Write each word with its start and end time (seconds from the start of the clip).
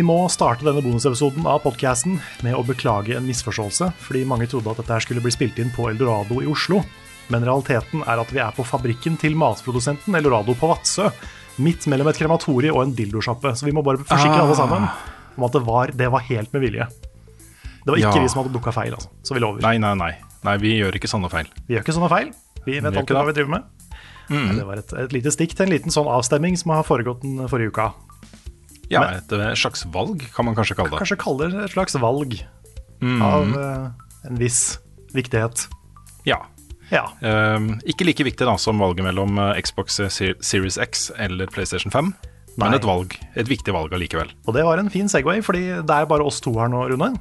Vi 0.00 0.04
må 0.08 0.14
starte 0.32 0.64
denne 0.64 0.80
bonusepisoden 0.80 1.44
av 1.44 1.58
podcasten 1.60 2.14
med 2.40 2.54
å 2.56 2.62
beklage 2.64 3.12
en 3.18 3.26
misforståelse, 3.28 3.90
fordi 4.00 4.22
mange 4.24 4.46
trodde 4.48 4.72
at 4.72 4.78
dette 4.80 4.96
skulle 5.04 5.20
bli 5.20 5.32
spilt 5.34 5.58
inn 5.60 5.68
på 5.74 5.90
Eldorado 5.90 6.38
i 6.40 6.46
Oslo. 6.48 6.78
Men 7.28 7.44
realiteten 7.44 8.00
er 8.08 8.22
at 8.22 8.32
vi 8.32 8.40
er 8.40 8.54
på 8.56 8.64
fabrikken 8.64 9.18
til 9.20 9.36
matprodusenten 9.36 10.16
Eldorado 10.16 10.54
på 10.56 10.70
Vadsø. 10.72 11.10
Midt 11.60 11.84
mellom 11.92 12.08
et 12.08 12.16
krematorie 12.16 12.72
og 12.72 12.80
en 12.86 12.96
dildosjappe. 12.96 13.52
Så 13.60 13.68
vi 13.68 13.76
må 13.76 13.84
bare 13.84 14.00
forsikre 14.00 14.40
alle 14.40 14.56
sammen 14.56 14.88
om 15.36 15.46
at 15.50 15.58
det 15.60 15.64
var, 15.68 15.92
det 16.00 16.08
var 16.16 16.24
helt 16.32 16.56
med 16.56 16.64
vilje. 16.64 16.88
Det 17.84 17.92
var 17.92 18.00
ikke 18.00 18.16
Ja. 18.16 18.24
vi 18.24 18.32
som 18.32 18.40
hadde 18.40 18.56
booka 18.56 18.72
feil, 18.72 18.96
altså. 18.96 19.12
Så 19.20 19.36
vi 19.36 19.44
lover. 19.44 19.60
Nei, 19.68 19.76
nei, 19.76 19.92
nei. 20.00 20.12
Nei, 20.48 20.56
vi 20.64 20.78
gjør 20.80 20.96
ikke 20.96 21.12
sånne 21.12 21.28
feil. 21.28 21.52
Vi 21.68 21.76
gjør 21.76 21.84
ikke 21.84 21.98
sånne 22.00 22.08
feil. 22.16 22.32
Vi 22.64 22.80
vet 22.80 22.88
alltid 22.96 23.18
hva 23.20 23.26
vi 23.28 23.36
driver 23.36 23.58
med. 23.58 23.68
Nei, 24.30 24.54
Det 24.56 24.64
var 24.64 24.80
et, 24.80 24.92
et 25.04 25.12
lite 25.12 25.36
stikk 25.36 25.52
til 25.58 25.66
en 25.68 25.76
liten 25.76 25.92
sånn 25.92 26.08
avstemming 26.08 26.56
som 26.56 26.72
har 26.72 26.88
foregått 26.88 27.20
den 27.20 27.44
forrige 27.52 27.74
uka. 27.74 27.92
Ja, 28.90 29.00
Men- 29.04 29.18
Et 29.20 29.32
eh, 29.32 29.54
slags 29.54 29.84
valg, 29.94 30.24
kan 30.34 30.44
man 30.44 30.54
kanskje 30.58 30.74
kalle 30.76 30.90
det. 30.90 30.98
Kanskje 30.98 31.18
kaller 31.22 31.50
det 31.54 31.64
et 31.68 31.74
slags 31.76 31.94
valg 32.02 32.40
av 33.22 33.52
uh, 33.56 33.90
en 34.28 34.36
viss 34.36 34.78
viktighet. 35.14 35.68
Ja. 36.26 36.40
Ja. 36.90 37.04
Ehm, 37.22 37.78
ikke 37.86 38.04
like 38.04 38.24
viktig 38.26 38.44
da 38.44 38.56
som 38.58 38.80
valget 38.82 39.04
mellom 39.06 39.38
eh, 39.38 39.60
Xbox 39.62 40.00
Series 40.10 40.76
X 40.76 41.10
eller 41.16 41.46
PlayStation 41.46 41.90
5, 41.94 42.10
Nei. 42.10 42.58
men 42.58 42.74
et 42.74 42.84
valg. 42.84 43.14
Et 43.38 43.46
viktig 43.46 43.72
valg 43.72 43.94
allikevel. 43.94 44.32
Og 44.46 44.54
det 44.58 44.64
var 44.66 44.82
en 44.82 44.90
fin 44.90 45.08
Segway, 45.08 45.40
fordi 45.40 45.62
det 45.86 45.96
er 46.00 46.10
bare 46.10 46.26
oss 46.26 46.40
to 46.42 46.52
her 46.58 46.68
nå, 46.68 46.82
Rune. 46.90 47.12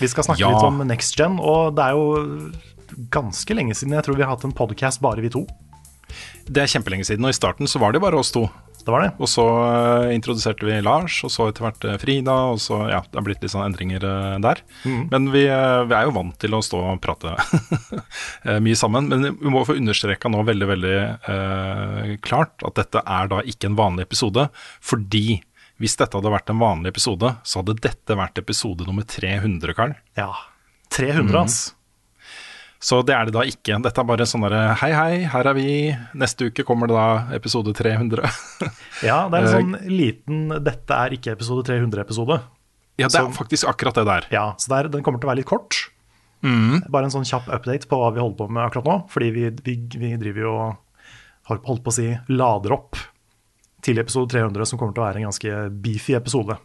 Vi 0.00 0.08
skal 0.08 0.24
snakke 0.24 0.40
Ja. 0.40 0.48
litt 0.54 0.64
om 0.64 0.80
next 0.88 1.14
gen, 1.20 1.36
og 1.38 1.76
det 1.76 1.84
er 1.84 1.92
jo 1.92 2.50
ganske 3.12 3.54
lenge 3.54 3.76
siden 3.76 3.92
jeg 3.92 4.04
tror 4.06 4.16
vi 4.16 4.22
har 4.24 4.32
hatt 4.32 4.44
en 4.48 4.52
podcast 4.56 5.00
bare 5.04 5.20
vi 5.20 5.28
to. 5.28 5.44
Det 6.48 6.62
er 6.64 6.70
kjempelenge 6.70 7.04
siden, 7.04 7.24
og 7.26 7.30
i 7.34 7.36
starten 7.36 7.66
så 7.68 7.78
var 7.82 7.92
det 7.92 8.00
bare 8.00 8.16
oss 8.16 8.32
to. 8.32 8.48
Det 8.86 8.92
var 8.94 9.02
det. 9.02 9.08
Og 9.18 9.26
så 9.26 9.42
eh, 9.66 10.12
introduserte 10.14 10.62
vi 10.68 10.76
Lars, 10.86 11.16
og 11.26 11.30
så 11.34 11.48
etter 11.50 11.64
hvert 11.66 11.86
eh, 11.90 11.96
Frida, 11.98 12.36
og 12.52 12.60
så 12.62 12.76
ja, 12.86 13.00
det 13.02 13.18
har 13.18 13.24
blitt 13.26 13.42
litt 13.42 13.50
sånn 13.50 13.64
endringer 13.66 14.04
eh, 14.06 14.36
der. 14.44 14.60
Men 15.10 15.26
vi, 15.34 15.42
vi 15.50 15.96
er 15.98 16.06
jo 16.06 16.14
vant 16.14 16.36
til 16.38 16.54
å 16.54 16.60
stå 16.62 16.84
og 16.92 17.00
prate 17.02 17.34
mye 18.62 18.78
sammen. 18.78 19.08
Men 19.10 19.26
vi 19.40 19.50
må 19.52 19.64
få 19.66 19.74
understreka 19.80 20.30
nå 20.30 20.44
veldig, 20.46 20.68
veldig 20.70 20.94
eh, 21.02 22.14
klart 22.22 22.62
at 22.66 22.78
dette 22.78 23.02
er 23.02 23.30
da 23.32 23.42
ikke 23.42 23.72
en 23.72 23.78
vanlig 23.78 24.06
episode, 24.06 24.46
fordi 24.80 25.40
hvis 25.82 25.98
dette 26.00 26.16
hadde 26.16 26.30
vært 26.32 26.48
en 26.54 26.62
vanlig 26.62 26.94
episode, 26.94 27.34
så 27.44 27.60
hadde 27.60 27.74
dette 27.84 28.16
vært 28.16 28.38
episode 28.40 28.86
nummer 28.88 29.04
300, 29.04 29.74
Karl. 29.76 29.96
Ja. 30.16 30.30
300, 30.94 31.26
Mm. 31.26 31.42
ass. 31.42 31.58
Så 32.80 33.00
det 33.06 33.14
er 33.16 33.24
det 33.28 33.32
da 33.34 33.42
ikke. 33.48 33.78
Dette 33.82 34.00
er 34.02 34.04
bare 34.08 34.26
sånn 34.28 34.42
derre 34.44 34.74
hei, 34.82 34.90
hei, 34.92 35.24
her 35.32 35.48
er 35.48 35.54
vi. 35.56 35.68
Neste 36.14 36.50
uke 36.50 36.64
kommer 36.68 36.86
det 36.90 36.96
da 36.98 37.34
episode 37.38 37.72
300. 37.74 38.28
Ja, 39.04 39.26
det 39.28 39.38
er 39.38 39.46
en 39.46 39.52
sånn 39.52 39.90
liten 39.92 40.48
'dette 40.64 40.94
er 40.96 41.12
ikke 41.16 41.32
episode 41.36 41.64
300'-episode. 41.68 42.38
ja, 42.98 43.08
det 43.08 43.14
er 43.20 43.26
Så- 43.28 43.32
faktisk 43.36 43.68
akkurat 43.68 43.94
det 43.94 44.04
der. 44.06 44.26
Ja, 44.32 44.54
så 44.56 44.68
der, 44.72 44.88
den 44.88 45.02
kommer 45.02 45.20
til 45.20 45.28
å 45.28 45.32
være 45.34 45.40
litt 45.42 45.50
kort. 45.50 45.76
Mm. 46.42 46.84
Bare 46.88 47.04
en 47.04 47.10
sånn 47.10 47.24
kjapp 47.28 47.48
update 47.52 47.88
på 47.88 47.96
hva 48.00 48.12
vi 48.14 48.20
holder 48.20 48.36
på 48.38 48.48
med 48.50 48.64
akkurat 48.64 48.84
nå. 48.88 48.96
Fordi 49.10 49.30
vi, 49.34 49.50
vi, 49.64 49.74
vi 49.98 50.16
driver 50.16 50.40
jo 50.40 50.52
og 50.56 50.76
har 51.48 51.58
holdt 51.68 51.82
på 51.84 51.92
å 51.92 51.96
si 51.96 52.08
lader 52.28 52.72
opp 52.72 52.96
til 53.82 53.98
episode 53.98 54.30
300, 54.32 54.64
som 54.66 54.78
kommer 54.78 54.92
til 54.96 55.02
å 55.02 55.06
være 55.06 55.20
en 55.20 55.28
ganske 55.28 55.70
beefy 55.82 56.14
episode. 56.16 56.56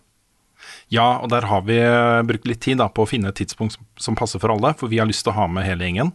Ja, 0.91 1.19
og 1.23 1.29
der 1.31 1.45
har 1.47 1.61
vi 1.67 1.77
eh, 1.79 2.21
brukt 2.27 2.47
litt 2.49 2.61
tid 2.65 2.81
da, 2.81 2.89
på 2.91 3.05
å 3.05 3.09
finne 3.09 3.31
et 3.31 3.39
tidspunkt 3.39 3.77
som, 3.77 3.85
som 3.95 4.17
passer 4.19 4.41
for 4.43 4.53
alle, 4.53 4.73
for 4.77 4.91
vi 4.91 4.99
har 4.99 5.07
lyst 5.09 5.23
til 5.25 5.33
å 5.33 5.37
ha 5.39 5.47
med 5.47 5.65
hele 5.67 5.87
gjengen. 5.87 6.11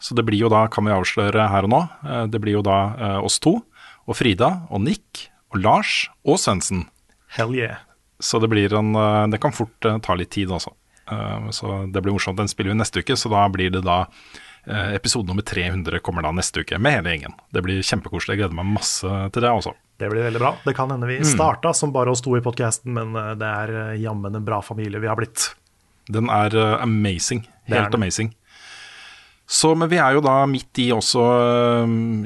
Så 0.00 0.16
det 0.16 0.24
blir 0.28 0.40
jo 0.40 0.48
da, 0.52 0.66
kan 0.72 0.86
vi 0.86 0.94
avsløre 0.94 1.48
her 1.52 1.66
og 1.68 1.72
nå, 1.72 1.80
eh, 2.08 2.24
det 2.32 2.40
blir 2.42 2.58
jo 2.58 2.64
da 2.66 2.78
eh, 2.96 3.18
oss 3.24 3.40
to, 3.40 3.58
og 4.08 4.16
Frida, 4.18 4.50
og 4.72 4.84
Nick, 4.84 5.26
og 5.54 5.60
Lars, 5.64 5.94
og 6.24 6.38
Svendsen. 6.40 6.86
Hell 7.36 7.54
yeah. 7.56 7.82
Så 8.20 8.36
det 8.42 8.50
blir 8.52 8.72
en 8.76 8.92
Det 9.32 9.38
kan 9.40 9.54
fort 9.54 9.80
ta 9.80 10.14
litt 10.18 10.30
tid, 10.34 10.50
altså. 10.52 10.74
Eh, 11.08 11.48
Så 11.56 11.86
det 11.92 12.02
blir 12.04 12.12
morsomt. 12.12 12.36
Den 12.36 12.50
spiller 12.52 12.74
vi 12.74 12.80
neste 12.82 13.00
uke, 13.00 13.16
så 13.16 13.30
da 13.32 13.46
blir 13.48 13.70
det 13.72 13.84
da 13.86 14.04
Episode 14.60 15.24
nummer 15.30 15.40
300 15.42 16.02
kommer 16.04 16.20
da 16.22 16.30
neste 16.36 16.60
uke, 16.60 16.76
med 16.78 16.98
hele 16.98 17.14
gjengen. 17.14 17.32
Det 17.48 17.62
blir 17.64 17.80
kjempekoselig. 17.80 18.34
Jeg 18.34 18.42
gleder 18.42 18.58
meg 18.58 18.68
masse 18.74 19.08
til 19.32 19.40
det 19.40 19.48
også. 19.48 19.72
Det 20.00 20.08
blir 20.08 20.24
veldig 20.24 20.40
bra. 20.40 20.54
Det 20.64 20.72
kan 20.76 20.90
hende 20.90 21.06
Mm. 21.06 21.18
vi 21.18 21.24
starta 21.28 21.74
som 21.74 21.92
bare 21.92 22.10
oss 22.10 22.22
to 22.24 22.36
i 22.36 22.40
podkasten, 22.40 22.94
men 22.96 23.14
eh, 23.16 23.34
det 23.36 23.46
er 23.46 23.68
eh, 23.92 24.00
jammen 24.00 24.34
en 24.34 24.44
bra 24.44 24.62
familie 24.64 25.00
vi 25.00 25.08
har 25.10 25.16
blitt. 25.16 25.50
Den 26.08 26.30
er 26.32 26.56
eh, 26.56 26.82
amazing. 26.82 27.44
Helt 27.68 27.92
er 27.92 27.98
amazing. 27.98 28.32
Så, 29.50 29.74
men 29.76 29.90
vi 29.90 29.98
er 29.98 30.14
jo 30.14 30.20
da 30.22 30.46
midt 30.46 30.78
i 30.78 30.92
også 30.94 31.22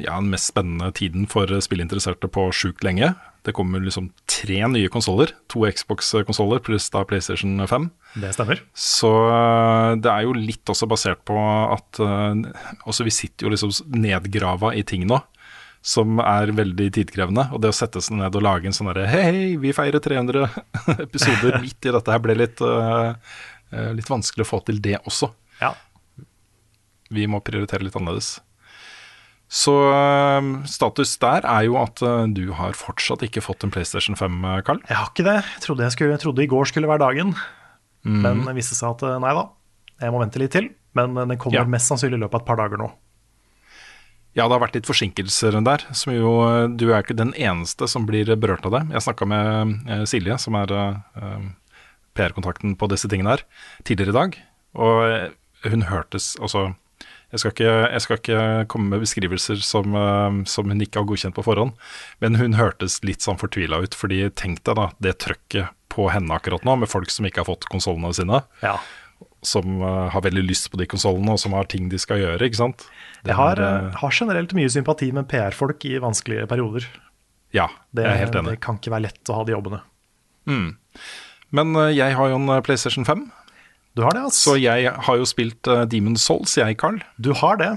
ja, 0.04 0.18
den 0.20 0.28
mest 0.28 0.50
spennende 0.52 0.90
tiden 0.92 1.24
for 1.26 1.48
spillinteresserte 1.48 2.28
på 2.28 2.50
sjukt 2.52 2.84
lenge. 2.84 3.14
Det 3.44 3.54
kommer 3.56 3.80
liksom 3.80 4.10
tre 4.28 4.58
nye 4.68 4.90
konsoller. 4.92 5.32
To 5.48 5.64
Xbox-konsoller 5.64 6.60
pluss 6.60 6.90
da 6.92 7.00
PlayStation 7.08 7.56
5. 7.66 7.88
Det 8.20 8.34
stemmer. 8.36 8.60
Så 8.76 9.08
det 10.04 10.12
er 10.12 10.26
jo 10.28 10.36
litt 10.36 10.68
også 10.68 10.84
basert 10.86 11.24
på 11.24 11.38
at 11.72 11.96
også 12.84 13.08
vi 13.08 13.16
sitter 13.16 13.48
jo 13.48 13.54
liksom 13.56 13.72
nedgrava 13.96 14.74
i 14.76 14.84
ting 14.84 15.08
nå 15.08 15.22
som 15.84 16.16
er 16.24 16.48
veldig 16.56 16.86
tidkrevende. 16.96 17.42
Og 17.52 17.60
det 17.60 17.68
å 17.68 17.76
sette 17.76 18.00
seg 18.00 18.16
ned 18.16 18.36
og 18.38 18.44
lage 18.46 18.70
en 18.70 18.76
sånn 18.76 18.88
derre 18.88 19.04
hei, 19.10 19.22
hei, 19.26 19.42
vi 19.60 19.74
feirer 19.76 20.00
300 20.00 20.46
episoder 21.04 21.58
midt 21.64 21.84
i 21.84 21.92
dette 21.92 22.14
her 22.14 22.22
ble 22.24 22.36
litt, 22.40 22.62
øh, 22.64 23.12
litt 23.98 24.08
vanskelig 24.08 24.46
å 24.46 24.50
få 24.54 24.62
til 24.64 24.80
det 24.84 24.96
også. 25.04 25.28
Ja. 25.60 25.74
Vi 27.14 27.26
må 27.30 27.42
prioritere 27.44 27.84
litt 27.84 27.96
annerledes. 28.00 28.38
Så 29.54 29.74
øh, 29.92 30.48
status 30.72 31.12
der 31.22 31.44
er 31.46 31.66
jo 31.68 31.76
at 31.82 32.00
du 32.34 32.46
har 32.56 32.72
fortsatt 32.78 33.22
ikke 33.28 33.44
fått 33.44 33.66
en 33.68 33.74
PlayStation 33.74 34.16
5, 34.18 34.40
Karl. 34.66 34.80
Jeg 34.88 34.96
har 34.98 35.12
ikke 35.12 35.26
det. 35.28 35.36
Jeg 35.52 35.66
trodde, 35.68 35.84
jeg 35.84 35.94
skulle, 35.98 36.16
jeg 36.16 36.24
trodde 36.24 36.46
i 36.46 36.50
går 36.50 36.72
skulle 36.72 36.90
være 36.90 37.04
dagen. 37.04 37.34
Mm. 38.08 38.20
Men 38.24 38.42
det 38.48 38.56
viste 38.56 38.76
seg 38.76 38.96
at 38.96 39.04
eh, 39.06 39.20
nei 39.22 39.36
da, 39.36 39.44
jeg 40.00 40.12
må 40.16 40.24
vente 40.24 40.40
litt 40.42 40.56
til. 40.56 40.72
Men 40.96 41.12
eh, 41.20 41.28
den 41.34 41.38
kommer 41.40 41.60
Ja. 41.60 41.68
mest 41.76 41.92
sannsynlig 41.92 42.18
i 42.18 42.24
løpet 42.24 42.40
av 42.40 42.42
et 42.42 42.48
par 42.48 42.60
dager 42.64 42.80
nå. 42.80 42.88
Ja, 44.34 44.48
det 44.48 44.56
har 44.56 44.62
vært 44.64 44.78
litt 44.78 44.88
forsinkelser 44.88 45.56
der. 45.62 45.84
Som 45.94 46.14
jo, 46.14 46.32
du 46.74 46.88
er 46.90 47.04
ikke 47.04 47.16
den 47.16 47.32
eneste 47.38 47.86
som 47.90 48.06
blir 48.08 48.32
berørt 48.34 48.66
av 48.66 48.74
det. 48.74 48.82
Jeg 48.96 49.06
snakka 49.06 49.28
med 49.30 49.76
eh, 49.86 50.02
Silje, 50.10 50.38
som 50.42 50.58
er 50.58 50.74
eh, 50.74 51.44
PR-kontakten 52.18 52.74
på 52.78 52.88
disse 52.90 53.10
tingene 53.10 53.36
her, 53.36 53.44
tidligere 53.86 54.14
i 54.14 54.18
dag. 54.18 54.40
Og 54.74 55.04
eh, 55.06 55.28
hun 55.70 55.86
hørtes 55.88 56.34
Altså, 56.42 56.72
jeg 57.34 57.42
skal 57.42 57.54
ikke, 57.54 57.70
jeg 57.90 58.02
skal 58.04 58.18
ikke 58.20 58.42
komme 58.70 58.92
med 58.92 59.02
beskrivelser 59.02 59.62
som, 59.66 59.94
eh, 59.98 60.42
som 60.50 60.70
hun 60.70 60.82
ikke 60.82 61.02
har 61.02 61.08
godkjent 61.08 61.38
på 61.38 61.46
forhånd, 61.46 61.74
men 62.22 62.38
hun 62.38 62.58
hørtes 62.58 63.00
litt 63.06 63.26
sånn 63.26 63.40
fortvila 63.40 63.82
ut. 63.82 63.94
fordi 63.94 64.28
tenk 64.30 64.62
deg 64.66 64.78
da, 64.78 64.90
det 65.02 65.18
trøkket 65.22 65.74
på 65.94 66.08
henne 66.10 66.34
akkurat 66.34 66.64
nå, 66.66 66.76
med 66.82 66.90
folk 66.90 67.10
som 67.10 67.26
ikke 67.26 67.42
har 67.42 67.50
fått 67.50 67.68
konsollene 67.70 68.10
sine. 68.14 68.42
Ja. 68.62 68.78
Som 69.44 69.80
eh, 69.84 70.08
har 70.14 70.24
veldig 70.24 70.44
lyst 70.48 70.70
på 70.72 70.78
de 70.80 70.86
konsollene, 70.88 71.34
og 71.36 71.40
som 71.42 71.52
har 71.56 71.68
ting 71.70 71.90
de 71.92 72.00
skal 72.00 72.22
gjøre, 72.22 72.40
ikke 72.48 72.60
sant. 72.62 72.86
Det 73.24 73.32
Jeg 73.32 73.36
har, 73.38 73.60
er, 73.60 73.88
eh, 73.90 73.98
har 74.00 74.14
generelt 74.16 74.54
mye 74.56 74.70
sympati 74.72 75.10
med 75.12 75.28
PR-folk 75.30 75.84
i 75.88 75.98
vanskelige 76.02 76.48
perioder. 76.50 76.86
Ja, 77.54 77.68
Det, 77.94 78.02
jeg 78.04 78.10
er 78.10 78.22
helt 78.24 78.34
enig. 78.40 78.56
det 78.56 78.60
kan 78.64 78.80
ikke 78.80 78.90
være 78.96 79.06
lett 79.10 79.30
å 79.30 79.36
ha 79.38 79.44
de 79.46 79.54
jobbene. 79.54 79.80
Men 81.54 81.76
eh, 81.76 81.92
jeg 81.94 82.16
har 82.18 82.32
jo 82.32 82.40
en 82.40 82.62
PlayStation 82.66 83.04
5, 83.06 83.26
Du 83.94 84.02
har 84.02 84.16
det, 84.16 84.24
altså. 84.26 84.50
så 84.50 84.56
jeg 84.58 84.90
har 84.90 85.16
jo 85.20 85.26
spilt 85.28 85.68
uh, 85.70 85.84
Demon 85.86 86.16
Souls, 86.18 86.56
jeg, 86.58 86.76
Carl. 86.80 86.98
Du 87.16 87.32
har 87.38 87.60
det. 87.60 87.70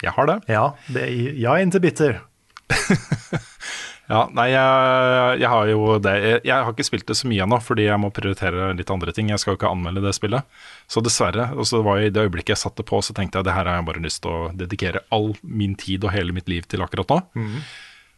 Jeg 0.00 0.14
har 0.16 0.26
det. 0.30 0.38
Ja, 0.48 0.70
det, 0.88 1.04
ja 1.36 1.58
inntil 1.60 1.82
bitter. 1.84 2.20
Ja, 4.08 4.22
nei, 4.32 4.46
jeg, 4.54 5.40
jeg 5.42 5.48
har 5.52 5.68
jo 5.68 5.80
det. 6.00 6.14
Jeg, 6.24 6.40
jeg 6.48 6.64
har 6.64 6.72
ikke 6.72 6.86
spilt 6.86 7.08
det 7.10 7.16
så 7.18 7.28
mye 7.28 7.44
ennå, 7.44 7.58
fordi 7.60 7.84
jeg 7.90 8.00
må 8.00 8.08
prioritere 8.14 8.70
litt 8.76 8.92
andre 8.92 9.12
ting. 9.12 9.28
Jeg 9.28 9.42
skal 9.42 9.52
jo 9.52 9.58
ikke 9.58 9.72
anmelde 9.72 10.00
det 10.04 10.14
spillet. 10.16 10.48
Så 10.88 11.02
dessverre. 11.04 11.50
Og 11.60 11.68
så 11.68 11.82
var 11.84 12.00
jeg, 12.00 12.08
I 12.08 12.14
det 12.16 12.24
øyeblikket 12.24 12.54
jeg 12.54 12.62
satte 12.62 12.86
på, 12.88 13.02
så 13.04 13.16
tenkte 13.16 13.40
jeg 13.40 13.48
det 13.50 13.56
her 13.56 13.68
har 13.68 13.82
jeg 13.82 13.88
bare 13.90 14.04
lyst 14.04 14.22
til 14.24 14.32
å 14.32 14.48
dedikere 14.56 15.04
all 15.12 15.34
min 15.44 15.76
tid 15.78 16.08
og 16.08 16.14
hele 16.14 16.32
mitt 16.36 16.48
liv 16.48 16.64
til 16.68 16.84
akkurat 16.84 17.12
nå. 17.12 17.20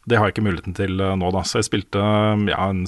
Det 0.08 0.16
har 0.16 0.28
jeg 0.28 0.36
ikke 0.36 0.46
muligheten 0.46 0.76
til 0.78 1.02
eh, 1.02 1.16
nå, 1.18 1.32
da. 1.34 1.42
Så 1.46 1.58
jeg 1.60 1.68
spilte 1.68 2.00
ja, 2.00 2.60
en 2.70 2.84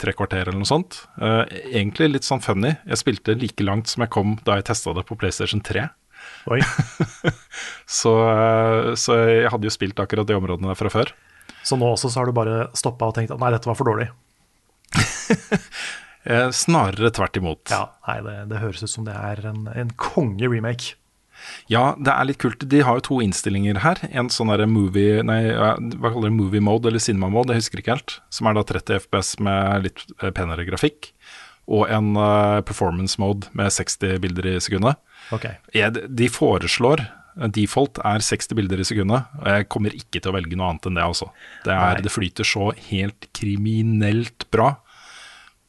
tre 0.00 0.14
kvarter 0.16 0.48
eller 0.48 0.58
noe 0.58 0.68
sånt. 0.68 1.02
Uh, 1.20 1.44
egentlig 1.70 2.10
litt 2.10 2.26
sånn 2.26 2.42
funny. 2.44 2.72
Jeg 2.88 3.00
spilte 3.00 3.36
like 3.38 3.64
langt 3.64 3.92
som 3.92 4.04
jeg 4.04 4.12
kom 4.14 4.38
da 4.48 4.58
jeg 4.58 4.66
testa 4.72 4.96
det 4.96 5.06
på 5.08 5.18
PlayStation 5.20 5.62
3. 5.64 5.86
Oi. 6.52 6.58
Så, 8.00 8.10
uh, 8.16 8.92
så 8.96 9.16
jeg 9.28 9.52
hadde 9.52 9.68
jo 9.68 9.72
spilt 9.72 10.00
akkurat 10.00 10.26
de 10.28 10.36
områdene 10.36 10.72
der 10.72 10.78
fra 10.80 10.90
før. 10.92 11.12
Så 11.64 11.78
nå 11.80 11.88
også 11.94 12.12
så 12.12 12.20
har 12.20 12.28
du 12.28 12.36
bare 12.36 12.68
stoppa 12.76 13.08
og 13.08 13.16
tenkt 13.16 13.32
at 13.34 13.40
nei, 13.40 13.52
dette 13.54 13.70
var 13.70 13.78
for 13.80 13.92
dårlig. 13.92 14.10
Eh, 16.24 16.50
snarere 16.56 17.10
tvert 17.12 17.36
imot. 17.36 17.68
Ja, 17.68 17.90
nei, 18.08 18.14
det, 18.24 18.34
det 18.48 18.60
høres 18.62 18.80
ut 18.80 18.88
som 18.88 19.04
det 19.04 19.12
er 19.12 19.42
en, 19.50 19.66
en 19.68 19.90
konge-remake. 20.00 20.94
Ja, 21.68 21.94
det 22.00 22.12
er 22.12 22.28
litt 22.28 22.40
kult. 22.40 22.64
De 22.70 22.80
har 22.86 22.98
jo 22.98 23.04
to 23.08 23.18
innstillinger 23.24 23.82
her. 23.84 24.00
En 24.08 24.30
sånn 24.32 24.48
derre 24.52 24.64
movie 24.70 25.22
Nei, 25.26 25.40
hva 25.52 26.12
kaller 26.12 26.30
det? 26.30 26.36
Movie 26.38 26.64
mode 26.64 26.88
eller 26.88 27.02
cinema 27.02 27.28
mode, 27.32 27.52
jeg 27.52 27.64
husker 27.64 27.82
ikke 27.82 27.96
helt. 27.96 28.16
Som 28.32 28.48
er 28.48 28.56
da 28.56 28.64
30 28.70 29.02
FPS 29.04 29.34
med 29.44 29.88
litt 29.88 30.06
eh, 30.20 30.30
penere 30.34 30.64
grafikk. 30.68 31.10
Og 31.68 31.88
en 31.92 32.14
eh, 32.16 32.62
performance 32.68 33.20
mode 33.20 33.52
med 33.56 33.72
60 33.76 34.16
bilder 34.24 34.48
i 34.54 34.56
sekundet. 34.64 35.00
Okay. 35.34 35.58
De 36.08 36.30
foreslår 36.32 37.04
Default 37.34 37.98
er 38.06 38.22
60 38.22 38.54
bilder 38.54 38.78
i 38.78 38.86
sekundet, 38.86 39.30
og 39.40 39.46
jeg 39.50 39.66
kommer 39.72 39.94
ikke 39.96 40.20
til 40.20 40.30
å 40.30 40.36
velge 40.36 40.58
noe 40.58 40.70
annet 40.70 40.86
enn 40.86 40.98
det. 40.98 41.06
altså. 41.06 41.30
Det, 41.64 41.74
er, 41.74 42.02
det 42.04 42.12
flyter 42.14 42.46
så 42.46 42.68
helt 42.90 43.26
kriminelt 43.34 44.46
bra, 44.54 44.68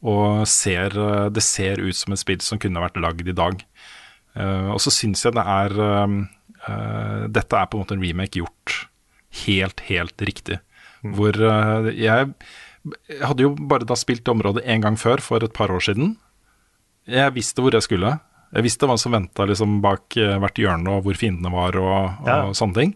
og 0.06 0.44
ser, 0.50 0.94
eh, 0.94 1.26
det 1.34 1.42
ser 1.42 1.82
ut 1.82 1.96
som 1.96 2.14
et 2.14 2.22
spill 2.22 2.42
som 2.44 2.60
kunne 2.62 2.82
vært 2.82 3.00
lagd 3.02 3.26
i 3.26 3.36
dag. 3.36 3.64
Uh, 4.36 4.68
og 4.74 4.82
så 4.84 4.92
syns 4.92 5.22
jeg 5.24 5.32
det 5.32 5.42
er 5.48 5.72
uh, 5.80 6.10
eh, 6.68 7.22
Dette 7.32 7.56
er 7.56 7.70
på 7.72 7.78
en 7.78 7.80
måte 7.86 7.94
en 7.96 8.02
remake 8.04 8.36
gjort 8.36 8.74
helt, 9.46 9.80
helt 9.88 10.24
riktig. 10.28 10.58
Hvor 11.00 11.32
uh, 11.40 11.88
jeg, 11.88 12.34
jeg 13.08 13.22
hadde 13.24 13.46
jo 13.46 13.54
bare 13.56 13.88
da 13.88 13.96
spilt 13.96 14.28
området 14.28 14.66
én 14.68 14.84
gang 14.84 15.00
før, 15.00 15.24
for 15.24 15.40
et 15.40 15.56
par 15.56 15.72
år 15.72 15.86
siden. 15.88 16.18
Jeg 17.08 17.32
visste 17.32 17.64
hvor 17.64 17.72
jeg 17.72 17.86
skulle. 17.86 18.12
Jeg 18.54 18.62
visste 18.66 18.86
hva 18.88 18.94
som 19.00 19.12
venta 19.16 19.46
liksom, 19.48 19.80
bak 19.84 20.16
eh, 20.20 20.36
hvert 20.42 20.60
hjørne, 20.60 20.92
og 20.98 21.02
hvor 21.06 21.18
fiendene 21.18 21.50
var, 21.52 21.76
og, 21.80 22.22
og 22.22 22.28
Ja. 22.30 22.38
sånne 22.56 22.74
ting. 22.78 22.94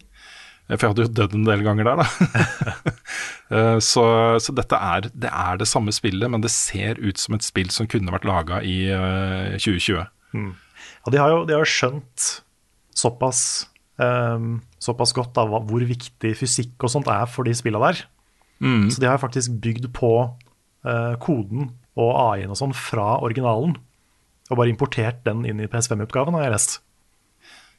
Eh, 0.69 0.77
For 0.77 0.87
jeg 0.87 0.93
hadde 0.95 1.07
jo 1.09 1.15
dødd 1.19 1.35
en 1.35 1.49
del 1.49 1.65
ganger 1.67 1.85
der, 1.91 1.97
da. 2.05 2.95
Eh, 3.51 3.81
så 3.83 4.03
så 4.39 4.53
dette 4.55 4.79
er 4.79 5.09
det, 5.11 5.27
er 5.27 5.57
det 5.59 5.67
samme 5.67 5.91
spillet, 5.91 6.31
men 6.31 6.39
det 6.45 6.53
ser 6.55 7.01
ut 7.03 7.19
som 7.19 7.35
et 7.35 7.43
spill 7.43 7.67
som 7.75 7.89
kunne 7.91 8.13
vært 8.15 8.23
laga 8.29 8.61
i 8.63 8.77
uh, 8.95 9.57
2020. 9.59 10.05
Ja, 10.39 11.11
de 11.11 11.19
har 11.19 11.33
jo, 11.33 11.41
de 11.49 11.57
har 11.59 11.67
skjønt 11.67 12.29
såpass, 12.95 13.67
um, 13.99 14.61
såpass 14.79 15.11
godt 15.19 15.35
da, 15.35 15.49
hvor 15.51 15.83
viktig 15.83 16.31
fysikk 16.39 16.87
og 16.87 16.93
sånt 16.95 17.11
er 17.11 17.27
for 17.27 17.43
de 17.51 17.57
spilla 17.59 17.83
der. 17.89 18.05
Så 18.63 19.03
de 19.03 19.11
har 19.11 19.19
faktisk 19.19 19.59
bygd 19.67 19.91
på 19.99 20.13
uh, 20.31 21.15
koden 21.19 21.73
og 21.99 22.11
AI-en 22.15 22.55
og 22.55 22.61
sånn 22.63 22.77
fra 22.79 23.17
originalen. 23.19 23.75
Og 24.51 24.59
bare 24.59 24.73
importert 24.73 25.23
den 25.27 25.45
inn 25.47 25.63
i 25.63 25.69
PS5-utgaven, 25.71 26.35
har 26.37 26.49
jeg 26.49 26.55
lest. 26.57 26.79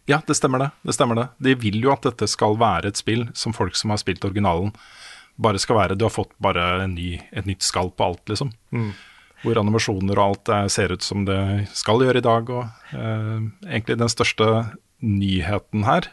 Ja, 0.10 0.22
det 0.26 0.36
stemmer 0.40 0.64
det. 0.64 0.70
det 0.88 0.96
stemmer 0.96 1.20
det. 1.20 1.28
De 1.44 1.56
vil 1.60 1.78
jo 1.84 1.92
at 1.94 2.06
dette 2.08 2.28
skal 2.32 2.58
være 2.60 2.90
et 2.90 3.00
spill 3.00 3.28
som 3.38 3.54
folk 3.54 3.78
som 3.78 3.94
har 3.94 4.00
spilt 4.02 4.26
originalen, 4.26 4.72
bare 5.42 5.60
skal 5.62 5.78
være 5.78 5.96
Du 5.98 6.06
har 6.06 6.14
fått 6.14 6.34
bare 6.44 6.84
en 6.84 6.96
ny, 6.96 7.20
et 7.32 7.48
nytt 7.48 7.64
skall 7.66 7.92
på 7.96 8.08
alt, 8.10 8.24
liksom. 8.30 8.52
Hvor 9.42 9.58
animasjoner 9.58 10.20
og 10.20 10.24
alt 10.26 10.50
er, 10.54 10.68
ser 10.70 10.94
ut 10.94 11.06
som 11.06 11.26
det 11.26 11.68
skal 11.74 12.02
gjøre 12.04 12.22
i 12.22 12.26
dag. 12.26 12.50
Og 12.50 12.98
eh, 12.98 13.38
egentlig 13.70 13.98
den 13.98 14.12
største 14.12 14.50
nyheten 15.02 15.86
her 15.88 16.12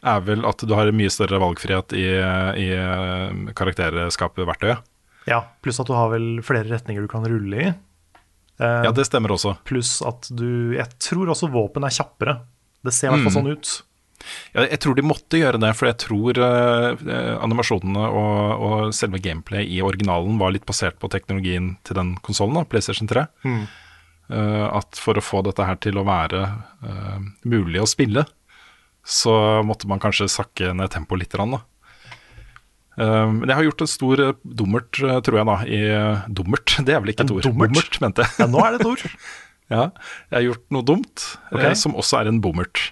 er 0.00 0.20
vel 0.24 0.44
at 0.48 0.64
du 0.64 0.74
har 0.76 0.90
mye 0.96 1.12
større 1.12 1.40
valgfrihet 1.40 1.94
i, 1.96 2.06
i 2.64 2.68
eh, 2.76 3.52
karakterskapet-verktøyet. 3.56 4.84
Ja, 5.28 5.44
Pluss 5.62 5.80
at 5.80 5.88
du 5.88 5.94
har 5.96 6.10
vel 6.12 6.40
flere 6.44 6.68
retninger 6.68 7.04
du 7.04 7.10
kan 7.12 7.24
rulle 7.28 7.64
i. 7.64 7.72
Eh, 8.60 8.82
Ja, 8.86 8.92
det 8.92 9.06
stemmer 9.08 9.32
også. 9.34 9.56
Pluss 9.64 9.98
at 10.06 10.28
du 10.36 10.74
Jeg 10.76 10.86
tror 11.00 11.32
også 11.32 11.48
våpen 11.52 11.84
er 11.86 11.94
kjappere. 11.96 12.40
Det 12.84 12.92
ser 12.96 13.08
i 13.08 13.14
hvert 13.14 13.26
fall 13.28 13.38
sånn 13.42 13.52
ut. 13.52 13.70
Ja, 14.52 14.66
jeg 14.68 14.80
tror 14.84 14.94
de 14.98 15.02
måtte 15.06 15.38
gjøre 15.40 15.58
det, 15.62 15.70
for 15.78 15.88
jeg 15.88 15.96
tror 16.02 16.36
eh, 16.44 17.04
eh, 17.08 17.36
animasjonene 17.40 18.02
og, 18.04 18.64
og 18.66 18.90
selve 18.96 19.20
gameplay 19.24 19.64
i 19.64 19.80
originalen 19.80 20.36
var 20.40 20.52
litt 20.52 20.66
basert 20.68 20.98
på 21.00 21.08
teknologien 21.08 21.78
til 21.88 21.96
den 21.96 22.10
konsollen, 22.20 22.60
PlayStation 22.68 23.08
3. 23.08 23.24
Eh, 24.30 24.66
at 24.76 25.00
for 25.00 25.16
å 25.18 25.24
få 25.24 25.40
dette 25.48 25.64
her 25.66 25.80
til 25.80 25.96
å 25.98 26.04
være 26.04 26.42
eh, 26.84 27.16
mulig 27.48 27.80
å 27.80 27.88
spille, 27.88 28.26
så 29.04 29.62
måtte 29.64 29.88
man 29.88 29.98
kanskje 30.02 30.28
sakke 30.28 30.74
ned 30.76 30.92
tempoet 30.92 31.24
litt. 31.24 31.32
Da. 31.40 31.62
Eh, 32.98 33.26
men 33.32 33.46
jeg 33.46 33.58
har 33.58 33.68
gjort 33.68 33.84
en 33.84 33.92
stor 33.92 34.24
eh, 34.24 34.32
dummert, 34.62 35.02
eh, 35.04 35.20
tror 35.26 35.40
jeg, 35.40 35.48
da. 35.50 35.56
I, 35.66 35.80
dummert? 36.40 36.76
Det 36.86 36.96
er 36.96 37.04
vel 37.04 37.14
ikke 37.14 37.28
et 37.28 37.34
ord? 37.36 37.46
dummert? 37.46 37.74
Bommert, 37.76 38.00
mente 38.02 38.26
jeg. 38.26 38.36
Ja, 38.42 38.50
nå 38.50 38.64
er 38.64 38.76
det 38.76 38.82
et 38.82 38.90
ord. 38.94 39.06
Ja, 39.70 39.84
jeg 40.32 40.34
har 40.34 40.42
gjort 40.48 40.64
noe 40.74 40.82
dumt, 40.82 41.24
okay. 41.52 41.68
eh, 41.68 41.76
som 41.78 41.92
også 41.94 42.16
er 42.18 42.26
en 42.32 42.40
bommert. 42.42 42.88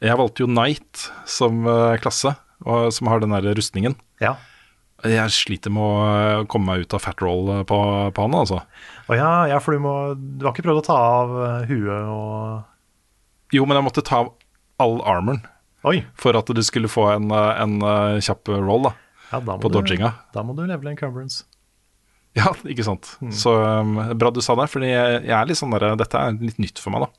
Jeg 0.00 0.16
valgte 0.16 0.46
jo 0.46 0.46
Knight 0.48 1.10
som 1.28 1.66
uh, 1.68 1.92
klasse, 2.00 2.32
og, 2.64 2.86
som 2.96 3.10
har 3.12 3.20
den 3.20 3.34
der 3.36 3.44
rustningen. 3.52 3.98
Ja. 4.24 4.38
Jeg 5.08 5.32
sliter 5.32 5.72
med 5.72 5.80
å 5.80 6.00
eh, 6.04 6.42
komme 6.50 6.74
meg 6.74 6.84
ut 6.84 6.94
av 6.96 7.00
fat 7.00 7.22
roll 7.24 7.48
eh, 7.54 7.62
på, 7.68 7.76
på 8.12 8.24
han, 8.26 8.36
altså. 8.36 8.60
Å 9.08 9.16
ja, 9.16 9.30
ja, 9.48 9.60
for 9.62 9.76
du 9.76 9.82
må 9.84 9.94
Du 10.14 10.44
har 10.44 10.52
ikke 10.52 10.66
prøvd 10.66 10.82
å 10.82 10.86
ta 10.90 10.98
av 11.20 11.32
eh, 11.44 11.70
huet 11.70 12.10
og 12.12 13.56
Jo, 13.56 13.64
men 13.64 13.78
jeg 13.78 13.86
måtte 13.86 14.04
ta 14.04 14.20
av 14.24 14.34
all 14.80 15.00
armoren 15.08 15.40
Oi. 15.88 16.02
for 16.20 16.36
at 16.36 16.48
du 16.52 16.60
skulle 16.64 16.90
få 16.92 17.06
en, 17.14 17.30
eh, 17.32 17.62
en 17.62 17.80
eh, 17.80 18.18
kjapp 18.24 18.52
roll 18.52 18.90
da, 18.90 18.92
Ja, 19.30 19.40
på 19.40 19.68
du, 19.70 19.78
dodginga. 19.78 20.12
Da 20.34 20.42
må 20.42 20.54
du 20.58 20.64
levele 20.66 20.92
encumbrance. 20.94 21.44
Ja, 22.38 22.52
ikke 22.66 22.84
sant. 22.86 23.16
Så 23.34 23.50
um, 23.58 23.96
bra 24.18 24.30
du 24.30 24.38
sa 24.42 24.54
det, 24.58 24.68
fordi 24.70 24.92
jeg, 24.92 25.24
jeg 25.26 25.34
er 25.34 25.48
litt 25.50 25.58
sånn 25.58 25.72
der, 25.74 25.96
dette 25.98 26.18
er 26.18 26.36
litt 26.38 26.60
nytt 26.62 26.78
for 26.78 26.94
meg, 26.94 27.06
da. 27.08 27.10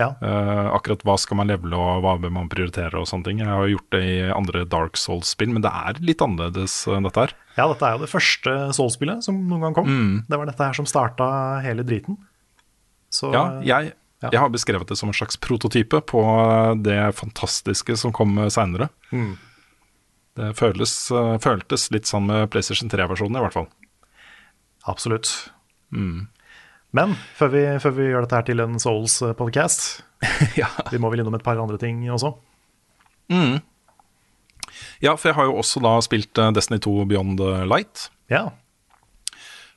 Ja. 0.00 0.06
Uh, 0.24 0.70
akkurat 0.72 1.02
hva 1.04 1.18
skal 1.20 1.36
man 1.36 1.50
levele 1.52 1.76
og 1.76 2.00
hva 2.04 2.14
bør 2.20 2.32
man 2.32 2.48
prioritere 2.52 2.96
og 3.00 3.04
sånne 3.08 3.28
ting. 3.28 3.40
Jeg 3.44 3.48
har 3.52 3.68
gjort 3.68 3.88
det 3.92 4.02
i 4.08 4.18
andre 4.32 4.64
Dark 4.68 4.96
Souls-spill, 5.00 5.52
men 5.52 5.64
det 5.64 5.72
er 5.72 6.00
litt 6.04 6.24
annerledes 6.24 6.76
enn 6.88 7.04
dette 7.08 7.26
her. 7.26 7.34
ja, 7.58 7.66
dette 7.68 7.84
er 7.88 7.96
jo 7.98 8.04
det 8.04 8.10
første 8.12 8.54
Souls-spillet 8.76 9.24
som 9.28 9.40
noen 9.50 9.66
gang 9.68 9.76
kom. 9.76 9.88
Mm. 9.92 10.14
Det 10.28 10.40
var 10.40 10.48
dette 10.48 10.68
her 10.70 10.78
som 10.80 10.88
starta 10.88 11.28
hele 11.64 11.84
driten. 11.84 12.16
Så 13.12 13.32
Ja, 13.32 13.60
jeg, 13.60 13.92
Ja. 14.22 14.30
jeg 14.32 14.40
har 14.40 14.48
beskrevet 14.54 14.88
det 14.88 14.96
som 14.96 15.10
en 15.10 15.16
slags 15.16 15.36
prototype 15.36 16.00
på 16.08 16.20
det 16.82 17.00
fantastiske 17.18 17.96
som 18.00 18.12
kom 18.16 18.36
seinere. 18.48 18.88
Mm. 19.12 19.34
Det 20.38 20.52
føles, 20.56 20.92
eh, 21.12 21.34
føltes 21.44 21.90
litt 21.92 22.08
sånn 22.08 22.28
med 22.30 22.48
PlayStation 22.52 22.90
3-versjonen, 22.92 23.36
i 23.36 23.42
hvert 23.44 23.56
fall. 23.56 23.68
absolutt. 24.88 25.28
Mm. 25.92 26.28
Men 26.96 27.12
før 27.36 27.52
vi, 27.52 27.64
før 27.80 27.94
vi 27.96 28.08
gjør 28.08 28.24
dette 28.24 28.38
her 28.38 28.46
til 28.48 28.64
en 28.64 28.80
Souls-podcast, 28.80 30.02
ja. 30.60 30.70
vi 30.90 31.00
må 31.00 31.12
vel 31.12 31.22
innom 31.22 31.36
et 31.36 31.44
par 31.44 31.60
andre 31.60 31.78
ting 31.80 32.00
også. 32.10 32.32
ja, 35.04 35.14
for 35.16 35.30
jeg 35.30 35.36
har 35.36 35.50
jo 35.50 35.60
også 35.60 35.84
da 35.84 35.94
spilt 36.04 36.40
eh, 36.40 36.52
Destiny 36.56 36.80
2 36.80 36.96
Beyond 37.12 37.44
Light. 37.68 38.08
Ja. 38.32 38.48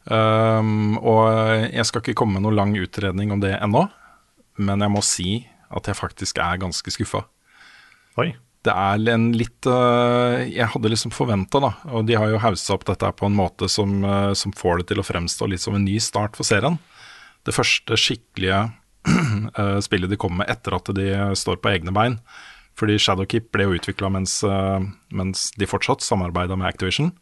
Um, 0.06 1.00
og 1.02 1.32
jeg 1.66 1.86
skal 1.90 2.04
ikke 2.04 2.14
komme 2.20 2.38
med 2.38 2.46
noen 2.46 2.60
lang 2.60 2.74
utredning 2.78 3.32
om 3.34 3.42
det 3.42 3.56
ennå, 3.58 3.88
men 4.62 4.84
jeg 4.86 4.94
må 4.94 5.02
si 5.04 5.30
at 5.74 5.90
jeg 5.90 5.98
faktisk 5.98 6.40
er 6.40 6.62
ganske 6.62 6.94
skuffa. 6.94 7.26
Oi. 8.22 8.36
Det 8.66 8.74
er 8.74 9.12
en 9.14 9.28
litt 9.38 9.68
øh, 9.70 10.42
Jeg 10.50 10.72
hadde 10.74 10.92
liksom 10.92 11.14
forventa, 11.14 11.62
da, 11.62 11.72
og 11.94 12.08
de 12.10 12.18
har 12.18 12.32
jo 12.32 12.42
haussa 12.42 12.74
opp 12.76 12.88
dette 12.90 13.12
på 13.20 13.30
en 13.30 13.38
måte 13.38 13.70
som, 13.72 14.00
øh, 14.02 14.34
som 14.38 14.54
får 14.56 14.82
det 14.82 14.90
til 14.92 15.02
å 15.02 15.06
fremstå 15.06 15.50
litt 15.52 15.64
som 15.64 15.78
en 15.78 15.86
ny 15.86 16.00
start 16.02 16.38
for 16.38 16.48
serien. 16.48 16.80
Det 17.46 17.54
første 17.54 17.98
skikkelige 18.00 18.64
øh, 18.66 19.80
spillet 19.86 20.10
de 20.10 20.20
kommer 20.22 20.44
med 20.44 20.54
etter 20.56 20.78
at 20.78 20.90
de 20.98 21.12
står 21.38 21.62
på 21.62 21.76
egne 21.76 21.94
bein. 21.96 22.18
Fordi 22.76 22.98
Shadowkeep 23.00 23.54
ble 23.56 23.70
jo 23.70 23.76
utvikla 23.78 24.10
mens, 24.12 24.42
mens 25.16 25.46
de 25.56 25.68
fortsatt 25.70 26.04
samarbeida 26.04 26.58
med 26.60 26.68
Activision. 26.68 27.14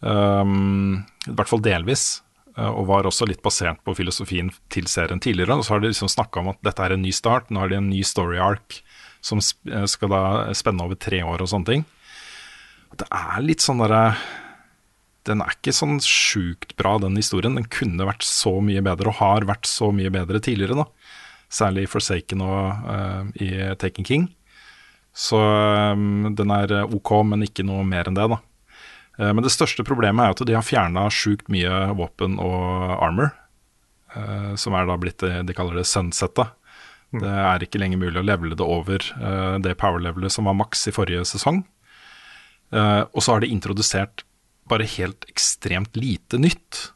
Um, 0.00 1.02
I 1.28 1.34
hvert 1.36 1.50
fall 1.50 1.60
delvis. 1.60 2.22
Og 2.56 2.86
var 2.88 3.04
også 3.04 3.28
litt 3.28 3.42
basert 3.44 3.82
på 3.84 3.92
filosofien 3.98 4.48
til 4.72 4.88
serien 4.88 5.20
tidligere. 5.20 5.58
Og 5.60 5.66
så 5.66 5.74
har 5.74 5.84
de 5.84 5.90
liksom 5.90 6.08
snakka 6.08 6.40
om 6.40 6.48
at 6.54 6.62
dette 6.64 6.86
er 6.86 6.96
en 6.96 7.04
ny 7.04 7.12
start. 7.12 7.52
Nå 7.52 7.60
har 7.60 7.68
de 7.68 7.76
en 7.82 7.90
ny 7.92 8.00
story 8.00 8.40
arc 8.40 8.80
som 9.26 9.42
eh, 9.42 9.86
skal 9.90 10.12
da 10.12 10.22
spenne 10.56 10.86
over 10.86 10.98
tre 11.00 11.22
år 11.26 11.42
og 11.42 11.50
sånne 11.50 11.70
ting. 11.72 11.84
Det 12.96 13.08
er 13.12 13.44
litt 13.44 13.64
sånn 13.64 13.82
derre 13.82 14.16
Den 15.26 15.42
er 15.42 15.56
ikke 15.56 15.74
sånn 15.74 15.98
sjukt 16.04 16.76
bra, 16.78 16.96
den 17.02 17.18
historien. 17.18 17.56
Den 17.58 17.66
kunne 17.66 18.06
vært 18.06 18.22
så 18.22 18.60
mye 18.62 18.82
bedre, 18.86 19.10
og 19.10 19.18
har 19.18 19.48
vært 19.48 19.66
så 19.66 19.90
mye 19.90 20.12
bedre 20.14 20.38
tidligere, 20.38 20.84
da. 20.84 20.86
Særlig 21.50 21.86
i 21.86 21.90
Forsaken 21.90 22.44
og 22.46 22.86
uh, 22.86 23.24
i 23.42 23.48
Taken 23.78 24.06
King. 24.06 24.28
Så 25.10 25.40
um, 25.40 26.30
den 26.38 26.52
er 26.54 26.76
ok, 26.84 27.10
men 27.26 27.42
ikke 27.42 27.66
noe 27.66 27.82
mer 27.86 28.06
enn 28.06 28.14
det, 28.14 28.28
da. 28.30 28.38
Uh, 29.18 29.32
men 29.32 29.42
det 29.42 29.50
største 29.50 29.82
problemet 29.86 30.22
er 30.28 30.36
at 30.36 30.44
de 30.46 30.54
har 30.54 30.66
fjerna 30.66 31.08
sjukt 31.10 31.50
mye 31.50 31.74
våpen 31.98 32.38
og 32.42 32.94
armor. 32.94 33.34
Uh, 34.14 34.54
som 34.54 34.78
er 34.78 34.86
da 34.86 34.94
blitt 35.00 35.18
det 35.26 35.42
de 35.50 35.58
kaller 35.58 35.82
det 35.82 35.88
sunsetta. 35.90 36.52
Det 37.14 37.30
er 37.30 37.62
ikke 37.62 37.80
lenger 37.80 38.00
mulig 38.00 38.18
å 38.20 38.26
levele 38.26 38.58
det 38.58 38.66
over 38.66 39.04
uh, 39.20 39.56
det 39.62 39.76
power-levelet 39.80 40.32
som 40.32 40.48
var 40.48 40.56
maks 40.58 40.88
i 40.90 40.94
forrige 40.94 41.24
sesong. 41.28 41.62
Uh, 42.74 43.06
og 43.12 43.22
så 43.22 43.36
har 43.36 43.44
de 43.44 43.52
introdusert 43.54 44.24
bare 44.66 44.88
helt 44.96 45.26
ekstremt 45.30 45.96
lite 45.96 46.40
nytt. 46.42 46.90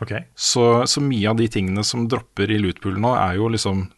Okay. 0.00 0.24
Så, 0.34 0.86
så 0.88 1.02
mye 1.04 1.28
av 1.28 1.36
de 1.36 1.48
tingene 1.52 1.84
som 1.84 2.06
dropper 2.08 2.50
i 2.50 2.58
lootpoolen 2.60 3.04
nå, 3.04 3.12
er 3.20 3.36
jo 3.36 3.50
liksom 3.52 3.90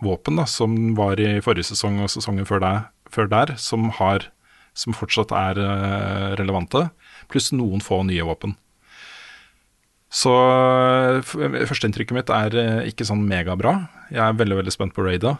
våpen 0.00 0.38
da, 0.38 0.46
som 0.48 0.94
var 0.96 1.20
i 1.20 1.40
forrige 1.44 1.72
sesong 1.72 1.98
og 2.04 2.12
sesongen 2.12 2.46
før 2.48 2.62
der, 2.62 2.82
før 3.10 3.28
der 3.32 3.54
som, 3.60 3.90
har, 3.98 4.30
som 4.78 4.96
fortsatt 4.96 5.34
er 5.34 5.58
uh, 5.58 6.30
relevante, 6.38 6.86
pluss 7.30 7.50
noen 7.52 7.82
få 7.84 8.04
nye 8.06 8.24
våpen. 8.26 8.54
Så 10.10 10.32
eh, 10.34 11.20
førsteinntrykket 11.70 12.16
mitt 12.16 12.30
er 12.34 12.56
eh, 12.58 12.88
ikke 12.90 13.06
sånn 13.06 13.22
megabra. 13.30 13.76
Jeg 14.10 14.24
er 14.24 14.38
veldig 14.40 14.56
veldig 14.58 14.74
spent 14.74 14.94
på 14.96 15.04
Raida. 15.06 15.36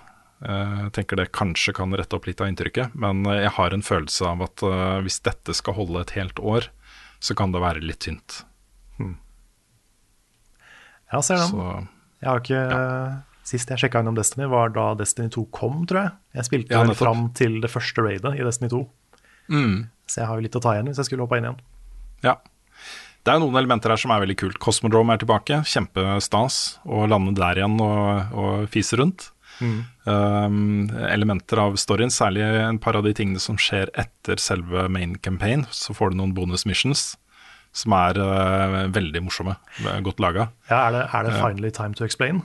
Eh, 0.47 0.77
Jeg 0.87 0.93
tenker 0.99 1.19
det 1.19 1.33
kanskje 1.35 1.75
kan 1.75 1.91
rette 1.99 2.15
opp 2.17 2.29
litt 2.31 2.41
av 2.41 2.47
inntrykket, 2.53 2.95
men 2.95 3.25
eh, 3.27 3.41
jeg 3.49 3.55
har 3.57 3.75
en 3.75 3.83
følelse 3.83 4.29
av 4.31 4.45
at 4.47 4.63
eh, 4.63 5.01
hvis 5.07 5.19
dette 5.27 5.57
skal 5.59 5.75
holde 5.81 6.05
et 6.07 6.15
helt 6.19 6.39
år, 6.39 6.69
så 7.21 7.35
kan 7.37 7.51
det 7.53 7.61
være 7.65 7.83
litt 7.83 7.99
tynt. 8.07 8.45
Ja, 11.11 11.19
ser 11.27 11.41
den. 11.43 11.51
Så 11.51 11.67
Jeg 12.23 12.29
har 12.31 12.41
ikke 12.45 12.63
Sist 13.51 13.71
jeg 13.73 13.81
sjekka 13.83 14.03
innom 14.05 14.15
Destiny, 14.15 14.47
var 14.47 14.71
da 14.71 14.93
Destiny 14.95 15.27
2 15.35 15.43
kom, 15.51 15.81
tror 15.91 16.05
jeg. 16.05 16.11
Jeg 16.39 16.47
spilte 16.47 16.77
Ja, 16.77 16.85
fram 16.95 17.25
til 17.35 17.57
det 17.65 17.71
første 17.73 18.05
raidet 18.05 18.37
i 18.39 18.45
Destiny 18.47 18.69
2. 18.71 18.81
Så 20.07 20.21
jeg 20.21 20.29
har 20.29 20.39
jo 20.39 20.45
litt 20.45 20.55
å 20.55 20.63
ta 20.63 20.77
igjen 20.77 20.87
hvis 20.87 21.01
jeg 21.01 21.09
skulle 21.09 21.25
hoppa 21.27 21.41
inn 21.41 21.49
igjen. 21.49 21.59
Ja. 22.23 22.37
Det 23.21 23.35
er 23.35 23.41
noen 23.43 23.59
elementer 23.61 23.93
her 23.93 24.01
som 24.01 24.15
er 24.15 24.23
veldig 24.23 24.39
kult. 24.41 24.59
Cosmodrome 24.63 25.13
er 25.15 25.21
tilbake, 25.21 25.61
kjempestas. 25.69 26.81
Å 26.89 27.05
lande 27.11 27.37
der 27.37 27.61
igjen 27.61 27.77
og, 27.85 28.33
og 28.33 28.71
fise 28.73 28.97
rundt. 29.01 29.29
Um, 29.61 30.89
elementer 31.05 31.61
av 31.61 31.77
storyen, 31.81 32.13
særlig 32.13 32.47
en 32.47 32.79
par 32.81 32.97
av 32.97 33.05
de 33.05 33.13
tingene 33.17 33.43
som 33.43 33.59
skjer 33.61 33.93
etter 34.01 34.41
selve 34.41 34.87
main 34.93 35.19
campaign. 35.21 35.67
Så 35.75 35.97
får 35.97 36.13
du 36.13 36.21
noen 36.21 36.33
bonus 36.37 36.65
missions 36.69 37.11
som 37.77 37.95
er 37.95 38.19
uh, 38.19 38.87
veldig 38.91 39.23
morsomme. 39.27 39.55
Godt 40.07 40.23
laga. 40.23 40.49
Ja, 40.71 40.87
er 40.87 40.97
det, 40.97 41.05
er 41.13 41.29
det 41.29 41.37
finally 41.37 41.75
time 41.75 41.95
to 41.99 42.09
explain? 42.09 42.43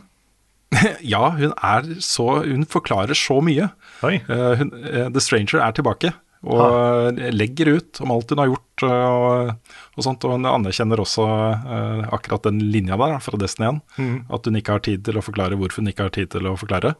Ja, 1.05 1.29
hun 1.37 1.53
er 1.63 1.85
så 2.03 2.41
Hun 2.43 2.65
forklarer 2.67 3.15
så 3.15 3.37
mye. 3.39 3.69
Eh, 4.03 4.55
hun, 4.59 4.73
uh, 4.75 5.07
The 5.13 5.21
Stranger 5.23 5.61
er 5.63 5.75
tilbake 5.77 6.11
og 6.45 7.21
legger 7.33 7.75
ut 7.77 8.01
om 8.05 8.13
alt 8.15 8.31
hun 8.31 8.41
har 8.41 8.51
gjort 8.51 8.85
eh, 8.85 9.05
og, 9.09 9.77
og 9.95 10.05
sånt. 10.05 10.25
Og 10.27 10.35
hun 10.35 10.49
anerkjenner 10.49 11.01
også 11.01 11.25
uh, 11.25 12.03
akkurat 12.15 12.49
den 12.49 12.59
linja 12.73 12.99
der 13.01 13.17
fra 13.23 13.39
Destiny 13.41 13.79
1. 13.97 14.19
At 14.35 14.49
hun 14.49 14.59
ikke 14.59 14.77
har 14.77 14.85
tid 14.85 15.05
til 15.07 15.17
å 15.17 15.25
forklare 15.25 15.57
hvorfor 15.59 15.83
hun 15.83 15.93
ikke 15.93 16.09
har 16.09 16.13
tid 16.15 16.33
til 16.35 16.49
å 16.49 16.57
forklare. 16.59 16.95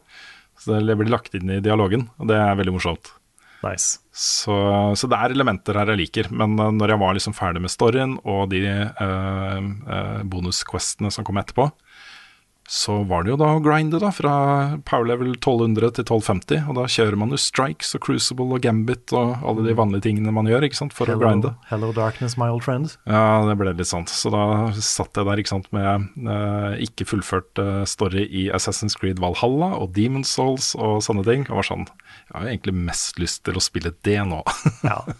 Så 0.58 0.80
det 0.80 0.96
blir 0.98 1.12
lagt 1.12 1.36
inn 1.36 1.52
i 1.52 1.62
dialogen, 1.62 2.08
og 2.16 2.30
det 2.30 2.40
er 2.40 2.58
veldig 2.58 2.74
morsomt. 2.78 3.12
Nice. 3.64 3.98
Så, 4.12 4.54
så 4.96 5.08
det 5.10 5.18
er 5.18 5.32
elementer 5.34 5.76
her 5.78 5.92
jeg 5.92 6.02
liker. 6.04 6.30
Men 6.34 6.56
eh, 6.60 6.72
når 6.76 6.94
jeg 6.94 7.02
var 7.02 7.16
liksom 7.16 7.36
ferdig 7.36 7.62
med 7.64 7.72
storyen 7.72 8.16
og 8.24 8.48
de 8.52 8.62
uh, 8.66 9.60
eh, 9.60 10.22
bonusquestene 10.28 11.12
som 11.12 11.26
kom 11.26 11.40
etterpå, 11.40 11.68
så 12.68 12.96
var 13.06 13.22
det 13.22 13.30
jo 13.30 13.36
da 13.38 13.52
å 13.54 13.60
grinde 13.62 14.00
da, 14.02 14.08
fra 14.10 14.32
power 14.88 15.06
level 15.06 15.36
1200 15.36 15.92
til 15.94 16.02
1250. 16.02 16.64
Og 16.66 16.78
da 16.80 16.86
kjører 16.90 17.18
man 17.20 17.30
jo 17.30 17.38
strikes 17.38 17.94
og 17.94 18.02
crucible 18.02 18.56
og 18.56 18.64
gambit 18.64 19.12
og 19.14 19.44
alle 19.46 19.62
de 19.68 19.74
vanlige 19.78 20.08
tingene 20.08 20.34
man 20.34 20.50
gjør 20.50 20.66
ikke 20.66 20.80
sant, 20.80 20.96
for 20.96 21.10
å 21.10 21.18
grinde. 21.20 21.52
hello 21.70 21.92
darkness, 21.94 22.34
my 22.40 22.48
old 22.50 22.64
friend. 22.66 22.96
Ja, 23.06 23.44
det 23.46 23.54
ble 23.60 23.70
litt 23.70 23.90
sant. 23.90 24.10
Så 24.10 24.32
da 24.34 24.72
satt 24.74 25.14
jeg 25.14 25.28
der 25.28 25.42
ikke 25.42 25.54
sant, 25.54 25.70
med 25.76 26.08
eh, 26.26 26.80
ikke 26.88 27.06
fullført 27.06 27.62
eh, 27.62 27.84
story 27.86 28.26
i 28.26 28.48
Assassin's 28.50 28.98
Creed 28.98 29.22
Valhalla 29.22 29.70
og 29.78 29.94
Demon's 29.94 30.34
Souls 30.34 30.72
og 30.74 30.98
sånne 31.06 31.22
ting. 31.28 31.46
Og 31.46 31.60
var 31.62 31.70
sånn 31.70 31.86
Jeg 31.86 32.34
har 32.34 32.48
jo 32.48 32.56
egentlig 32.56 32.76
mest 32.90 33.22
lyst 33.22 33.44
til 33.46 33.60
å 33.60 33.62
spille 33.62 33.94
det 34.02 34.18
nå. 34.26 34.42
Ja. 34.82 35.04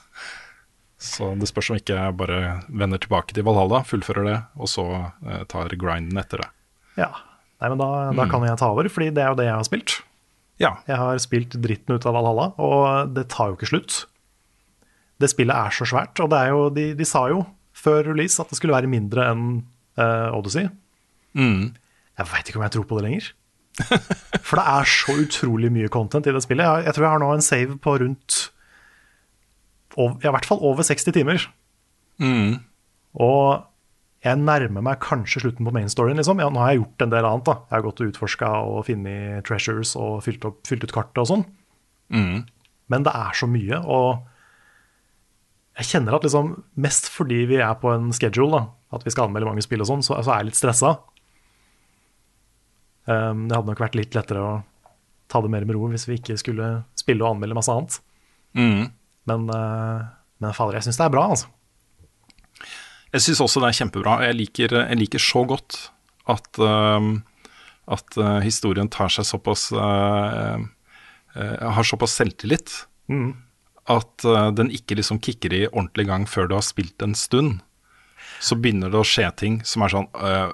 Så 0.99 1.35
det 1.37 1.47
spørs 1.51 1.69
om 1.71 1.79
ikke 1.79 1.95
jeg 1.95 2.17
bare 2.19 2.39
vender 2.73 2.99
tilbake 2.99 3.37
til 3.37 3.45
Valhalla, 3.47 3.83
fullfører 3.85 4.25
det, 4.27 4.37
og 4.57 4.71
så 4.73 4.85
eh, 4.97 5.43
tar 5.53 5.75
grinden 5.77 6.19
etter 6.19 6.43
det. 6.43 6.51
ja. 7.05 7.11
Nei, 7.57 7.71
men 7.73 7.81
da, 7.81 7.89
da 8.17 8.27
kan 8.29 8.45
jeg 8.45 8.59
ta 8.61 8.69
over, 8.73 8.89
fordi 8.93 9.13
det 9.17 9.23
er 9.25 9.33
jo 9.33 9.39
det 9.39 9.47
jeg 9.49 9.57
har 9.57 9.67
spilt. 9.67 9.97
Ja. 10.61 10.73
Jeg 10.89 11.01
har 11.01 11.21
spilt 11.21 11.57
dritten 11.61 11.97
ut 11.97 12.07
av 12.09 12.17
Valhalla, 12.17 12.51
og 12.61 13.15
det 13.17 13.29
tar 13.33 13.53
jo 13.53 13.59
ikke 13.59 13.71
slutt. 13.71 14.03
Det 15.21 15.31
spillet 15.33 15.57
er 15.57 15.73
så 15.73 15.89
svært, 15.89 16.21
og 16.21 16.29
det 16.33 16.43
er 16.43 16.53
jo, 16.53 16.67
de, 16.73 16.91
de 16.97 17.09
sa 17.09 17.27
jo 17.33 17.43
før 17.77 18.11
release 18.11 18.41
at 18.41 18.53
det 18.53 18.59
skulle 18.59 18.77
være 18.77 18.91
mindre 18.91 19.25
enn 19.33 19.47
uh, 20.01 20.37
Odyssey. 20.37 20.69
Jeg 22.17 22.31
veit 22.33 22.49
ikke 22.49 22.61
om 22.61 22.67
jeg 22.67 22.75
tror 22.77 22.89
på 22.89 22.99
det 22.99 23.07
lenger. 23.09 23.31
For 24.47 24.57
det 24.57 24.67
er 24.73 24.89
så 24.89 25.17
utrolig 25.21 25.71
mye 25.73 25.93
content 25.93 26.29
i 26.29 26.33
det 26.33 26.45
spillet. 26.45 26.65
Jeg, 26.65 26.89
jeg 26.89 26.97
tror 26.97 27.07
jeg 27.07 27.15
har 27.15 27.25
nå 27.25 27.33
en 27.35 27.45
save 27.45 27.79
på 27.81 27.97
rundt 28.01 28.39
over, 29.97 30.17
ja, 30.21 30.29
i 30.29 30.35
hvert 30.37 30.49
fall 30.49 30.61
over 30.65 30.85
60 30.85 31.13
timer. 31.17 31.49
Og 33.17 33.65
jeg 34.27 34.43
nærmer 34.43 34.83
meg 34.83 34.99
kanskje 35.05 35.45
slutten 35.45 35.67
på 35.69 35.73
main 35.75 35.91
storyen. 35.93 36.19
Liksom. 36.19 36.41
Ja, 36.43 36.51
nå 36.51 36.61
har 36.63 36.73
jeg 36.73 36.83
gjort 36.83 37.05
en 37.05 37.13
del 37.15 37.29
annet. 37.29 37.47
da. 37.47 37.55
Jeg 37.69 37.77
har 37.77 37.85
gått 37.87 38.03
og 38.03 38.11
utforska 38.11 38.53
og 38.67 38.79
funnet 38.89 39.47
treasures 39.47 39.95
og 40.01 40.19
fylt, 40.27 40.47
opp, 40.49 40.63
fylt 40.67 40.87
ut 40.87 40.95
kartet 40.95 41.23
og 41.23 41.29
sånn. 41.31 41.45
Men 42.93 43.07
det 43.07 43.13
er 43.19 43.35
så 43.35 43.49
mye, 43.51 43.81
og 43.83 44.27
jeg 45.77 45.89
kjenner 45.91 46.17
at 46.17 46.25
liksom, 46.25 46.53
mest 46.81 47.11
fordi 47.13 47.43
vi 47.51 47.59
er 47.61 47.75
på 47.81 47.91
en 47.93 48.13
schedule, 48.17 48.55
da, 48.55 48.97
at 48.97 49.05
vi 49.05 49.13
skal 49.13 49.27
anmelde 49.27 49.51
mange 49.51 49.65
spill 49.65 49.83
og 49.85 49.91
sånn, 49.91 50.05
så, 50.07 50.17
så 50.25 50.33
er 50.33 50.41
jeg 50.41 50.51
litt 50.51 50.61
stressa. 50.61 50.93
Um, 53.07 53.47
det 53.47 53.59
hadde 53.59 53.71
nok 53.71 53.83
vært 53.83 53.99
litt 53.99 54.17
lettere 54.17 54.43
å 54.43 54.55
ta 55.31 55.43
det 55.43 55.51
mer 55.53 55.67
med 55.67 55.77
ro 55.77 55.91
hvis 55.91 56.07
vi 56.09 56.17
ikke 56.21 56.39
skulle 56.41 56.71
spille 56.99 57.23
og 57.23 57.35
anmelde 57.35 57.59
masse 57.59 57.75
annet. 57.75 57.99
Men, 59.29 59.51
uh, 59.51 60.07
men 60.43 60.57
fader, 60.57 60.79
jeg 60.79 60.89
syns 60.89 61.03
det 61.03 61.07
er 61.09 61.15
bra, 61.15 61.27
altså. 61.35 61.51
Jeg 63.17 63.25
syns 63.25 63.41
også 63.45 63.63
det 63.65 63.71
er 63.73 63.79
kjempebra. 63.81 64.19
Jeg 64.29 64.37
liker, 64.37 64.75
jeg 64.83 64.99
liker 65.01 65.23
så 65.23 65.43
godt 65.49 65.79
at, 66.29 66.49
uh, 66.61 67.07
at 67.97 68.19
uh, 68.21 68.41
historien 68.45 68.91
tar 68.93 69.09
seg 69.15 69.25
såpass 69.29 69.71
uh, 69.73 70.59
Har 71.37 71.87
såpass 71.87 72.17
selvtillit 72.19 72.83
at 73.87 74.25
uh, 74.27 74.49
den 74.51 74.73
ikke 74.75 74.97
liksom 74.99 75.21
kicker 75.23 75.53
i 75.55 75.61
ordentlig 75.69 76.09
gang 76.09 76.25
før 76.29 76.49
du 76.51 76.57
har 76.59 76.65
spilt 76.67 77.01
en 77.07 77.15
stund. 77.15 77.61
Så 78.43 78.57
begynner 78.59 78.91
det 78.91 78.99
å 78.99 79.07
skje 79.07 79.29
ting 79.39 79.61
som 79.65 79.85
er 79.87 79.93
sånn 79.95 80.09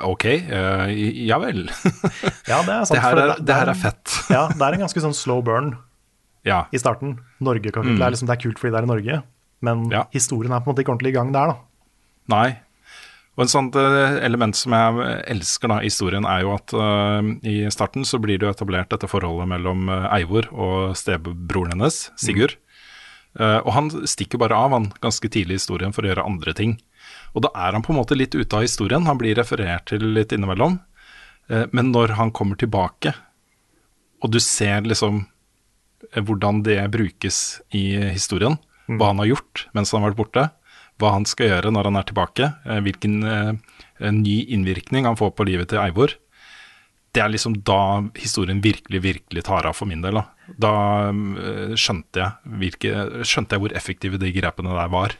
OK, 0.07 0.26
ja 0.28 1.38
vel. 1.42 1.64
Ja, 2.50 2.61
det 2.66 2.75
er 2.75 2.85
sant. 2.85 2.92
det, 2.92 3.00
her 3.02 3.21
er, 3.23 3.33
det 3.40 3.57
her 3.57 3.71
er 3.73 3.78
fett. 3.81 4.12
Ja, 4.31 4.42
det 4.52 4.61
er 4.66 4.76
en 4.76 4.85
ganske 4.85 5.02
sånn 5.02 5.16
slow 5.16 5.40
burn 5.47 5.73
Ja. 6.50 6.64
i 6.75 6.78
starten. 6.83 7.16
Norge-kapittelet 7.42 8.04
er 8.04 8.14
liksom, 8.14 8.28
det 8.28 8.37
er 8.37 8.42
kult 8.45 8.61
fordi 8.61 8.75
det 8.75 8.83
er 8.83 8.87
i 8.87 8.92
Norge, 8.92 9.19
men 9.64 9.85
Ja. 9.95 10.04
historien 10.14 10.52
er 10.52 10.61
på 10.62 10.69
en 10.69 10.75
måte 10.75 10.85
ikke 10.85 10.92
ordentlig 10.95 11.14
i 11.14 11.16
gang 11.16 11.33
der, 11.35 11.54
da. 11.54 11.72
Nei. 12.31 12.61
Og 13.33 13.47
en 13.47 13.50
sånt 13.50 13.76
eh, 13.81 14.19
element 14.26 14.57
som 14.57 14.75
jeg 14.76 15.21
elsker 15.33 15.71
da 15.73 15.79
i 15.81 15.88
historien, 15.88 16.26
er 16.29 16.43
jo 16.45 16.52
at 16.52 16.75
uh, 16.76 17.25
i 17.49 17.64
starten 17.73 18.05
så 18.05 18.21
blir 18.21 18.37
det 18.37 18.45
jo 18.45 18.52
etablert 18.52 18.93
dette 18.93 19.09
forholdet 19.09 19.49
mellom 19.55 19.88
eh, 19.88 20.09
Eivor 20.19 20.50
og 20.52 20.93
stebroren 21.00 21.73
hennes, 21.73 22.05
Sigurd. 22.21 22.59
Eh, 23.41 23.59
og 23.64 23.73
han 23.73 23.88
stikker 24.05 24.41
bare 24.43 24.59
av 24.59 24.76
han 24.76 24.91
ganske 25.00 25.31
tidlig 25.33 25.57
i 25.57 25.62
historien 25.62 25.97
for 25.97 26.05
å 26.05 26.12
gjøre 26.12 26.29
andre 26.29 26.52
ting. 26.57 26.76
Og 27.33 27.47
da 27.47 27.52
er 27.57 27.73
han 27.73 27.85
på 27.85 27.95
en 27.95 28.02
måte 28.02 28.19
litt 28.19 28.37
ute 28.37 28.59
av 28.59 28.67
historien, 28.67 29.09
han 29.09 29.21
blir 29.21 29.38
referert 29.41 29.88
til 29.88 30.05
litt 30.12 30.35
innimellom. 30.37 30.76
Uh, 31.49 31.64
men 31.73 31.88
når 31.95 32.19
han 32.21 32.37
kommer 32.37 32.61
tilbake, 32.61 33.14
og 34.23 34.37
du 34.37 34.41
ser 34.45 34.85
liksom 34.85 35.25
hvordan 36.12 36.61
det 36.67 36.83
brukes 36.93 37.62
i 37.73 37.97
historien, 38.12 38.59
hva 38.91 39.12
han 39.12 39.23
har 39.23 39.33
gjort 39.33 39.69
mens 39.73 39.95
han 39.95 40.02
har 40.02 40.12
vært 40.12 40.21
borte, 40.21 40.45
hva 41.03 41.17
han 41.17 41.27
skal 41.29 41.51
gjøre 41.51 41.73
når 41.75 41.91
han 41.91 41.99
er 41.99 42.09
tilbake, 42.09 42.51
eh, 42.67 42.83
hvilken 42.87 43.17
eh, 43.27 44.13
ny 44.13 44.37
innvirkning 44.55 45.09
han 45.09 45.19
får 45.19 45.35
på 45.39 45.47
livet 45.49 45.73
til 45.73 45.83
Eivor. 45.83 46.15
Det 47.13 47.21
er 47.21 47.33
liksom 47.35 47.59
da 47.67 48.01
historien 48.17 48.63
virkelig, 48.65 49.03
virkelig 49.05 49.45
tar 49.45 49.69
av 49.69 49.77
for 49.77 49.91
min 49.91 50.05
del. 50.05 50.21
Da, 50.21 50.55
da 50.65 50.77
eh, 51.11 51.75
skjønte, 51.77 52.23
jeg 52.23 52.57
hvilke, 52.63 52.95
skjønte 53.29 53.57
jeg 53.59 53.65
hvor 53.65 53.77
effektive 53.77 54.23
de 54.23 54.33
grepene 54.35 54.79
der 54.79 54.91
var. 54.93 55.19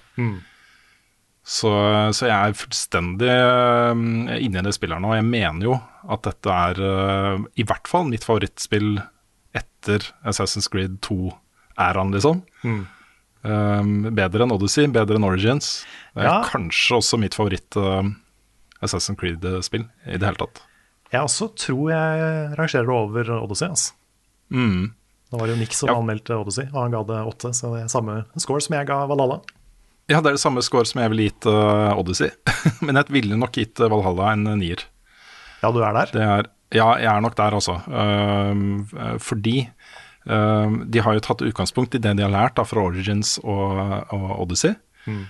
Så, 1.43 1.73
så 2.15 2.29
jeg 2.29 2.39
er 2.39 2.55
fullstendig 2.55 3.33
inne 3.35 4.61
i 4.61 4.63
det 4.63 4.73
spillet 4.77 5.03
nå. 5.03 5.11
Jeg 5.19 5.27
mener 5.27 5.67
jo 5.67 5.73
at 6.15 6.23
dette 6.29 6.55
er 6.55 6.79
i 7.59 7.65
hvert 7.67 7.91
fall 7.91 8.07
mitt 8.07 8.23
favorittspill 8.23 9.01
etter 9.59 10.07
Assassin's 10.23 10.71
Creed 10.71 11.01
2-æraen, 11.03 12.15
liksom. 12.15 12.45
Um, 13.43 14.05
bedre 14.15 14.45
enn 14.47 14.53
Odyssey, 14.55 14.87
bedre 14.95 15.17
enn 15.19 15.25
Origins. 15.27 15.85
Det 16.15 16.23
er 16.23 16.29
Ja. 16.29 16.43
kanskje 16.47 16.99
også 17.01 17.19
mitt 17.19 17.35
favoritt 17.35 17.75
uh, 17.77 18.03
Assassin's 18.83 19.19
Creed-spill 19.19 19.89
i 20.07 20.17
det 20.19 20.23
hele 20.29 20.39
tatt. 20.39 20.61
Jeg 21.13 21.21
også 21.27 21.49
tror 21.59 21.91
jeg 21.91 22.59
rangerer 22.59 22.87
det 22.87 22.95
over 22.95 23.33
Odyssey. 23.43 23.69
Altså. 23.69 23.93
Nå 24.53 25.39
var 25.41 25.47
det 25.49 25.57
jo 25.57 25.61
Nick 25.61 25.75
som 25.75 25.89
Ja. 25.91 25.97
anmeldte 25.99 26.37
Odyssey, 26.39 26.69
og 26.73 26.83
han 26.85 26.95
ga 26.95 27.03
det 27.09 27.19
åtte, 27.27 27.51
så 27.57 27.73
det 27.75 27.83
er 27.85 27.89
samme 27.93 28.25
score 28.39 28.61
som 28.61 28.77
jeg 28.77 28.87
ga 28.87 29.07
Valhalla. 29.11 29.41
Ja, 30.11 30.21
det 30.21 30.33
er 30.33 30.37
det 30.37 30.43
samme 30.43 30.63
score 30.63 30.85
som 30.87 31.01
jeg 31.01 31.11
ville 31.13 31.29
gitt 31.31 31.47
uh, 31.47 31.93
Odyssey. 31.99 32.31
Men 32.85 32.97
jeg 32.97 33.09
ville 33.15 33.37
nok 33.39 33.53
gitt 33.59 33.81
uh, 33.81 33.89
Valhalla 33.89 34.33
en 34.33 34.45
nier. 34.61 34.83
Ja, 35.63 35.71
du 35.73 35.79
er 35.83 35.93
der? 35.95 36.11
Det 36.13 36.23
er, 36.27 36.49
ja, 36.75 36.89
jeg 36.99 37.07
er 37.13 37.21
nok 37.23 37.37
der, 37.39 37.55
altså. 37.55 37.79
Uh, 37.87 39.17
fordi 39.23 39.69
de 40.23 41.01
har 41.03 41.17
jo 41.17 41.23
tatt 41.25 41.43
utgangspunkt 41.43 41.97
i 41.97 42.01
det 42.03 42.13
de 42.15 42.23
har 42.23 42.31
lært 42.31 42.55
da, 42.55 42.63
fra 42.63 42.85
Origins 42.87 43.37
og, 43.43 43.81
og 44.15 44.29
Odyssey. 44.45 44.77
Mm. 45.11 45.25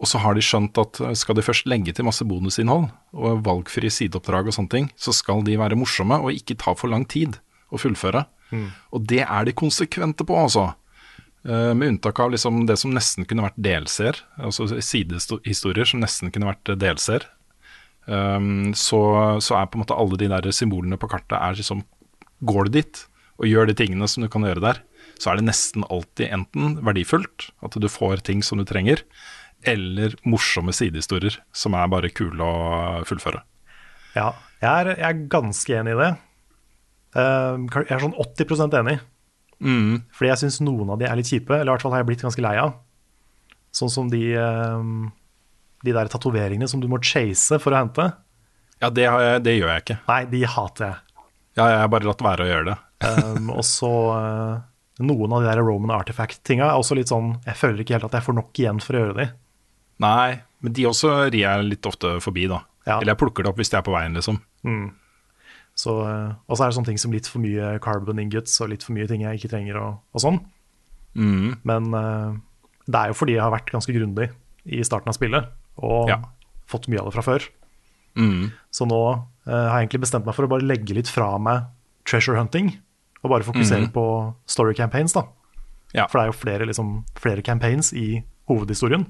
Og 0.00 0.08
så 0.08 0.20
har 0.22 0.36
de 0.36 0.44
skjønt 0.44 0.78
at 0.80 1.00
skal 1.18 1.36
de 1.36 1.44
først 1.44 1.66
legge 1.68 1.92
til 1.92 2.06
masse 2.06 2.24
bonusinnhold 2.24 2.86
og 3.12 3.42
valgfrie 3.44 3.92
sideoppdrag 3.92 4.48
og 4.48 4.56
sånne 4.56 4.72
ting, 4.72 4.86
så 4.96 5.12
skal 5.12 5.42
de 5.44 5.58
være 5.60 5.76
morsomme 5.76 6.16
og 6.22 6.32
ikke 6.32 6.56
ta 6.62 6.76
for 6.78 6.92
lang 6.92 7.04
tid 7.10 7.36
å 7.68 7.80
fullføre. 7.80 8.24
Mm. 8.50 8.68
Og 8.96 9.04
det 9.10 9.24
er 9.26 9.46
de 9.46 9.56
konsekvente 9.56 10.26
på, 10.26 10.36
altså. 10.38 10.70
Uh, 11.40 11.72
med 11.72 11.94
unntak 11.94 12.18
av 12.20 12.34
liksom 12.34 12.66
det 12.68 12.76
som 12.76 12.92
nesten 12.92 13.24
kunne 13.28 13.46
vært 13.46 13.60
delseer, 13.64 14.18
altså 14.36 14.66
sidehistorier 14.76 15.88
som 15.88 16.02
nesten 16.02 16.32
kunne 16.32 16.50
vært 16.50 16.74
delseer. 16.80 17.24
Um, 18.04 18.72
så, 18.76 19.00
så, 19.44 19.56
er 19.56 19.68
på 19.70 19.78
en 19.78 19.84
måte 19.84 19.96
alle 19.96 20.18
de 20.20 20.28
der 20.32 20.48
symbolene 20.56 20.98
på 21.00 21.08
kartet 21.12 21.36
er 21.36 21.58
liksom 21.58 21.84
Går 22.48 22.66
du 22.66 22.78
dit 22.78 23.00
og 23.40 23.48
gjør 23.48 23.70
de 23.70 23.76
tingene 23.78 24.08
som 24.10 24.24
du 24.24 24.30
kan 24.32 24.44
gjøre 24.44 24.62
der, 24.62 24.80
så 25.20 25.32
er 25.32 25.40
det 25.40 25.48
nesten 25.48 25.84
alltid 25.88 26.32
enten 26.32 26.78
verdifullt, 26.84 27.50
at 27.64 27.76
du 27.76 27.88
får 27.88 28.24
ting 28.28 28.44
som 28.44 28.60
du 28.60 28.66
trenger, 28.68 29.02
eller 29.68 30.14
morsomme 30.28 30.72
sidehistorier 30.76 31.36
som 31.56 31.76
er 31.76 31.90
bare 31.92 32.12
kule 32.12 32.40
å 32.40 33.04
fullføre. 33.08 33.42
Ja, 34.16 34.32
jeg 34.60 34.70
er, 34.70 34.92
jeg 34.96 35.06
er 35.08 35.24
ganske 35.32 35.76
enig 35.76 35.94
i 35.94 36.00
det. 36.00 36.10
Uh, 37.16 37.66
jeg 37.82 37.96
er 37.96 38.04
sånn 38.04 38.16
80 38.16 38.78
enig. 38.80 38.98
Mm. 39.60 40.00
Fordi 40.16 40.30
jeg 40.30 40.40
syns 40.44 40.60
noen 40.64 40.94
av 40.94 41.00
de 41.00 41.08
er 41.08 41.18
litt 41.20 41.28
kjipe, 41.28 41.52
eller 41.52 41.68
i 41.68 41.74
hvert 41.74 41.84
fall 41.84 41.94
har 41.96 42.02
jeg 42.02 42.10
blitt 42.12 42.24
ganske 42.24 42.44
lei 42.44 42.56
av. 42.60 42.78
Sånn 43.76 43.92
som 43.92 44.08
de, 44.10 44.22
um, 44.40 45.10
de 45.84 45.94
der 45.94 46.10
tatoveringene 46.10 46.68
som 46.70 46.82
du 46.82 46.88
må 46.90 47.00
chase 47.04 47.60
for 47.62 47.76
å 47.76 47.82
hente. 47.84 48.08
Ja, 48.80 48.88
det, 48.88 49.04
jeg, 49.04 49.42
det, 49.44 49.56
gjør 49.58 49.74
jeg 49.74 49.84
ikke. 49.84 49.98
Nei, 50.08 50.22
de 50.32 50.44
hater 50.48 50.86
jeg. 50.88 51.26
Ja, 51.58 51.66
jeg 51.66 51.82
har 51.82 51.90
bare 51.92 52.08
latt 52.08 52.24
være 52.24 52.46
å 52.46 52.48
gjøre 52.50 52.68
det. 52.70 52.78
Um, 53.04 53.50
og 53.56 53.64
så 53.66 53.92
uh, 54.12 54.60
noen 55.00 55.32
av 55.32 55.44
de 55.44 55.48
der 55.48 55.62
Roman 55.64 55.94
Artifact-tinga 55.96 56.66
er 56.68 56.78
også 56.78 56.96
litt 56.98 57.08
sånn 57.08 57.32
Jeg 57.46 57.56
føler 57.56 57.82
ikke 57.82 57.96
helt 57.96 58.08
at 58.10 58.18
jeg 58.18 58.26
får 58.26 58.36
nok 58.36 58.60
igjen 58.60 58.80
for 58.84 58.96
å 58.96 59.04
gjøre 59.04 59.18
de. 59.20 59.28
Nei, 60.04 60.40
men 60.64 60.74
de 60.76 60.88
også 60.88 61.12
rir 61.28 61.42
jeg 61.42 61.68
litt 61.68 61.88
ofte 61.88 62.16
forbi, 62.24 62.46
da. 62.50 62.62
Ja. 62.86 62.98
Eller 62.98 63.14
jeg 63.14 63.20
plukker 63.20 63.44
det 63.44 63.52
opp 63.52 63.60
hvis 63.60 63.72
de 63.72 63.78
er 63.78 63.84
på 63.86 63.94
veien, 63.94 64.16
liksom. 64.16 64.40
Mm. 64.64 64.88
Så, 65.80 65.94
eh, 66.04 66.32
og 66.48 66.56
så 66.56 66.64
er 66.64 66.70
det 66.70 66.76
sånne 66.76 66.90
ting 66.90 67.00
som 67.00 67.14
litt 67.14 67.28
for 67.30 67.42
mye 67.42 67.74
carbon 67.84 68.20
ingots 68.20 68.58
og 68.60 68.72
litt 68.72 68.84
for 68.84 68.96
mye 68.96 69.08
ting 69.08 69.24
jeg 69.24 69.40
ikke 69.40 69.52
trenger 69.52 69.80
og, 69.80 70.00
og 70.12 70.24
sånn. 70.24 70.40
Mm. 71.16 71.60
Men 71.66 71.88
uh, 71.96 72.36
det 72.86 73.00
er 73.00 73.10
jo 73.10 73.16
fordi 73.18 73.36
jeg 73.36 73.44
har 73.44 73.54
vært 73.54 73.72
ganske 73.72 73.94
grundig 73.94 74.28
i 74.68 74.82
starten 74.86 75.10
av 75.10 75.16
spillet 75.16 75.48
og 75.80 76.12
ja. 76.12 76.20
fått 76.70 76.88
mye 76.90 77.00
av 77.02 77.08
det 77.08 77.16
fra 77.16 77.24
før. 77.26 77.46
Mm. 78.20 78.50
Så 78.74 78.86
nå 78.88 79.00
uh, 79.00 79.22
har 79.48 79.80
jeg 79.80 79.88
egentlig 79.88 80.04
bestemt 80.04 80.28
meg 80.28 80.36
for 80.36 80.46
å 80.46 80.52
bare 80.52 80.66
legge 80.66 80.96
litt 80.96 81.10
fra 81.10 81.32
meg 81.42 81.68
treasure 82.08 82.38
hunting 82.38 82.74
og 83.20 83.32
bare 83.32 83.46
fokusere 83.46 83.88
mm. 83.88 83.92
på 83.94 84.04
story 84.48 84.74
campaigns. 84.76 85.14
da. 85.16 85.26
Ja. 85.94 86.06
For 86.06 86.18
det 86.18 86.22
er 86.22 86.30
jo 86.30 86.38
flere, 86.38 86.68
liksom, 86.68 86.92
flere 87.18 87.42
campaigns 87.42 87.92
i 87.92 88.22
hovedhistorien. 88.48 89.06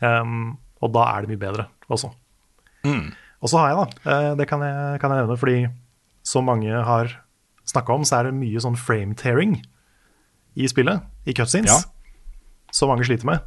Um, 0.00 0.56
og 0.84 0.92
da 0.92 1.06
er 1.12 1.24
det 1.24 1.32
mye 1.32 1.40
bedre 1.40 1.68
også. 1.88 2.12
Mm. 2.86 3.12
Og 3.42 3.50
så 3.50 3.60
har 3.60 3.72
jeg, 3.72 3.76
da, 3.78 4.12
eh, 4.12 4.30
det 4.38 4.46
kan 4.48 4.62
jeg, 4.64 5.00
kan 5.00 5.12
jeg 5.12 5.24
nevne, 5.24 5.36
fordi 5.40 5.58
som 6.26 6.46
mange 6.48 6.72
har 6.72 7.12
snakka 7.68 7.94
om, 7.94 8.04
så 8.06 8.20
er 8.20 8.28
det 8.28 8.38
mye 8.38 8.62
sånn 8.62 8.78
frame 8.78 9.16
tearing 9.18 9.58
i 10.56 10.68
spillet, 10.70 11.04
i 11.28 11.34
cutscenes, 11.36 11.70
ja. 11.70 12.70
som 12.72 12.90
mange 12.90 13.06
sliter 13.08 13.28
med. 13.28 13.44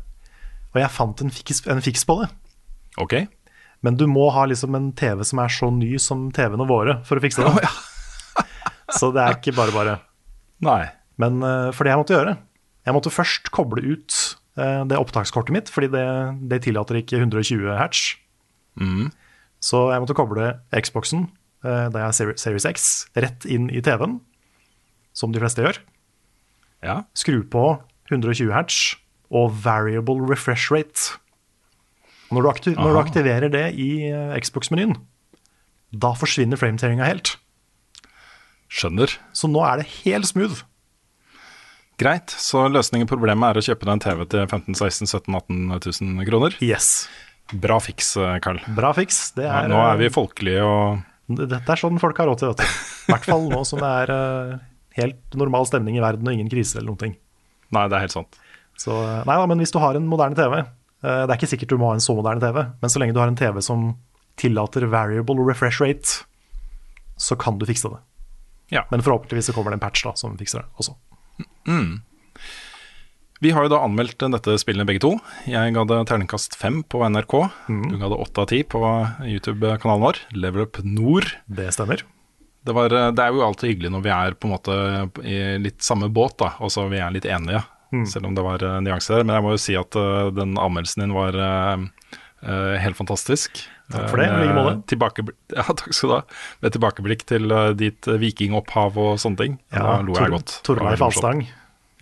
Og 0.76 0.82
jeg 0.84 0.94
fant 0.94 1.24
en 1.24 1.34
fiks, 1.34 1.64
en 1.68 1.82
fiks 1.82 2.06
på 2.06 2.20
det. 2.22 2.30
Ok. 3.02 3.16
Men 3.86 3.98
du 3.98 4.06
må 4.12 4.28
ha 4.36 4.44
liksom 4.50 4.76
en 4.78 4.92
TV 4.98 5.24
som 5.26 5.42
er 5.42 5.54
så 5.54 5.72
ny 5.74 5.94
som 6.02 6.28
TV-ene 6.36 6.68
våre 6.70 7.00
for 7.08 7.18
å 7.18 7.24
fikse 7.24 7.42
det. 7.42 7.50
Oh, 7.50 7.62
ja. 7.64 7.72
Så 8.96 9.12
det 9.16 9.24
er 9.24 9.38
ikke 9.38 9.56
bare 9.58 9.76
bare. 9.76 9.96
Nei. 10.66 10.84
Men 11.20 11.42
uh, 11.44 11.70
for 11.76 11.86
det 11.86 11.94
jeg 11.94 12.00
måtte 12.00 12.16
gjøre 12.16 12.36
Jeg 12.88 12.96
måtte 12.96 13.12
først 13.12 13.52
koble 13.56 13.84
ut 13.84 14.16
uh, 14.60 14.86
det 14.88 15.00
opptakskortet 15.00 15.56
mitt, 15.56 15.72
fordi 15.72 15.92
det, 15.94 16.06
det 16.52 16.64
tillater 16.66 17.02
ikke 17.02 17.20
120 17.22 17.68
hertz. 17.78 18.16
Mm. 18.80 19.10
Så 19.64 19.90
jeg 19.92 20.04
måtte 20.04 20.16
koble 20.18 20.54
Xboxen, 20.72 21.28
uh, 21.66 21.88
da 21.92 22.06
jeg 22.06 22.08
har 22.08 22.40
Series 22.40 22.68
X, 22.70 22.90
rett 23.20 23.46
inn 23.46 23.68
i 23.70 23.84
TV-en, 23.84 24.20
som 25.14 25.36
de 25.36 25.42
fleste 25.44 25.66
gjør. 25.66 25.82
Ja. 26.86 27.02
Skru 27.18 27.42
på 27.44 27.66
120 28.10 28.54
hertz 28.56 28.96
og 29.30 29.52
variable 29.66 30.24
refresh 30.26 30.72
rate. 30.74 31.20
Når 32.32 32.46
du, 32.46 32.72
når 32.78 32.94
du 32.94 33.00
aktiverer 33.02 33.52
det 33.52 33.66
i 33.82 33.90
Xbox-menyen, 34.38 34.96
da 35.90 36.14
forsvinner 36.18 36.60
frameteringa 36.62 37.08
helt. 37.10 37.36
Skjønner. 38.80 39.14
Så 39.36 39.50
nå 39.52 39.64
er 39.68 39.82
det 39.82 39.90
helt 40.02 40.30
smooth. 40.30 40.64
Greit, 42.00 42.32
så 42.32 42.64
løsningen 42.72 43.10
på 43.10 43.18
problemet 43.18 43.50
er 43.50 43.60
å 43.60 43.64
kjøpe 43.66 43.84
deg 43.84 43.98
en 43.98 44.04
TV 44.06 44.22
til 44.32 44.46
15 44.46 44.78
16 44.78 45.10
17 45.10 45.36
18 45.36 45.66
000 45.84 46.28
kroner? 46.30 46.56
Yes. 46.64 47.10
Bra 47.52 47.80
fiks, 47.84 48.14
eh, 48.16 48.38
Carl. 48.44 48.62
Bra 48.78 48.94
fiks. 48.96 49.34
Er, 49.36 49.50
ja, 49.50 49.66
nå 49.68 49.82
er 49.84 50.00
vi 50.00 50.12
folkelige 50.14 50.64
og 50.64 51.06
Dette 51.30 51.62
er 51.62 51.78
sånn 51.78 52.00
folk 52.02 52.18
har 52.18 52.26
råd 52.26 52.40
til, 52.42 52.54
vet 52.54 52.64
du. 52.64 52.78
I 53.10 53.12
hvert 53.12 53.28
fall 53.28 53.44
nå 53.52 53.60
som 53.68 53.82
det 53.84 53.90
er 54.02 54.12
uh, 54.16 54.54
helt 54.98 55.36
normal 55.38 55.68
stemning 55.70 56.00
i 56.00 56.02
verden 56.02 56.26
og 56.26 56.34
ingen 56.34 56.50
krise 56.50 56.80
eller 56.80 56.90
noen 56.90 57.02
ting. 57.04 57.14
Nei, 57.76 57.84
det 57.92 58.00
er 58.00 58.06
helt 58.08 58.16
sant. 58.16 58.40
Så, 58.80 58.96
nei 59.28 59.36
da, 59.36 59.46
men 59.52 59.62
hvis 59.62 59.76
du 59.76 59.78
har 59.84 59.98
en 60.00 60.08
moderne 60.08 60.38
TV 60.40 60.54
Det 61.04 61.28
er 61.28 61.36
ikke 61.36 61.50
sikkert 61.52 61.74
du 61.74 61.82
må 61.82 61.90
ha 61.92 61.98
en 61.98 62.02
så 62.04 62.16
moderne 62.16 62.42
TV, 62.42 62.64
men 62.80 62.92
så 62.92 63.02
lenge 63.02 63.14
du 63.14 63.20
har 63.22 63.30
en 63.30 63.38
TV 63.38 63.60
som 63.62 63.92
tillater 64.40 64.88
variable 64.90 65.44
refresh 65.44 65.84
rate, 65.84 66.24
så 67.20 67.36
kan 67.38 67.60
du 67.60 67.68
fikse 67.68 67.92
det. 67.92 68.00
Ja. 68.74 68.86
Men 68.92 69.04
forhåpentligvis 69.06 69.50
så 69.50 69.56
kommer 69.56 69.74
det 69.74 69.80
en 69.80 69.86
patch 69.86 70.06
da, 70.06 70.16
som 70.20 70.38
fikser 70.40 70.64
det 70.64 70.70
også. 70.82 70.96
Mm. 71.68 72.02
Vi 73.40 73.54
har 73.56 73.66
jo 73.66 73.72
da 73.72 73.80
anmeldt 73.86 74.20
dette 74.20 74.58
spillet 74.60 74.88
begge 74.88 75.02
to. 75.04 75.14
Jeg 75.48 75.72
ga 75.76 75.86
det 75.88 76.00
terningkast 76.10 76.58
fem 76.60 76.82
på 76.84 77.00
NRK. 77.08 77.36
Mm. 77.72 77.86
Du 77.88 77.98
ga 78.02 78.12
det 78.12 78.20
åtte 78.20 78.44
av 78.44 78.50
ti 78.52 78.62
på 78.68 78.82
YouTube-kanalen 79.24 80.04
vår, 80.04 80.24
Level 80.36 80.66
Up 80.68 80.82
Nord. 80.84 81.30
Det 81.48 81.70
stemmer. 81.72 82.04
Det, 82.68 82.76
var, 82.76 82.92
det, 82.92 83.24
er 83.24 83.32
jo 83.32 83.46
alltid 83.46 83.72
hyggelig 83.72 83.94
når 83.96 84.04
vi 84.04 84.12
er 84.12 84.36
på 84.36 84.50
en 84.50 84.56
måte 84.58 84.76
i 85.24 85.40
litt 85.64 85.80
samme 85.86 86.12
båt, 86.12 86.36
da, 86.44 86.52
og 86.60 86.74
så 86.74 86.90
vi 86.92 87.00
er 87.00 87.16
litt 87.16 87.30
enige. 87.30 87.64
Mm. 87.96 88.06
Selv 88.12 88.28
om 88.28 88.36
det 88.36 88.44
var 88.46 88.62
uh, 88.62 88.76
nyanser 88.84 89.18
der. 89.18 89.26
Men 89.26 89.40
jeg 89.40 89.46
må 89.48 89.56
jo 89.56 89.64
si 89.64 89.80
at 89.80 89.96
uh, 89.98 90.28
den 90.36 90.60
anmeldelsen 90.60 91.06
din 91.06 91.16
var 91.16 91.40
uh, 91.40 91.80
helt 92.84 93.00
fantastisk. 93.00 93.64
Takk 93.90 94.12
for 94.12 94.22
det. 94.22 94.28
I 94.30 94.44
like 94.46 94.58
måte. 94.58 95.38
Ja, 95.56 95.66
takk 95.66 95.94
skal 95.96 96.12
du 96.12 96.16
ha. 96.16 96.20
Med 96.62 96.76
tilbakeblikk 96.76 97.26
til 97.30 97.56
ditt 97.80 98.10
vikingopphav 98.22 99.00
og 99.02 99.16
sånne 99.22 99.42
ting. 99.42 99.58
Ja, 99.74 99.86
da 99.86 99.96
lo 100.06 100.18
jeg 100.18 100.36
godt. 100.36 100.60
Torleif 100.68 101.02
Alstang. 101.08 101.48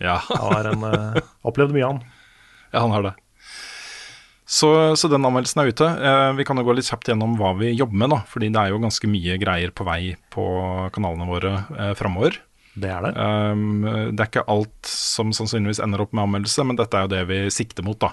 Ja. 0.02 0.20
han 0.28 0.52
har 0.52 0.68
en, 0.72 0.84
uh, 0.84 1.32
opplevd 1.48 1.74
mye, 1.76 1.88
han. 1.94 2.04
Ja, 2.68 2.82
han 2.84 2.92
har 2.92 3.06
det. 3.06 3.14
Så, 4.48 4.68
så, 4.96 5.08
den 5.08 5.24
anmeldelsen 5.24 5.62
er 5.62 5.70
ute. 5.72 5.86
Eh, 5.88 6.30
vi 6.36 6.44
kan 6.44 6.56
jo 6.60 6.64
gå 6.64 6.74
litt 6.76 6.88
kjapt 6.88 7.08
gjennom 7.08 7.34
hva 7.36 7.54
vi 7.56 7.70
jobber 7.72 7.96
med, 8.00 8.10
da. 8.12 8.18
Fordi 8.28 8.48
det 8.52 8.60
er 8.60 8.72
jo 8.72 8.80
ganske 8.80 9.08
mye 9.08 9.36
greier 9.40 9.72
på 9.72 9.84
vei 9.88 10.02
på 10.32 10.44
kanalene 10.92 11.28
våre 11.28 11.52
eh, 11.76 11.94
framover. 11.96 12.36
Det 12.76 12.90
er 12.92 13.04
det. 13.04 13.12
Um, 13.16 13.84
det 13.84 14.20
er 14.20 14.28
ikke 14.30 14.44
alt 14.52 14.88
som 14.88 15.32
sannsynligvis 15.36 15.80
ender 15.84 16.04
opp 16.04 16.12
med 16.12 16.26
anmeldelse, 16.26 16.64
men 16.68 16.76
dette 16.80 16.96
er 16.96 17.04
jo 17.04 17.12
det 17.12 17.22
vi 17.28 17.40
sikter 17.52 17.84
mot, 17.84 17.96
da. 18.00 18.12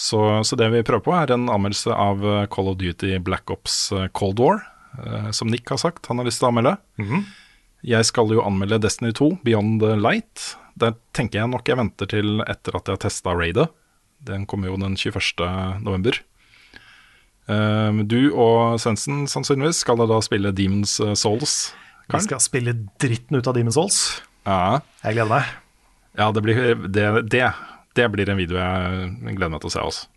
Så, 0.00 0.44
så 0.44 0.56
det 0.56 0.70
vi 0.72 0.80
prøver 0.86 1.04
på, 1.04 1.12
er 1.12 1.34
en 1.34 1.50
anmeldelse 1.52 1.92
av 1.92 2.22
eh, 2.24 2.46
Call 2.52 2.70
of 2.70 2.78
Duty 2.80 3.18
Black 3.20 3.50
Ops 3.52 3.90
eh, 3.92 4.06
Cold 4.16 4.40
War. 4.40 4.62
Uh, 4.90 5.28
som 5.30 5.46
Nick 5.46 5.68
har 5.70 5.78
sagt 5.78 6.08
han 6.10 6.18
har 6.18 6.26
lyst 6.26 6.40
til 6.40 6.48
å 6.48 6.50
anmelde. 6.50 6.72
Mm 6.98 7.08
-hmm. 7.08 7.24
Jeg 7.82 8.06
skal 8.08 8.32
jo 8.32 8.42
anmelde 8.42 8.80
Destiny 8.80 9.12
2, 9.12 9.38
Beyond 9.44 9.82
the 9.82 9.94
Light. 9.96 10.56
Der 10.74 10.94
tenker 11.12 11.38
jeg 11.38 11.48
nok 11.48 11.68
jeg 11.68 11.76
venter 11.76 12.06
til 12.06 12.40
etter 12.40 12.76
at 12.76 12.88
jeg 12.88 12.92
har 12.92 12.96
testa 12.96 13.30
raidet. 13.34 13.68
Den 14.18 14.46
kommer 14.46 14.68
jo 14.68 14.76
den 14.76 14.96
21. 14.96 15.80
november. 15.80 16.12
Du 18.06 18.32
og 18.36 18.80
Svendsen 18.80 19.26
sannsynligvis 19.26 19.80
skal 19.80 19.96
da 19.96 20.20
spille 20.20 20.52
Demons 20.52 20.90
Souls. 20.90 21.20
Souls. 21.20 21.74
Vi 22.12 22.20
skal 22.20 22.40
spille 22.40 22.72
dritten 23.00 23.36
ut 23.36 23.46
av 23.46 23.54
Demons 23.54 23.74
Souls. 23.74 24.22
Ja. 24.46 24.80
Jeg 25.04 25.14
gleder 25.14 25.28
meg. 25.28 25.44
Ja, 26.18 26.30
det 26.32 26.42
blir, 26.42 26.74
det, 26.88 27.30
det, 27.30 27.52
det 28.00 28.08
blir 28.14 28.32
en 28.32 28.40
video 28.40 28.58
jeg 28.58 29.36
gleder 29.36 29.52
meg 29.52 29.62
til 29.62 29.70
å 29.70 29.74
se 29.74 29.84
også. 29.90 30.08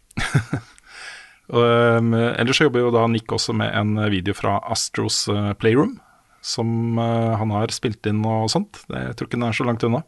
um, 1.52 2.16
ellers 2.16 2.60
så 2.60 2.70
jobber 2.70 2.86
jo 2.86 2.96
da 2.96 3.06
Nick 3.12 3.32
også 3.36 3.56
med 3.58 3.74
en 3.76 3.98
video 4.14 4.36
fra 4.38 4.58
Astros 4.72 5.26
eh, 5.32 5.54
Playroom. 5.60 5.98
Som 6.44 7.00
uh, 7.00 7.36
han 7.40 7.54
har 7.56 7.72
spilt 7.72 8.04
inn 8.10 8.24
og 8.28 8.50
sånt. 8.52 8.82
Jeg 8.92 9.16
tror 9.16 9.30
ikke 9.30 9.40
den 9.40 9.48
er 9.48 9.56
så 9.56 9.68
langt 9.68 9.86
unna. 9.88 10.04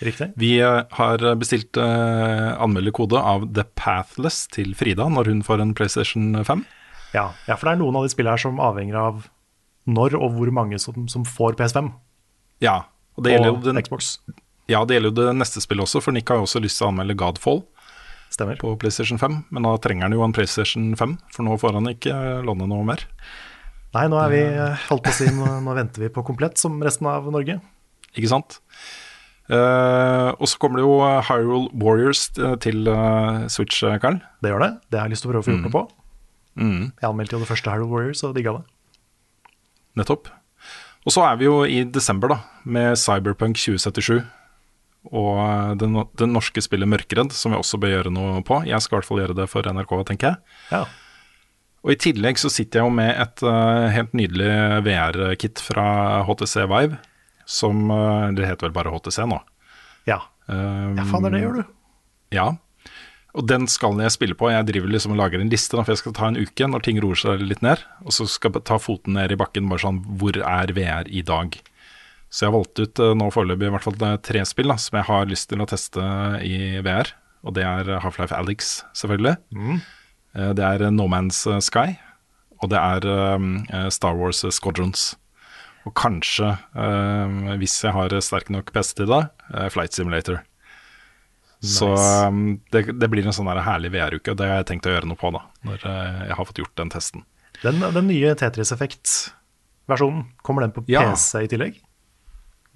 Riktig. 0.00 0.30
Vi 0.40 0.54
eh, 0.64 0.82
har 0.96 1.24
bestilt 1.40 1.76
uh, 1.76 2.56
anmelderkode 2.62 3.20
av 3.20 3.48
The 3.52 3.66
Pathless 3.76 4.46
til 4.52 4.72
Frida 4.78 5.08
når 5.12 5.32
hun 5.32 5.42
får 5.44 5.64
en 5.64 5.74
PlayStation 5.76 6.32
5. 6.46 6.64
Ja, 7.12 7.30
ja 7.48 7.56
for 7.58 7.68
det 7.68 7.74
er 7.74 7.82
noen 7.82 7.98
av 7.98 8.06
de 8.06 8.12
spillene 8.12 8.36
her 8.38 8.44
som 8.44 8.62
avhenger 8.62 8.96
av 9.00 9.26
når 9.90 10.16
og 10.20 10.36
hvor 10.36 10.52
mange 10.54 10.78
som, 10.80 11.08
som 11.10 11.26
får 11.26 11.58
PS5. 11.58 11.90
Ja, 12.64 12.84
og 13.16 13.26
det 13.26 13.34
gjelder 13.34 13.56
og 13.56 13.66
den, 13.66 13.80
Xbox. 13.82 14.14
Ja, 14.70 14.84
det 14.86 14.96
gjelder 14.96 15.10
jo 15.10 15.18
det 15.18 15.36
neste 15.40 15.62
spillet 15.64 15.82
også, 15.88 16.02
for 16.04 16.14
Nick 16.14 16.30
har 16.30 16.38
jo 16.40 16.46
også 16.46 16.62
lyst 16.62 16.78
til 16.78 16.86
å 16.86 16.92
anmelde 16.92 17.16
Godfall 17.18 17.64
Stemmer. 18.30 18.58
på 18.60 18.72
PlayStation 18.78 19.18
5. 19.18 19.40
Men 19.50 19.66
da 19.66 19.72
trenger 19.82 20.06
han 20.06 20.14
jo 20.14 20.22
en 20.22 20.34
PlayStation 20.36 20.92
5, 20.98 21.16
for 21.34 21.46
nå 21.48 21.56
får 21.58 21.78
han 21.80 21.90
ikke 21.90 22.14
låne 22.46 22.68
noe 22.70 22.86
mer. 22.86 23.02
Nei, 23.96 24.04
nå 24.12 24.20
er 24.22 24.30
vi 24.30 24.40
eh, 24.46 24.82
holdt 24.86 25.02
på 25.08 25.10
å 25.10 25.16
si, 25.16 25.26
nå, 25.34 25.48
nå 25.66 25.74
venter 25.74 26.04
vi 26.06 26.12
på 26.14 26.22
komplett, 26.28 26.60
som 26.62 26.76
resten 26.86 27.08
av 27.10 27.26
Norge. 27.34 27.58
Ikke 28.14 28.30
sant? 28.30 28.60
Uh, 29.50 30.30
og 30.38 30.46
så 30.46 30.60
kommer 30.62 30.78
det 30.78 30.84
jo 30.86 30.92
Hyrule 31.26 31.72
Warriors 31.82 32.28
eh, 32.38 32.54
til 32.62 32.86
uh, 32.86 33.48
Switch, 33.50 33.80
Karl. 34.02 34.20
Det 34.44 34.52
gjør 34.52 34.62
det. 34.62 34.70
Det 34.94 35.00
har 35.00 35.08
jeg 35.10 35.16
lyst 35.16 35.24
til 35.26 35.32
å 35.32 35.34
prøve 35.34 35.42
å 35.42 35.48
få 35.48 35.56
gjort 35.56 35.66
noe 35.66 35.74
på. 35.74 35.82
Mm, 36.60 36.84
Jeg 37.00 37.08
anmeldte 37.08 37.34
jo 37.34 37.40
det 37.42 37.48
første 37.50 37.72
Hyrule 37.74 37.90
Warriors 37.90 38.22
og 38.28 38.36
digga 38.38 38.60
det. 38.60 38.68
nettopp. 39.98 40.30
Og 41.08 41.14
så 41.14 41.24
er 41.26 41.38
vi 41.40 41.48
jo 41.48 41.64
i 41.66 41.80
desember, 41.88 42.30
da, 42.30 42.38
med 42.62 42.94
Cyberpunk 43.00 43.58
2077. 43.58 44.20
Og 45.08 45.36
eh, 45.40 45.74
det, 45.80 45.88
no 45.88 46.04
det 46.18 46.28
norske 46.28 46.62
spillet 46.64 46.90
Mørkeredd, 46.90 47.32
som 47.36 47.54
vi 47.54 47.60
også 47.60 47.80
bør 47.80 47.94
gjøre 47.94 48.12
noe 48.14 48.40
på. 48.46 48.60
Jeg 48.68 48.84
skal 48.84 48.96
i 48.96 48.98
hvert 48.98 49.08
fall 49.08 49.22
gjøre 49.22 49.38
det 49.38 49.48
for 49.50 49.66
NRK, 49.66 49.94
tenker 50.12 50.34
jeg. 50.34 50.58
Ja. 50.74 50.84
Og 51.80 51.94
i 51.94 52.00
tillegg 52.00 52.40
så 52.40 52.50
sitter 52.52 52.82
jeg 52.82 52.90
jo 52.90 52.92
med 52.92 53.14
et 53.16 53.42
uh, 53.46 53.88
helt 53.88 54.12
nydelig 54.16 54.50
VR-kit 54.84 55.62
fra 55.64 55.86
HTC 56.28 56.66
Vive. 56.68 56.98
Som 57.48 57.88
uh, 57.88 58.28
Det 58.36 58.44
heter 58.44 58.68
vel 58.68 58.74
bare 58.76 58.92
HTC 58.92 59.24
nå. 59.30 59.38
Ja. 60.08 60.20
Um, 60.44 60.98
ja, 60.98 61.06
faen, 61.08 61.24
det 61.24 61.30
er 61.30 61.36
det 61.38 61.40
gjør 61.46 61.56
du. 61.56 61.62
Ja. 62.36 62.50
Og 63.38 63.46
den 63.48 63.64
skal 63.70 63.96
jeg 64.02 64.12
spille 64.12 64.36
på. 64.36 64.50
Jeg 64.52 64.68
driver 64.68 64.92
liksom 64.92 65.14
og 65.14 65.22
lager 65.22 65.40
en 65.40 65.52
liste, 65.52 65.72
da, 65.78 65.86
for 65.86 65.94
jeg 65.94 66.02
skal 66.02 66.14
ta 66.18 66.28
en 66.28 66.38
uke 66.38 66.68
når 66.68 66.84
ting 66.84 67.00
roer 67.00 67.18
seg 67.18 67.42
litt 67.46 67.64
ned. 67.64 67.80
Og 68.04 68.12
så 68.12 68.26
skal 68.28 68.52
jeg 68.58 68.66
ta 68.68 68.76
foten 68.82 69.16
ned 69.16 69.32
i 69.32 69.40
bakken, 69.40 69.70
bare 69.70 69.84
sånn 69.86 70.02
Hvor 70.20 70.36
er 70.36 70.74
VR 70.76 71.08
i 71.08 71.24
dag? 71.24 71.56
Så 72.30 72.44
jeg 72.44 72.52
har 72.52 72.58
valgt 72.58 72.78
ut 72.78 73.02
eh, 73.02 73.14
nå 73.18 73.30
foreløpig 73.34 73.66
i 73.68 73.72
hvert 73.74 73.86
fall 73.86 74.04
eh, 74.06 74.18
tre 74.22 74.44
spill 74.46 74.70
da, 74.70 74.76
som 74.78 75.00
jeg 75.00 75.08
har 75.10 75.30
lyst 75.30 75.50
til 75.50 75.62
å 75.62 75.68
teste 75.70 76.10
i 76.46 76.78
VR. 76.86 77.10
Og 77.42 77.56
det 77.56 77.64
er 77.66 77.88
Half-Life 78.04 78.36
Alyx, 78.36 78.76
selvfølgelig. 78.94 79.36
Mm. 79.56 79.80
Det 80.54 80.62
er 80.62 80.84
No 80.94 81.08
Man's 81.10 81.40
Sky. 81.64 81.96
Og 82.60 82.68
det 82.70 82.78
er 82.78 83.06
eh, 83.08 83.88
Star 83.90 84.18
Wars 84.18 84.44
Squadrons. 84.54 85.14
Og 85.88 85.94
kanskje, 85.96 86.52
eh, 86.76 87.56
hvis 87.60 87.78
jeg 87.82 87.94
har 87.96 88.14
sterk 88.20 88.50
nok 88.52 88.72
PC 88.74 88.94
til 89.00 89.10
det, 89.10 89.24
eh, 89.54 89.68
Flight 89.72 89.96
Simulator. 89.96 90.42
Så 91.60 91.90
um, 91.92 92.54
det, 92.72 92.86
det 92.96 93.08
blir 93.12 93.26
en 93.28 93.34
sånn 93.36 93.48
herlig 93.52 93.90
VR-uke. 93.92 94.32
Det 94.32 94.46
har 94.48 94.62
jeg 94.62 94.70
tenkt 94.70 94.88
å 94.88 94.94
gjøre 94.94 95.08
noe 95.10 95.20
på 95.20 95.28
da, 95.34 95.42
når 95.68 95.82
eh, 95.90 96.20
jeg 96.30 96.38
har 96.38 96.48
fått 96.48 96.60
gjort 96.62 96.76
den 96.80 96.92
testen. 96.92 97.24
Den, 97.60 97.82
den 97.96 98.08
nye 98.08 98.32
Tetris 98.40 98.72
Effect-versjonen, 98.72 100.30
kommer 100.44 100.64
den 100.64 100.72
på 100.72 100.84
Ja. 100.88 101.04
PC 101.10 101.44
i 101.44 101.50
tillegg? 101.52 101.80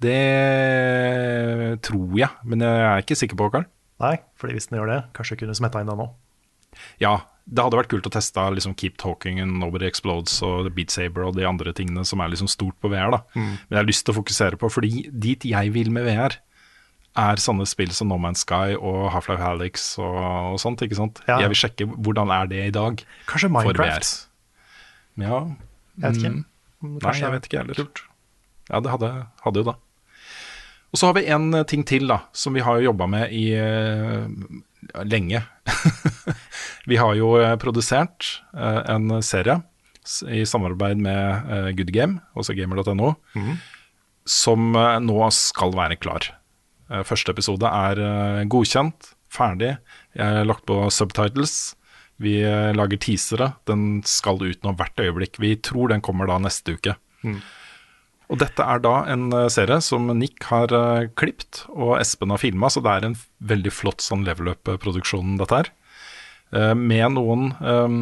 Det 0.03 1.79
tror 1.85 2.17
jeg, 2.19 2.31
men 2.47 2.63
jeg 2.65 2.83
er 2.89 3.03
ikke 3.03 3.17
sikker 3.19 3.39
på, 3.39 3.47
Karl. 3.53 3.65
Nei, 4.03 4.17
fordi 4.39 4.57
hvis 4.57 4.67
den 4.69 4.79
gjør 4.81 4.89
det, 4.91 4.99
kanskje 5.15 5.37
kunne 5.39 5.55
smetta 5.55 5.81
inn 5.83 5.87
den 5.91 6.01
nå. 6.01 6.09
Ja, 6.99 7.13
det 7.47 7.63
hadde 7.63 7.77
vært 7.79 7.91
kult 7.93 8.07
å 8.09 8.11
teste 8.11 8.43
liksom 8.51 8.73
Keep 8.75 8.97
Talking 8.99 9.39
and 9.39 9.55
Nobody 9.61 9.87
Explodes 9.87 10.35
og 10.43 10.67
Beat 10.75 10.91
Saber 10.91 11.27
og 11.29 11.37
de 11.37 11.45
andre 11.47 11.71
tingene 11.77 12.03
som 12.07 12.19
er 12.25 12.33
liksom 12.33 12.49
stort 12.51 12.75
på 12.83 12.91
VR. 12.91 13.13
da. 13.15 13.21
Men 13.37 13.55
jeg 13.71 13.79
har 13.79 13.87
lyst 13.87 14.05
til 14.07 14.15
å 14.15 14.17
fokusere 14.19 14.59
på, 14.59 14.71
fordi 14.73 15.05
dit 15.13 15.45
jeg 15.47 15.71
vil 15.75 15.91
med 15.95 16.07
VR, 16.09 16.35
er 17.15 17.39
sånne 17.39 17.63
spill 17.63 17.93
som 17.95 18.09
No 18.11 18.17
Man's 18.19 18.41
Sky 18.43 18.73
og 18.75 19.05
Half-Life 19.13 19.39
Halix 19.39 19.85
og, 20.03 20.17
og 20.19 20.57
sånt. 20.59 20.81
ikke 20.83 20.97
sant? 20.99 21.21
Ja. 21.29 21.37
Jeg 21.45 21.53
vil 21.53 21.61
sjekke 21.61 21.87
hvordan 21.95 22.33
er 22.35 22.49
det 22.51 22.65
i 22.65 22.73
dag 22.75 22.99
Kanskje 23.29 23.47
for 23.47 23.55
Minecraft? 23.55 24.09
Ja, 25.23 25.37
Jeg 25.95 26.03
vet 26.09 26.19
ikke. 26.19 26.33
mm, 26.35 26.43
Mm, 26.85 26.97
Nei, 27.01 27.13
jeg 27.17 27.31
vet 27.31 27.45
ikke 27.47 27.57
heller. 27.61 27.77
Kult. 27.79 28.01
Ja, 28.67 28.79
det 28.83 28.91
hadde, 28.91 29.09
hadde 29.45 29.61
jo 29.61 29.63
det. 29.71 29.73
Og 30.93 30.99
så 30.99 31.09
har 31.09 31.17
vi 31.17 31.25
en 31.33 31.49
eh, 31.53 31.65
ting 31.67 31.83
til 31.87 32.07
da, 32.07 32.21
som 32.35 32.55
vi 32.55 32.63
har 32.63 32.79
jobba 32.83 33.07
med 33.11 33.33
i 33.35 33.49
eh, 33.59 34.27
lenge. 35.03 35.41
vi 36.89 36.99
har 37.01 37.15
jo 37.19 37.35
eh, 37.41 37.55
produsert 37.61 38.29
en 38.55 39.17
serie 39.25 39.59
i 40.29 40.43
samarbeid 40.45 40.99
med 41.01 41.73
Good 41.77 41.89
Game, 41.95 42.19
også 42.37 42.53
gamer.no, 42.57 43.15
som 44.29 44.75
eh, 44.77 44.99
nå 45.01 45.29
skal 45.33 45.73
være 45.75 45.97
klar. 46.01 46.29
Første 46.85 47.33
episode 47.33 47.65
er 47.65 47.97
godkjent, 48.45 49.07
ferdig. 49.33 49.71
Jeg 50.13 50.35
har 50.37 50.45
lagt 50.45 50.67
på 50.69 50.83
subtitles. 50.93 51.73
Vi 52.21 52.35
lager 52.77 53.01
teasere. 53.01 53.47
Den 53.65 54.03
skal 54.05 54.37
ut 54.43 54.61
nå 54.61 54.75
hvert 54.77 55.01
øyeblikk. 55.01 55.39
Vi 55.41 55.55
tror 55.65 55.89
den 55.89 56.03
kommer 56.05 56.29
da 56.29 56.37
neste 56.43 56.77
uke. 56.77 56.93
Og 58.31 58.39
dette 58.41 58.65
er 58.65 58.81
da 58.81 58.95
en 59.11 59.27
eh, 59.35 59.47
serie 59.53 59.77
som 59.85 60.07
Nick 60.17 60.47
har 60.49 60.71
uh, 60.73 61.07
klipt, 61.19 61.63
og 61.69 61.97
Espen 61.99 62.33
har 62.33 62.41
filma, 62.41 62.71
så 62.71 62.81
det 62.83 62.93
er 62.93 63.09
en 63.09 63.17
veldig 63.45 63.73
flott 63.73 64.01
sånn 64.01 64.25
level 64.25 64.53
up-produksjon, 64.55 65.35
dette 65.41 65.59
her. 65.59 65.69
Eh, 66.55 66.73
med 66.77 67.15
noen 67.17 67.51
um, 67.59 67.99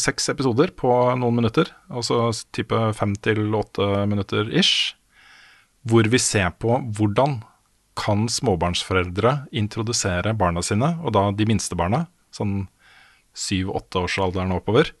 seks 0.00 0.28
episoder 0.32 0.72
på 0.76 0.92
noen 1.18 1.40
minutter, 1.40 1.70
altså 1.88 2.30
type 2.54 2.78
fem 2.96 3.14
til 3.24 3.48
åtte 3.56 4.06
minutter 4.10 4.50
ish, 4.52 4.94
hvor 5.88 6.08
vi 6.10 6.20
ser 6.20 6.52
på 6.60 6.80
hvordan 6.96 7.40
kan 7.98 8.28
småbarnsforeldre 8.30 9.48
introdusere 9.56 10.36
barna 10.38 10.62
sine, 10.62 10.94
og 11.02 11.16
da 11.16 11.28
de 11.34 11.48
minste 11.48 11.76
barna, 11.78 12.06
sånn 12.34 12.68
syv-åtteårsalderen 13.38 14.54
oppover, 14.54 14.92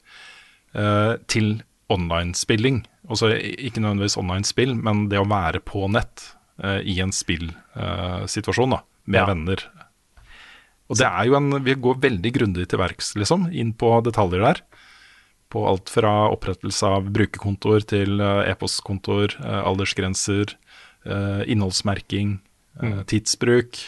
uh, 0.74 1.14
til 1.30 1.60
online-spilling. 1.92 2.82
Altså 3.08 3.32
ikke 3.34 3.80
nødvendigvis 3.80 4.18
online-spill, 4.20 4.74
men 4.76 5.06
det 5.08 5.20
å 5.20 5.28
være 5.28 5.62
på 5.64 5.86
nett 5.88 6.26
uh, 6.62 6.78
i 6.84 6.98
en 7.00 7.12
spillsituasjon 7.14 8.76
uh, 8.76 8.82
med 9.08 9.22
Ja. 9.22 9.26
venner. 9.30 9.62
Og 10.88 10.96
det 10.96 11.06
er 11.06 11.26
jo 11.28 11.36
en 11.36 11.62
Vi 11.64 11.74
går 11.74 12.00
veldig 12.00 12.32
grundig 12.32 12.68
til 12.68 12.80
verks, 12.80 13.14
liksom, 13.16 13.48
inn 13.52 13.72
på 13.72 13.92
detaljer 14.04 14.40
der. 14.40 14.62
På 15.48 15.66
alt 15.68 15.88
fra 15.88 16.28
opprettelse 16.28 16.84
av 16.84 17.08
brukerkontoer 17.12 17.84
til 17.88 18.20
uh, 18.20 18.44
e-postkontoer, 18.48 19.36
eh, 19.40 19.62
aldersgrenser, 19.64 20.52
innholdsmerking, 21.48 22.34
eh, 22.82 22.98
tidsbruk 23.08 23.78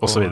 osv. 0.00 0.24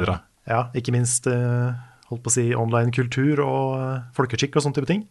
Ja, 0.48 0.70
ikke 0.72 0.94
minst 0.94 1.26
holdt 1.28 2.22
på 2.24 2.30
å 2.30 2.32
si 2.32 2.54
online 2.56 2.94
kultur 2.96 3.42
og 3.44 4.14
folkeskikk 4.16 4.56
og 4.56 4.64
sånne 4.64 4.78
type 4.78 4.88
ting. 4.88 5.02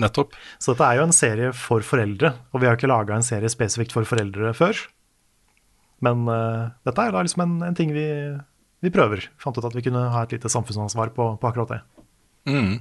Nettopp. 0.00 0.36
Så 0.62 0.72
dette 0.72 0.86
er 0.86 1.00
jo 1.00 1.06
en 1.08 1.16
serie 1.16 1.50
for 1.56 1.84
foreldre, 1.84 2.32
og 2.52 2.62
vi 2.62 2.68
har 2.68 2.78
ikke 2.78 2.90
laga 2.90 3.16
en 3.16 3.26
serie 3.26 3.50
spesifikt 3.52 3.92
for 3.96 4.08
foreldre 4.08 4.52
før. 4.56 4.78
Men 6.04 6.24
uh, 6.30 6.70
dette 6.88 7.04
er 7.04 7.12
da 7.12 7.24
liksom 7.24 7.44
en, 7.44 7.56
en 7.66 7.76
ting 7.76 7.92
vi, 7.92 8.06
vi 8.80 8.92
prøver. 8.94 9.26
Fant 9.40 9.56
ut 9.58 9.66
at 9.68 9.76
vi 9.76 9.84
kunne 9.84 10.06
ha 10.14 10.22
et 10.24 10.32
lite 10.36 10.52
samfunnsansvar 10.52 11.12
på, 11.16 11.34
på 11.40 11.50
akkurat 11.50 11.74
det. 11.74 11.80
Mm. 12.48 12.78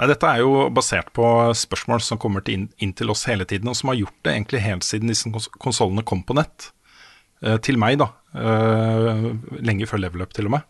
Nei, 0.00 0.08
dette 0.08 0.26
er 0.26 0.42
jo 0.42 0.66
basert 0.74 1.12
på 1.14 1.24
spørsmål 1.54 2.02
som 2.02 2.18
kommer 2.18 2.42
til 2.42 2.58
inn, 2.58 2.66
inn 2.82 2.96
til 2.96 3.12
oss 3.12 3.26
hele 3.30 3.46
tiden, 3.46 3.70
og 3.70 3.78
som 3.78 3.92
har 3.92 4.00
gjort 4.00 4.18
det 4.26 4.34
egentlig 4.34 4.64
helt 4.64 4.86
siden 4.86 5.12
disse 5.12 5.30
kons 5.30 5.46
konsollene 5.62 6.06
kom 6.06 6.24
på 6.26 6.36
nett. 6.40 6.72
Uh, 7.44 7.56
til 7.62 7.78
meg, 7.80 8.00
da. 8.02 8.10
Uh, 8.34 9.30
lenge 9.62 9.86
før 9.88 10.02
level 10.02 10.26
up, 10.26 10.34
til 10.34 10.50
og 10.50 10.58
med. 10.58 10.66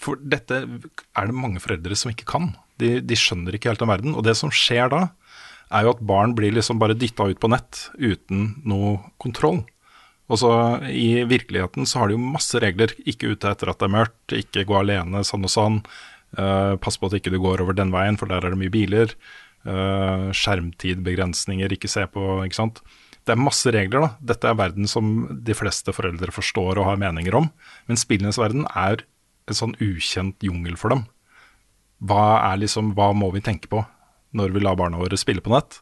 For 0.00 0.20
dette 0.20 0.62
er 0.64 1.28
det 1.28 1.36
mange 1.36 1.60
foreldre 1.60 1.96
som 1.96 2.12
ikke 2.12 2.28
kan. 2.28 2.52
De, 2.82 2.94
de 3.00 3.18
skjønner 3.18 3.56
ikke 3.56 3.72
helt 3.72 3.82
den 3.82 3.92
verden. 3.92 4.16
Og 4.18 4.26
det 4.26 4.36
som 4.38 4.52
skjer 4.52 4.90
da, 4.92 5.06
er 5.72 5.86
jo 5.86 5.94
at 5.94 6.02
barn 6.04 6.34
blir 6.36 6.54
liksom 6.54 6.80
bare 6.82 6.96
dytta 6.98 7.30
ut 7.30 7.40
på 7.40 7.50
nett 7.52 7.86
uten 7.96 8.50
noe 8.68 8.98
kontroll. 9.22 9.62
Og 10.32 10.40
så 10.40 10.50
I 10.88 11.24
virkeligheten 11.28 11.88
så 11.88 12.00
har 12.00 12.08
de 12.08 12.16
jo 12.16 12.32
masse 12.34 12.60
regler. 12.62 12.94
Ikke 13.08 13.32
ute 13.34 13.50
etter 13.50 13.72
at 13.72 13.80
det 13.80 13.88
er 13.88 13.96
mørkt, 13.96 14.34
ikke 14.36 14.66
gå 14.68 14.78
alene 14.78 15.24
sånn 15.28 15.46
og 15.48 15.52
sånn. 15.52 15.78
Uh, 16.32 16.78
pass 16.80 16.96
på 16.96 17.10
at 17.10 17.18
ikke 17.18 17.32
du 17.34 17.38
går 17.42 17.60
over 17.64 17.76
den 17.76 17.92
veien, 17.92 18.16
for 18.20 18.30
der 18.30 18.44
er 18.44 18.54
det 18.54 18.60
mye 18.60 18.72
biler. 18.72 19.12
Uh, 19.66 20.30
skjermtidbegrensninger, 20.36 21.74
ikke 21.76 21.90
se 21.90 22.06
på, 22.10 22.36
ikke 22.46 22.60
sant. 22.62 22.80
Det 23.22 23.34
er 23.34 23.42
masse 23.42 23.70
regler, 23.74 24.06
da. 24.06 24.10
Dette 24.32 24.48
er 24.50 24.58
verden 24.58 24.88
som 24.90 25.12
de 25.46 25.54
fleste 25.54 25.92
foreldre 25.94 26.32
forstår 26.34 26.80
og 26.80 26.88
har 26.88 27.02
meninger 27.02 27.36
om. 27.38 27.50
Men 27.86 28.00
spillenes 28.00 28.40
verden 28.40 28.64
er 28.72 29.04
en 29.50 29.58
sånn 29.58 29.76
ukjent 29.82 30.42
jungel 30.42 30.78
for 30.80 30.94
dem. 30.94 31.04
Hva, 32.02 32.24
er 32.50 32.60
liksom, 32.62 32.92
hva 32.98 33.12
må 33.14 33.30
vi 33.34 33.44
tenke 33.44 33.70
på 33.70 33.84
når 34.36 34.54
vi 34.54 34.62
lar 34.64 34.78
barna 34.80 34.98
våre 35.00 35.18
spille 35.20 35.44
på 35.44 35.52
nett? 35.52 35.80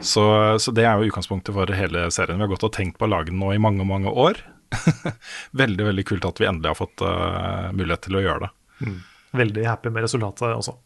Så, 0.00 0.22
så 0.62 0.72
det 0.72 0.86
er 0.88 0.96
jo 0.96 1.10
utgangspunktet 1.10 1.52
for 1.52 1.68
hele 1.76 2.06
serien. 2.14 2.38
Vi 2.38 2.46
har 2.46 2.52
gått 2.52 2.64
og 2.64 2.72
tenkt 2.72 2.96
på 3.00 3.08
å 3.08 3.10
lage 3.10 3.28
den 3.32 3.40
nå 3.42 3.52
i 3.52 3.60
mange, 3.60 3.84
mange 3.84 4.08
år. 4.08 4.38
veldig, 5.62 5.88
veldig 5.90 6.04
kult 6.08 6.28
at 6.28 6.40
vi 6.40 6.48
endelig 6.48 6.72
har 6.72 6.78
fått 6.78 7.02
uh, 7.04 7.68
mulighet 7.74 8.06
til 8.06 8.16
å 8.16 8.22
gjøre 8.24 8.46
det. 8.46 8.92
Veldig 9.36 9.66
happy 9.66 9.92
med 9.92 10.06
resultatet 10.06 10.54
også. 10.54 10.76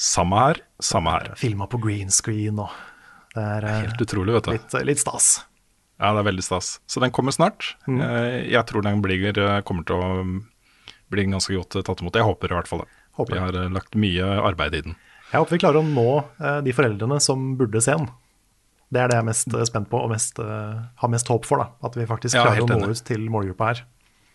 Samme 0.00 0.40
her, 0.40 0.62
samme 0.82 1.12
her. 1.14 1.32
Filma 1.38 1.68
på 1.70 1.78
green 1.82 2.10
screen 2.10 2.58
og 2.58 2.72
Det 3.32 3.42
er 3.42 3.64
eh, 3.64 3.82
Helt 3.86 4.00
utrolig, 4.02 4.34
vet 4.34 4.48
du. 4.48 4.54
litt, 4.56 4.74
litt 4.88 5.00
stas. 5.00 5.28
Ja, 6.00 6.10
det 6.12 6.24
er 6.24 6.26
veldig 6.32 6.44
stas. 6.44 6.74
Så 6.90 7.00
den 7.00 7.12
kommer 7.14 7.32
snart. 7.32 7.76
Mm. 7.86 8.00
Jeg 8.50 8.64
tror 8.68 8.84
den 8.84 9.00
blir, 9.04 9.22
eh, 9.38 9.60
kommer 9.64 9.86
til 9.88 10.02
å 10.02 10.08
mm, 10.26 10.34
bli 11.12 11.28
ganske 11.30 11.54
godt 11.54 11.78
eh, 11.78 11.84
tatt 11.86 12.02
imot. 12.02 12.18
Jeg 12.18 12.28
håper 12.28 12.52
i 12.52 12.58
hvert 12.58 12.68
fall 12.68 12.82
det. 12.84 12.90
Håper 13.22 13.38
Vi 13.38 13.42
har 13.46 13.58
eh, 13.62 13.70
lagt 13.72 13.96
mye 13.98 14.28
arbeid 14.42 14.76
i 14.78 14.82
den. 14.88 14.98
Jeg 15.32 15.40
håper 15.40 15.56
vi 15.56 15.62
klarer 15.62 15.80
å 15.80 15.86
nå 15.86 16.06
eh, 16.20 16.58
de 16.66 16.74
foreldrene 16.76 17.18
som 17.24 17.52
burde 17.56 17.80
se 17.84 17.94
den. 17.96 18.10
Det 18.92 19.00
er 19.00 19.08
det 19.08 19.16
jeg 19.16 19.24
er 19.24 19.28
mest 19.30 19.54
eh, 19.56 19.64
spent 19.70 19.88
på 19.88 20.02
og 20.04 20.10
mest, 20.12 20.36
har 20.42 21.12
mest 21.14 21.30
håp 21.32 21.46
for. 21.48 21.62
da, 21.62 21.70
At 21.88 21.96
vi 21.96 22.04
faktisk 22.10 22.36
klarer 22.36 22.66
å 22.66 22.68
nå 22.68 22.80
enig. 22.82 22.98
ut 22.98 23.04
til 23.08 23.24
målgruppa 23.32 23.70
her. 23.72 23.84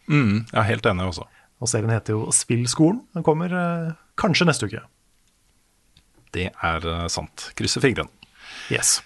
Mm, 0.10 0.48
jeg 0.50 0.58
er 0.64 0.70
helt 0.72 0.88
enig 0.90 1.06
også. 1.12 1.28
Og 1.62 1.70
serien 1.70 1.92
heter 1.94 2.16
jo 2.16 2.32
Spillskolen. 2.34 3.04
Den 3.18 3.26
kommer 3.28 3.54
eh, 3.54 3.92
kanskje 4.18 4.48
neste 4.50 4.70
uke. 4.70 4.82
Det 6.36 6.50
er 6.52 6.88
sant. 7.14 7.52
Krysser 7.58 7.82
fingrene. 7.84 8.10
Yes. 8.74 8.98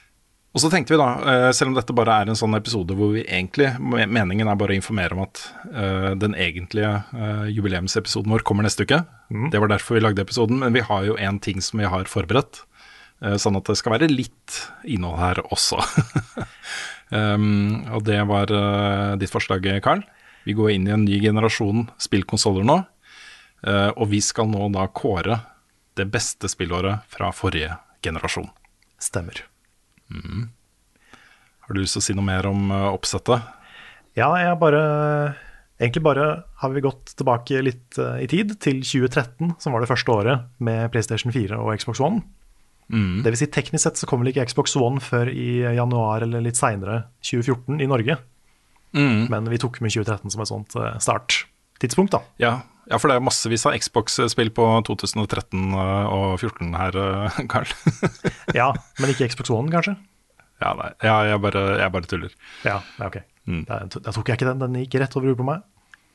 Og 0.51 0.59
så 0.59 0.67
tenkte 0.67 0.91
vi 0.91 0.99
da, 0.99 1.09
eh, 1.31 1.49
selv 1.55 1.71
om 1.71 1.77
dette 1.77 1.95
bare 1.95 2.17
er 2.21 2.29
en 2.29 2.37
sånn 2.37 2.57
episode 2.57 2.95
hvor 2.97 3.13
vi 3.13 3.23
egentlig 3.23 3.69
Meningen 3.79 4.49
er 4.51 4.57
bare 4.59 4.75
å 4.75 4.79
informere 4.79 5.15
om 5.15 5.23
at 5.23 5.43
eh, 5.71 6.11
den 6.19 6.35
egentlige 6.35 6.91
eh, 7.15 7.45
jubileumsepisoden 7.55 8.33
vår 8.33 8.43
kommer 8.47 8.67
neste 8.67 8.83
uke. 8.83 8.99
Det 9.31 9.61
var 9.63 9.71
derfor 9.71 9.95
vi 9.95 10.03
lagde 10.03 10.25
episoden, 10.25 10.59
men 10.59 10.75
vi 10.75 10.83
har 10.83 11.05
jo 11.07 11.15
en 11.15 11.39
ting 11.39 11.63
som 11.63 11.79
vi 11.79 11.87
har 11.87 12.09
forberedt. 12.11 12.65
Sånn 13.37 13.53
at 13.53 13.67
det 13.69 13.75
skal 13.77 13.93
være 13.93 14.07
litt 14.09 14.55
innhold 14.89 15.19
her 15.21 15.39
også. 15.53 15.77
um, 17.13 17.85
og 17.95 18.01
det 18.07 18.17
var 18.25 18.49
ditt 19.21 19.29
forslag, 19.31 19.67
Carl. 19.85 20.01
Vi 20.43 20.55
går 20.57 20.73
inn 20.73 20.89
i 20.89 20.95
en 20.95 21.05
ny 21.05 21.19
generasjon 21.21 21.85
spillkonsoller 22.01 22.65
nå. 22.65 22.79
og 23.93 24.09
vi 24.09 24.23
skal 24.25 24.49
nå 24.49 24.71
da 24.73 24.87
kåre 24.89 25.37
det 25.95 26.09
beste 26.09 26.49
spillåret 26.49 27.05
fra 27.13 27.29
forrige 27.29 27.77
generasjon. 28.01 28.49
Stemmer. 28.97 29.45
Har 31.61 31.75
du 31.75 31.81
lyst 31.81 31.97
til 31.97 32.03
å 32.03 32.05
si 32.09 32.17
noe 32.17 32.27
mer 32.27 32.47
om 32.49 32.71
eh, 32.73 32.89
oppsettet? 32.91 33.47
Ja, 34.17 34.33
jeg 34.41 34.59
bare 34.59 34.81
Egentlig 35.81 36.03
bare 36.05 36.25
har 36.61 36.73
vi 36.75 36.83
gått 36.83 37.15
tilbake 37.17 37.61
litt 37.65 37.97
eh, 37.97 38.19
i 38.21 38.27
tid, 38.29 38.53
til 38.61 38.83
2013, 38.85 39.55
som 39.57 39.73
var 39.73 39.81
det 39.81 39.89
første 39.89 40.13
året 40.13 40.43
med 40.61 40.91
PlayStation 40.93 41.33
4 41.33 41.57
og 41.57 41.73
Xbox 41.81 42.03
One. 42.03 42.21
Det 43.23 43.31
vil 43.31 43.39
si, 43.39 43.47
teknisk 43.47 43.85
sett 43.87 43.97
så 43.97 44.05
kommer 44.09 44.27
vel 44.27 44.33
ikke 44.33 44.49
Xbox 44.51 44.75
One 44.77 45.01
før 45.01 45.31
i 45.31 45.63
januar 45.77 46.25
eller 46.25 46.43
litt 46.43 46.59
seinere 46.59 47.05
2014 47.23 47.79
i 47.81 47.87
Norge. 47.89 48.17
Men 49.31 49.47
vi 49.49 49.59
tok 49.63 49.79
med 49.81 49.93
2013 49.95 50.33
som 50.35 50.43
et 50.43 50.51
sånt 50.51 50.75
eh, 50.75 50.99
starttidspunkt, 51.01 52.13
da. 52.17 52.21
Ja, 52.43 52.53
ja, 52.89 52.97
for 52.97 53.11
det 53.11 53.17
er 53.17 53.25
massevis 53.25 53.65
av 53.69 53.75
Xbox-spill 53.77 54.51
på 54.55 54.67
2013 54.87 55.75
og 55.75 56.39
2014 56.41 56.71
her, 56.79 56.97
eh, 57.01 57.41
Carl. 57.51 57.73
Ja, 58.57 58.71
men 58.99 59.13
ikke 59.13 59.29
Xbox 59.31 59.53
One, 59.53 59.71
kanskje? 59.73 59.97
ja, 60.61 60.71
nei, 60.77 60.89
ja, 61.01 61.15
jeg, 61.25 61.41
bare, 61.41 61.61
jeg 61.81 61.93
bare 61.93 62.09
tuller. 62.09 62.33
Ja, 62.67 62.79
ok. 63.01 63.19
Da, 63.67 63.79
da 63.89 64.13
tok 64.13 64.29
jeg 64.29 64.37
ikke 64.37 64.49
den. 64.51 64.59
Den 64.61 64.81
gikk 64.83 64.99
rett 65.01 65.15
over 65.17 65.31
huet 65.31 65.39
på 65.39 65.47
meg. 65.47 65.63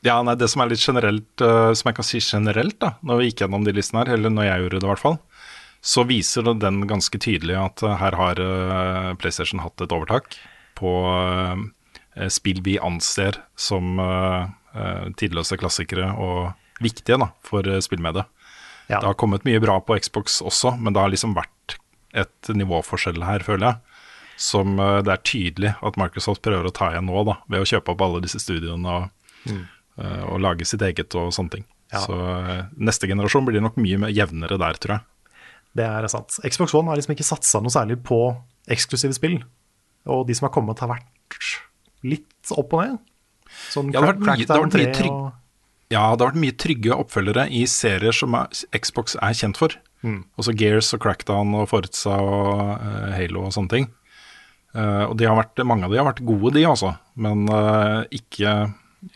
Ja, 0.07 0.21
nei, 0.23 0.37
Det 0.39 0.47
som 0.53 0.63
er 0.63 0.71
litt 0.71 0.85
generelt, 0.85 1.43
uh, 1.43 1.73
som 1.75 1.91
jeg 1.91 1.97
kan 1.99 2.07
si 2.07 2.21
generelt, 2.23 2.77
da, 2.79 2.93
når 3.03 3.19
vi 3.19 3.31
gikk 3.31 3.43
gjennom 3.43 3.67
de 3.67 3.75
listene 3.75 4.05
her, 4.05 4.13
eller 4.15 4.31
når 4.31 4.47
jeg 4.47 4.63
gjorde 4.63 4.79
det 4.79 4.87
i 4.87 4.93
hvert 4.93 5.03
fall, 5.03 5.17
så 5.87 6.05
viser 6.07 6.47
den 6.63 6.85
ganske 6.87 7.19
tydelig 7.19 7.57
at 7.59 7.83
uh, 7.83 7.97
her 7.99 8.15
har 8.15 8.39
uh, 8.39 9.17
PlayStation 9.19 9.65
hatt 9.65 9.83
et 9.83 9.95
overtak 9.97 10.39
på 10.77 10.93
eh, 12.17 12.29
spill 12.33 12.63
vi 12.65 12.77
anser 12.83 13.41
som 13.57 13.99
eh, 14.03 14.43
eh, 14.45 14.66
tidløse 15.17 15.57
klassikere 15.61 16.11
og 16.21 16.83
viktige 16.85 17.17
da, 17.23 17.31
for 17.47 17.67
uh, 17.67 17.79
spillmediet. 17.85 18.29
Ja. 18.87 19.01
Det 19.01 19.07
har 19.07 19.19
kommet 19.19 19.45
mye 19.47 19.61
bra 19.63 19.81
på 19.83 19.97
Xbox 19.99 20.41
også, 20.45 20.77
men 20.79 20.95
det 20.95 21.03
har 21.03 21.11
liksom 21.11 21.35
vært 21.35 21.79
et 22.17 22.51
nivåforskjell 22.55 23.25
her, 23.27 23.45
føler 23.47 23.67
jeg. 23.69 24.03
Som 24.41 24.77
eh, 24.81 25.01
det 25.05 25.15
er 25.15 25.25
tydelig 25.27 25.73
at 25.85 25.99
Microsoft 26.01 26.45
prøver 26.45 26.69
å 26.69 26.75
ta 26.75 26.93
igjen 26.93 27.09
nå, 27.09 27.25
da, 27.29 27.39
ved 27.51 27.65
å 27.65 27.69
kjøpe 27.69 27.95
opp 27.95 28.05
alle 28.07 28.23
disse 28.25 28.41
studioene 28.43 28.95
og, 29.01 29.09
eh, 29.49 30.23
og 30.29 30.41
lage 30.45 30.69
sitt 30.69 30.85
eget 30.87 31.17
og 31.19 31.33
sånne 31.35 31.57
ting. 31.57 31.67
Ja. 31.95 32.03
Så 32.05 32.15
eh, 32.15 32.63
neste 32.77 33.11
generasjon 33.11 33.49
blir 33.49 33.65
nok 33.65 33.79
mye 33.81 34.01
mer 34.05 34.15
jevnere 34.15 34.61
der, 34.61 34.81
tror 34.83 34.99
jeg. 34.99 35.35
Det 35.77 35.85
er 35.85 36.09
sant. 36.09 36.39
Xbox 36.41 36.73
One 36.77 36.93
har 36.93 37.01
liksom 37.01 37.17
ikke 37.17 37.27
satsa 37.27 37.61
noe 37.61 37.73
særlig 37.73 37.99
på 38.07 38.21
eksklusive 38.73 39.17
spill. 39.17 39.41
Og 40.09 40.25
de 40.29 40.37
som 40.37 40.47
har 40.47 40.55
kommet, 40.55 40.81
har 40.81 40.89
vært 40.89 41.51
litt 42.07 42.55
opp 42.55 42.73
og 42.77 42.85
ned. 42.85 43.01
Sånn 43.73 43.93
Ja, 43.93 44.01
det 44.01 44.07
har 44.07 44.15
vært 44.15 44.25
mye- 44.27 44.37
det 44.47 44.49
har 44.55 44.63
vært 44.65 44.79
mye 44.81 44.95
trygg- 44.95 45.13
og 45.13 45.33
Ja, 45.91 46.17
det 46.17 46.25
har 46.25 46.33
vært 46.33 46.43
mye 46.43 46.57
trygge 46.59 46.97
oppfølgere 46.97 47.45
i 47.51 47.65
serier 47.71 48.13
som 48.13 48.35
Xbox 48.75 49.15
er 49.23 49.37
kjent 49.39 49.57
for. 49.57 49.71
Også 50.39 50.53
Gears 50.55 50.93
og 50.95 51.01
Crackdown 51.03 51.55
og 51.55 51.69
Forza 51.71 52.11
og 52.11 52.81
uh, 52.81 53.13
Halo 53.17 53.47
og 53.47 53.53
sånne 53.55 53.71
ting. 53.73 53.87
Uh, 54.77 55.07
og 55.09 55.17
de 55.19 55.25
har 55.27 55.35
vært, 55.39 55.63
mange 55.65 55.85
av 55.87 55.91
de 55.91 55.99
har 55.99 56.07
vært 56.07 56.25
gode, 56.27 56.53
de 56.55 56.63
altså, 56.69 56.93
men 57.17 57.47
uh, 57.49 58.05
ikke 58.13 58.71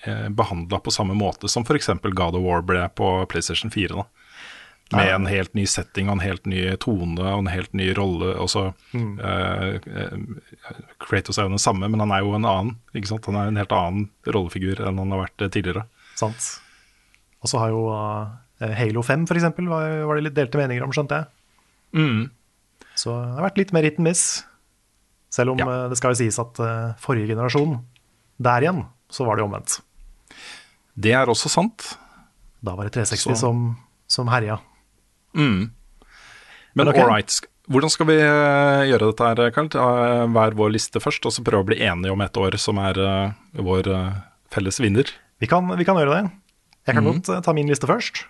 uh, 0.07 0.29
behandla 0.31 0.81
på 0.81 0.90
samme 0.94 1.14
måte 1.14 1.50
som 1.53 1.62
f.eks. 1.66 1.90
God 2.14 2.35
of 2.38 2.42
War 2.42 2.62
ble 2.62 2.88
på 2.96 3.11
PlayStation 3.31 3.70
4. 3.70 3.94
da. 3.94 4.07
Med 4.96 5.11
en 5.14 5.26
helt 5.31 5.53
ny 5.55 5.62
setting 5.70 6.09
og 6.11 6.16
en 6.16 6.22
helt 6.24 6.46
ny 6.50 6.64
tone 6.83 7.20
og 7.22 7.44
en 7.44 7.50
helt 7.53 7.72
ny 7.79 7.92
rolle. 7.94 8.33
Også, 8.42 8.72
mm. 8.90 9.12
uh, 9.22 9.79
Kratos 10.98 11.38
er 11.38 11.46
jo 11.46 11.53
den 11.55 11.62
samme, 11.62 11.87
men 11.90 12.03
han 12.03 12.11
er 12.14 12.24
jo 12.24 12.33
en 12.35 12.46
annen. 12.48 12.72
Ikke 12.96 13.12
sant? 13.12 13.29
Han 13.31 13.38
er 13.38 13.50
en 13.53 13.61
helt 13.61 13.74
annen 13.76 14.09
rollefigur 14.26 14.83
enn 14.83 14.98
han 14.98 15.14
har 15.14 15.22
vært 15.26 15.44
tidligere. 15.55 15.85
Sant. 16.18 16.48
Og 17.40 17.53
så 17.53 17.61
har 17.62 17.70
jo 17.72 17.85
uh, 17.94 18.33
Halo 18.81 19.05
5 19.07 19.29
for 19.31 19.38
eksempel, 19.38 19.68
var, 19.70 19.94
var 20.11 20.18
det 20.18 20.26
litt 20.26 20.38
delte 20.40 20.59
meninger 20.61 20.85
om, 20.85 20.94
skjønte 20.96 21.20
jeg. 21.20 22.31
Så 22.98 23.14
det 23.14 23.37
har 23.38 23.46
vært 23.46 23.61
litt 23.62 23.70
mer 23.76 23.87
hit 23.87 24.00
and 24.03 24.09
miss. 24.11 24.24
Selv 25.31 25.55
om 25.55 25.62
Ja. 25.62 25.68
uh, 25.70 25.85
det 25.92 26.00
skal 26.00 26.16
jo 26.16 26.20
sies 26.24 26.40
at 26.42 26.59
forrige 27.00 27.31
generasjon, 27.31 27.79
der 28.42 28.66
igjen, 28.66 28.83
så 29.12 29.24
var 29.29 29.38
det 29.38 29.46
omvendt. 29.46 29.79
Det 30.98 31.14
er 31.14 31.31
også 31.31 31.48
sant. 31.53 31.92
Da 32.61 32.74
var 32.76 32.85
det 32.90 32.92
360 32.98 33.31
Så- 33.37 33.38
som, 33.46 33.76
som 34.11 34.29
herja. 34.29 34.59
Men 35.35 35.71
Men 36.75 36.88
okay. 36.88 37.03
all 37.03 37.11
right. 37.11 37.40
Hvordan 37.71 37.93
skal 37.93 38.09
vi 38.09 38.16
eh, 38.19 38.88
gjøre 38.90 39.11
dette 39.11 39.27
her, 39.29 39.53
Karl? 39.55 39.69
Ta 39.71 39.87
hver 40.31 40.57
vår 40.59 40.73
liste 40.75 41.03
først, 41.03 41.27
og 41.27 41.35
så 41.35 41.45
prøve 41.47 41.62
å 41.62 41.69
bli 41.69 41.79
enige 41.87 42.14
om 42.14 42.23
et 42.25 42.38
år 42.40 42.57
som 42.59 42.81
er 42.83 42.99
eh, 42.99 43.35
vår 43.62 43.90
eh, 43.95 44.21
felles 44.55 44.81
vinner. 44.83 45.11
Vi 45.43 45.49
kan, 45.51 45.71
vi 45.79 45.87
kan 45.87 45.99
gjøre 45.99 46.16
det. 46.16 46.33
Jeg 46.88 46.97
kan 46.97 47.07
kan 47.07 47.21
godt 47.21 47.45
ta 47.47 47.55
min 47.55 47.71
liste 47.71 47.87
først. 47.87 48.25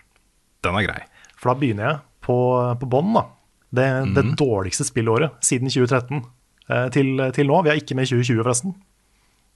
Den 0.65 0.77
er 0.77 0.85
grei. 0.85 1.01
For 1.41 1.53
da 1.53 1.57
begynner 1.61 1.87
jeg 1.87 2.01
på, 2.27 2.37
på 2.81 2.91
bånn, 2.91 3.15
da. 3.17 3.25
Det, 3.71 3.87
det 4.17 4.25
dårligste 4.37 4.85
spillåret 4.85 5.39
siden 5.47 5.71
2013 5.71 6.21
eh, 6.21 6.87
til, 6.93 7.25
til 7.37 7.49
nå. 7.49 7.63
Vi 7.65 7.73
er 7.73 7.81
ikke 7.81 7.97
med 7.97 8.11
2020, 8.11 8.43
forresten. 8.43 8.77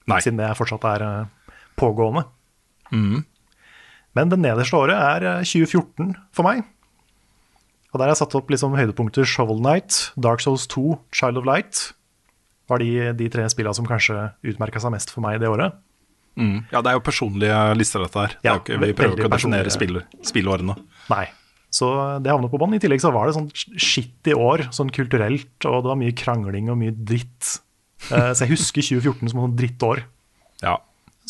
Nei. 0.09 0.19
siden 0.21 0.41
det 0.41 0.49
fortsatt 0.57 0.85
er 0.85 1.05
pågående. 1.77 2.25
pågående. 2.89 3.23
Men 4.15 4.31
det 4.31 4.39
nederste 4.39 4.79
året 4.79 4.95
er 4.95 5.27
eh, 5.27 5.43
2014 5.43 6.15
for 6.35 6.47
meg. 6.47 6.63
Og 7.95 7.99
der 8.01 8.09
har 8.09 8.11
jeg 8.11 8.19
satt 8.25 8.33
opp 8.35 8.49
liksom 8.51 8.73
høydepunkter 8.75 9.23
Shovel 9.23 9.61
Knight, 9.63 10.09
Dark 10.19 10.41
Souls 10.43 10.65
2, 10.67 10.97
Child 11.15 11.39
of 11.39 11.45
Light. 11.47 11.93
Var 12.67 12.81
de, 12.83 12.89
de 13.15 13.29
tre 13.31 13.45
spillene 13.47 13.77
som 13.77 13.87
kanskje 13.87 14.17
utmerka 14.51 14.81
seg 14.83 14.91
mest 14.91 15.13
for 15.13 15.23
meg 15.23 15.37
det 15.39 15.47
året. 15.47 15.77
Mm. 16.35 16.65
Ja, 16.73 16.81
det 16.83 16.91
er 16.91 16.97
jo 16.97 17.03
personlige 17.05 17.59
lister, 17.79 18.03
dette 18.03 18.19
her. 18.19 18.33
Det 18.43 18.55
ikke, 18.59 18.79
vi 18.83 18.89
prøver 18.97 19.15
ikke 19.21 19.29
å 19.29 19.31
definere 19.31 19.71
spill, 19.71 20.01
spillårene. 20.27 20.75
Nei. 21.13 21.23
Så 21.71 21.87
det 22.23 22.33
havnet 22.33 22.51
på 22.51 22.59
bånn. 22.59 22.75
I 22.75 22.81
tillegg 22.83 22.99
så 23.03 23.13
var 23.15 23.29
det 23.29 23.37
sånn 23.37 23.47
skittig 23.55 24.35
år, 24.35 24.65
sånn 24.75 24.91
kulturelt, 24.95 25.55
og 25.67 25.85
det 25.85 25.91
var 25.93 25.99
mye 26.03 26.15
krangling 26.19 26.67
og 26.73 26.81
mye 26.81 26.91
dritt. 26.95 27.53
Eh, 28.11 28.31
Så 28.35 28.43
jeg 28.43 28.51
husker 28.57 28.83
2014 28.83 29.31
som 29.31 29.43
et 29.47 29.55
drittår. 29.61 30.03
Ja. 30.63 30.75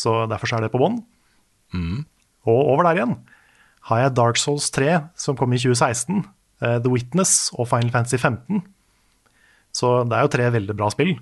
Så 0.02 0.18
derfor 0.30 0.50
så 0.50 0.58
er 0.58 0.66
det 0.66 0.72
på 0.74 0.82
bånn. 0.82 0.98
Og 2.46 2.58
over 2.74 2.86
der 2.86 2.98
igjen 3.00 3.16
har 3.90 4.00
jeg 4.02 4.14
Dark 4.18 4.38
Souls 4.40 4.66
3, 4.74 4.96
som 5.18 5.36
kom 5.38 5.52
i 5.54 5.58
2016, 5.62 6.24
eh, 6.24 6.30
The 6.60 6.88
Witness 6.88 7.50
og 7.56 7.68
Final 7.68 7.92
Fantasy 7.92 8.16
15. 8.16 8.62
Så 9.76 9.90
det 10.08 10.16
er 10.16 10.24
jo 10.24 10.32
tre 10.32 10.46
veldig 10.54 10.76
bra 10.78 10.88
spill. 10.92 11.16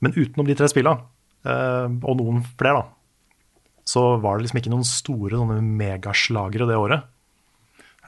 Men 0.00 0.16
utenom 0.16 0.48
de 0.48 0.56
tre 0.58 0.68
spilla, 0.72 0.96
eh, 1.44 1.86
og 1.86 2.18
noen 2.18 2.42
flere, 2.58 2.80
da, 2.80 3.50
så 3.90 4.04
var 4.22 4.38
det 4.38 4.46
liksom 4.46 4.60
ikke 4.62 4.72
noen 4.72 4.86
store 4.88 5.40
sånne 5.40 5.60
megaslagere 5.64 6.68
det 6.70 6.78
året. 6.80 7.08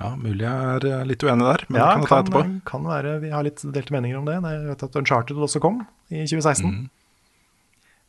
ja, 0.00 0.08
mulig 0.16 0.42
jeg 0.42 0.72
er 0.72 0.86
eh, 0.88 1.04
litt 1.06 1.22
uenig 1.22 1.46
der, 1.46 1.64
men 1.68 1.78
ja, 1.78 1.86
det 1.86 1.92
kan 1.92 2.02
jeg 2.02 2.10
ta 2.10 2.20
etterpå. 2.22 2.42
kan 2.72 2.88
være 2.88 3.18
Vi 3.22 3.30
har 3.30 3.44
litt 3.46 3.60
delte 3.76 3.94
meninger 3.94 4.18
om 4.18 4.26
det. 4.26 4.38
Jeg 4.40 4.66
vet 4.70 4.84
at 4.88 4.98
Uncharted 5.02 5.36
også 5.36 5.62
kom 5.62 5.82
i 6.08 6.24
2016. 6.24 6.88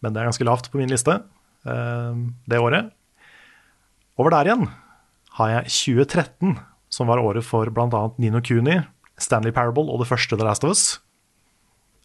Men 0.03 0.15
det 0.15 0.19
er 0.21 0.31
ganske 0.31 0.47
lavt 0.47 0.71
på 0.71 0.79
min 0.79 0.91
liste 0.91 1.19
eh, 1.19 2.23
det 2.49 2.59
året. 2.63 2.93
Over 4.17 4.33
der 4.35 4.49
igjen 4.49 4.67
har 5.39 5.51
jeg 5.57 5.75
2013, 6.07 6.57
som 6.93 7.09
var 7.09 7.21
året 7.21 7.45
for 7.45 7.69
bl.a. 7.73 8.03
Nino 8.21 8.41
Cooney, 8.45 8.83
Stanley 9.17 9.53
Parable 9.55 9.89
og 9.89 10.03
det 10.03 10.09
første 10.11 10.37
The 10.37 10.45
Last 10.45 10.65
of 10.65 10.73
Us. 10.75 10.83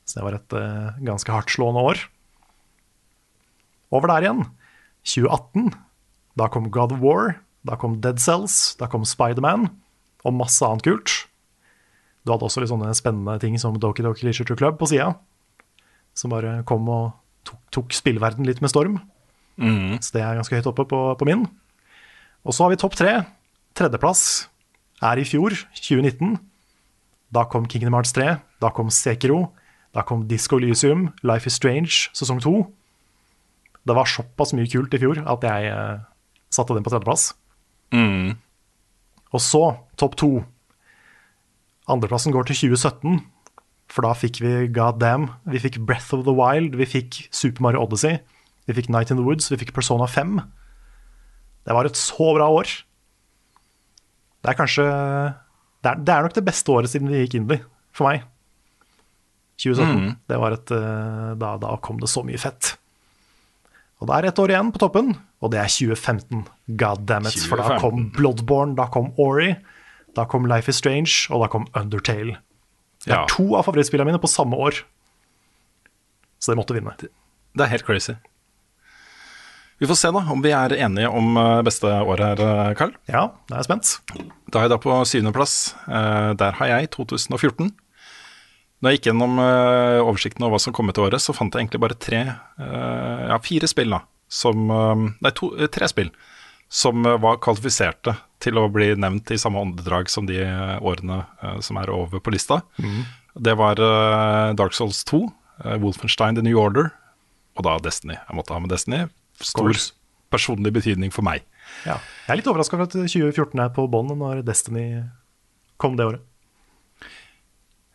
Så 0.09 0.19
det 0.19 0.25
var 0.25 0.39
et 0.39 0.57
uh, 0.57 0.97
ganske 1.05 1.33
hardtslående 1.33 1.83
år. 1.91 2.01
Over 3.93 4.13
der 4.13 4.25
igjen, 4.25 4.43
2018, 5.05 5.73
da 6.41 6.49
kom 6.53 6.71
God 6.73 6.95
of 6.97 7.05
War, 7.05 7.37
da 7.69 7.77
kom 7.81 7.99
Dead 8.05 8.21
Cells, 8.21 8.77
da 8.81 8.89
kom 8.89 9.05
Spiderman 9.09 9.69
og 10.25 10.37
masse 10.37 10.65
annet 10.65 10.85
kult. 10.87 11.15
Du 12.25 12.33
hadde 12.33 12.49
også 12.49 12.63
litt 12.63 12.73
sånne 12.73 12.93
spennende 12.97 13.39
ting 13.43 13.57
som 13.61 13.77
Doki 13.81 14.05
Doki 14.05 14.27
Leisure 14.27 14.57
Club 14.57 14.81
på 14.81 14.89
sida, 14.91 15.13
som 16.17 16.33
bare 16.33 16.61
kom 16.69 16.89
og 16.93 17.17
tok, 17.49 17.61
tok 17.75 17.97
spillverden 17.97 18.49
litt 18.49 18.61
med 18.65 18.73
storm. 18.73 19.01
Så 20.05 20.15
det 20.15 20.23
er 20.23 20.39
ganske 20.39 20.55
høyt 20.55 20.69
oppe 20.71 20.85
på, 20.89 21.01
på 21.19 21.29
min. 21.29 21.47
Og 22.47 22.55
så 22.55 22.65
har 22.65 22.73
vi 22.73 22.81
topp 22.81 22.97
tre. 22.99 23.15
Tredjeplass 23.79 24.49
er 25.03 25.21
i 25.21 25.27
fjor, 25.27 25.55
2019. 25.79 26.39
Da 27.35 27.45
kom 27.45 27.67
Kingdom 27.69 27.95
Hearts 27.95 28.13
3, 28.17 28.39
da 28.63 28.71
kom 28.75 28.91
Sekiro, 28.91 29.53
da 29.95 30.03
kom 30.03 30.27
Disco 30.29 30.57
Elysium, 30.59 31.11
Life 31.23 31.47
is 31.47 31.55
Strange 31.59 32.09
sesong 32.17 32.41
2. 32.41 32.55
Det 33.89 33.97
var 33.97 34.09
såpass 34.09 34.53
mye 34.57 34.69
kult 34.69 34.95
i 34.95 35.01
fjor 35.01 35.21
at 35.25 35.45
jeg, 35.45 35.73
eh, 35.73 35.99
Satte 36.51 36.73
den 36.73 36.83
på 36.83 36.89
tredjeplass. 36.89 37.35
Og 39.33 39.41
så, 39.41 39.77
topp 40.01 40.17
to. 40.17 40.45
Andreplassen 41.89 42.33
går 42.33 42.47
til 42.49 42.57
2017, 42.73 43.21
for 43.89 44.03
da 44.03 44.15
fikk 44.17 44.41
vi 44.41 44.69
God 44.73 44.99
Damn, 45.01 45.29
vi 45.45 45.61
fikk 45.61 45.85
Breath 45.85 46.15
of 46.15 46.25
the 46.25 46.33
Wild, 46.33 46.75
vi 46.77 46.87
fikk 46.89 47.29
Super 47.31 47.63
Mario 47.63 47.83
Odyssey, 47.85 48.19
vi 48.67 48.73
fikk 48.73 48.89
Night 48.89 49.11
in 49.11 49.19
the 49.19 49.25
Woods, 49.25 49.51
vi 49.51 49.57
fikk 49.61 49.75
Persona 49.75 50.07
5. 50.09 50.41
Det 51.67 51.75
var 51.77 51.85
et 51.85 51.97
så 51.97 52.33
bra 52.33 52.49
år. 52.49 52.65
Det 54.49 54.55
er 54.55 54.59
kanskje 54.63 54.85
Det 55.85 55.91
er, 55.93 55.99
det 56.01 56.13
er 56.15 56.23
nok 56.25 56.33
det 56.39 56.45
beste 56.47 56.73
året 56.73 56.89
siden 56.89 57.11
vi 57.13 57.19
gikk 57.27 57.35
indie, 57.43 57.61
for 57.93 58.09
meg. 58.09 58.23
2017. 59.61 60.17
Det 60.31 60.39
var 60.41 60.55
et 60.57 60.71
eh, 60.75 61.35
da, 61.39 61.51
da 61.61 61.75
kom 61.83 61.99
det 62.01 62.09
så 62.11 62.23
mye 62.27 62.39
fett. 62.41 62.73
Og 63.99 64.07
det 64.09 64.15
er 64.17 64.29
ett 64.31 64.39
år 64.39 64.53
igjen 64.55 64.71
på 64.75 64.79
toppen, 64.81 65.13
og 65.43 65.51
det 65.53 65.59
er 65.61 65.71
2015. 65.75 66.45
God 66.81 67.05
damn 67.11 67.27
it. 67.27 67.39
For 67.51 67.59
da 67.61 67.77
kom 67.83 68.09
Bloodborne, 68.15 68.77
da 68.79 68.87
kom 68.95 69.11
Ori, 69.19 69.51
da 70.15 70.25
kom 70.31 70.47
Life 70.51 70.71
is 70.71 70.79
Strange, 70.79 71.27
og 71.35 71.43
da 71.45 71.51
kom 71.51 71.67
Undertale. 71.75 72.39
Det 73.05 73.13
er 73.13 73.21
Ja. 73.21 73.27
to 73.31 73.55
av 73.59 73.67
favorittspillene 73.67 74.07
mine 74.13 74.23
på 74.23 74.31
samme 74.31 74.55
år. 74.57 74.81
Så 76.39 76.55
det 76.55 76.59
måtte 76.59 76.75
vinne. 76.75 76.95
Det 76.99 77.11
er 77.67 77.73
helt 77.75 77.85
crazy. 77.87 78.15
Vi 79.79 79.87
får 79.87 79.99
se 80.01 80.11
da 80.15 80.23
om 80.35 80.41
vi 80.43 80.51
er 80.55 80.75
enige 80.75 81.11
om 81.15 81.37
eh, 81.39 81.61
beste 81.67 81.87
året 81.87 82.41
her, 82.43 82.75
Karl. 82.79 82.95
Ja, 83.07 83.29
da 83.47 83.57
er 83.57 83.61
jeg 83.63 83.69
spent. 83.69 83.93
Da 84.51 84.59
er 84.61 84.67
jeg 84.67 84.73
da 84.75 84.79
på 84.83 84.97
syvendeplass. 85.07 85.59
Eh, 85.87 86.31
der 86.41 86.57
har 86.59 86.73
jeg 86.73 86.91
2014. 86.97 87.71
Når 88.83 88.91
jeg 88.91 88.99
gikk 88.99 89.09
gjennom 89.11 89.39
eh, 89.43 90.01
oversikten 90.03 90.45
over 90.47 90.57
hva 90.57 90.63
som 90.63 90.75
kom 90.75 90.91
ut 90.91 90.99
i 90.99 91.05
året, 91.05 91.23
så 91.23 91.35
fant 91.35 91.55
jeg 91.55 91.65
egentlig 91.67 91.83
bare 91.83 91.99
tre, 91.99 92.21
eh, 92.63 93.23
ja, 93.31 93.39
fire 93.43 93.71
spill 93.71 93.95
da, 93.95 94.03
som, 94.31 94.67
eh, 94.71 95.07
nei, 95.27 95.33
to, 95.39 95.53
eh, 95.59 95.71
tre 95.75 95.89
spill 95.91 96.11
som 96.69 97.07
eh, 97.07 97.17
var 97.23 97.41
kvalifiserte 97.43 98.15
til 98.45 98.59
å 98.61 98.69
bli 98.71 98.93
nevnt 98.95 99.33
i 99.35 99.39
samme 99.41 99.63
åndedrag 99.63 100.11
som 100.13 100.27
de 100.29 100.39
eh, 100.45 100.77
årene 100.85 101.23
eh, 101.43 101.59
som 101.65 101.79
er 101.81 101.91
over 101.91 102.23
på 102.23 102.35
lista. 102.35 102.61
Det 103.39 103.55
var 103.59 103.79
eh, 103.83 104.55
Dark 104.59 104.75
Souls 104.79 105.03
2, 105.11 105.23
eh, 105.65 105.79
Wolfenstein 105.83 106.39
The 106.39 106.45
New 106.47 106.59
Order, 106.63 106.91
og 107.59 107.67
da 107.67 107.79
Destiny. 107.83 108.15
Jeg 108.19 108.39
måtte 108.39 108.55
ha 108.55 108.61
med 108.63 108.71
Destiny. 108.71 109.07
Stor 109.45 109.75
personlig 110.33 110.73
betydning 110.77 111.13
for 111.15 111.27
meg. 111.27 111.45
Ja. 111.87 111.99
Jeg 112.27 112.33
er 112.33 112.41
litt 112.41 112.49
overraska 112.51 112.77
over 112.77 112.89
at 112.89 112.97
2014 112.97 113.63
er 113.63 113.71
på 113.75 113.87
bånn 113.91 114.11
når 114.19 114.43
Destiny 114.47 115.05
kom 115.81 115.97
det 115.99 116.09
året. 116.09 116.25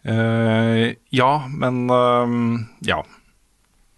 Uh, 0.04 0.96
ja, 1.16 1.34
men 1.48 1.86
uh, 1.92 2.64
ja. 2.84 3.04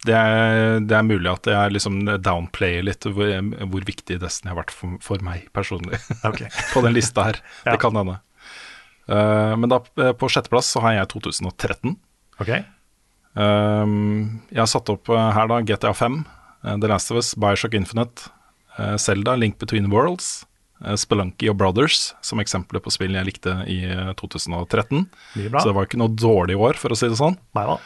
Det 0.05 0.13
er, 0.13 0.83
det 0.85 0.93
er 0.93 1.05
mulig 1.07 1.31
at 1.31 1.47
jeg 1.49 1.73
liksom 1.73 2.03
downplayer 2.21 2.83
litt 2.85 3.07
hvor, 3.09 3.31
hvor 3.71 3.87
viktig 3.87 4.19
Destiny 4.21 4.51
har 4.51 4.59
vært 4.59 4.73
for, 4.75 4.99
for 5.01 5.23
meg 5.25 5.47
personlig. 5.55 5.97
Okay. 6.29 6.51
på 6.73 6.85
den 6.85 6.93
lista 6.93 7.31
her. 7.31 7.41
Ja. 7.65 7.73
Det 7.73 7.81
kan 7.81 7.97
hende. 7.97 8.19
Uh, 9.09 9.53
men 9.57 9.71
da 9.71 9.81
på 10.17 10.29
sjetteplass 10.29 10.69
så 10.75 10.83
har 10.85 10.99
jeg 10.99 11.13
2013. 11.15 11.97
Okay. 12.41 12.65
Jeg 13.35 14.61
har 14.61 14.69
satt 14.71 14.89
opp 14.93 15.09
her 15.11 15.49
da 15.51 15.57
GTA 15.67 15.89
5, 15.91 16.13
eh, 16.23 16.44
The 16.65 16.89
Last 16.89 17.11
of 17.13 17.19
Us, 17.21 17.33
Bioshock 17.37 17.75
Infinite, 17.77 18.29
eh, 18.77 18.95
Zelda, 18.97 19.35
Link 19.37 19.59
Between 19.61 19.89
Worlds, 19.93 20.45
eh, 20.83 20.95
Spelunky 20.97 21.49
og 21.51 21.59
Brothers 21.61 22.13
som 22.25 22.41
eksempler 22.41 22.81
på 22.81 22.93
spill 22.93 23.13
jeg 23.17 23.29
likte 23.29 23.53
i 23.71 23.83
eh, 23.85 24.13
2013. 24.17 25.05
Mye 25.37 25.51
bra. 25.53 25.61
Så 25.61 25.69
det 25.69 25.75
var 25.77 25.89
ikke 25.89 26.01
noe 26.01 26.15
dårlig 26.17 26.57
år, 26.57 26.79
for 26.81 26.93
å 26.93 26.99
si 26.99 27.09
det 27.11 27.19
sånn. 27.21 27.37
Nei 27.57 27.65
da. 27.69 27.77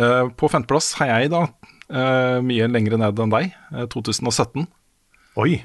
Eh, 0.00 0.24
på 0.38 0.50
femteplass 0.50 0.92
har 1.00 1.14
jeg 1.14 1.32
da 1.32 1.44
eh, 1.46 2.38
mye 2.46 2.68
lengre 2.70 2.98
ned 3.00 3.18
enn 3.22 3.34
deg, 3.34 3.54
eh, 3.74 3.86
2017. 3.90 4.66
Oi. 5.40 5.62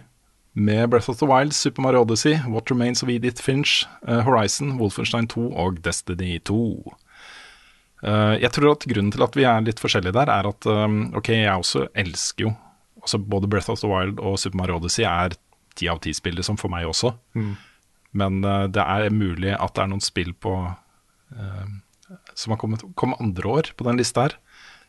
Med 0.56 0.90
Breath 0.90 1.10
of 1.12 1.20
the 1.20 1.28
Wild, 1.28 1.52
Super 1.54 1.84
Mario 1.84 2.06
Odyssey, 2.06 2.38
What 2.48 2.70
Remains 2.72 3.04
of 3.04 3.10
Edith 3.12 3.42
Finch, 3.44 3.84
eh, 4.08 4.22
Horizon, 4.24 4.78
Wolfenstein 4.80 5.28
2 5.28 5.50
og 5.52 5.82
Destiny 5.84 6.38
2. 6.40 6.96
Eh, 8.06 8.36
jeg 8.44 8.54
tror 8.54 8.76
at 8.76 8.86
grunnen 8.90 9.14
til 9.14 9.26
at 9.26 9.38
vi 9.38 9.46
er 9.50 9.66
litt 9.66 9.82
forskjellige 9.82 10.16
der, 10.16 10.32
er 10.32 10.50
at 10.52 10.68
um, 10.70 11.00
ok, 11.18 11.32
jeg 11.34 11.54
også 11.54 11.88
elsker 11.98 12.48
jo 12.48 12.54
altså 13.06 13.20
Både 13.22 13.46
Breath 13.46 13.70
of 13.70 13.78
the 13.82 13.90
Wild 13.90 14.18
og 14.18 14.40
Super 14.42 14.58
Mario 14.58 14.80
Odyssey 14.80 15.06
er 15.06 15.36
ti 15.78 15.86
av 15.92 16.00
ti-spill, 16.02 16.40
som 16.44 16.58
for 16.58 16.74
meg 16.74 16.88
også. 16.90 17.12
Men 18.18 18.40
eh, 18.48 18.66
det 18.74 18.82
er 18.82 19.14
mulig 19.14 19.54
at 19.54 19.76
det 19.76 19.84
er 19.84 19.92
noen 19.92 20.02
spill 20.02 20.32
på 20.42 20.56
eh, 20.66 21.68
som 22.34 22.54
har 22.54 22.62
kommet, 22.62 22.86
kom 22.98 23.14
andre 23.20 23.52
år 23.60 23.72
på 23.78 23.86
den 23.86 24.00
lista 24.02 24.26
her, 24.26 24.38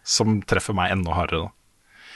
som 0.06 0.40
treffer 0.48 0.76
meg 0.76 0.94
enda 0.94 1.16
hardere. 1.16 1.48
da. 1.48 2.06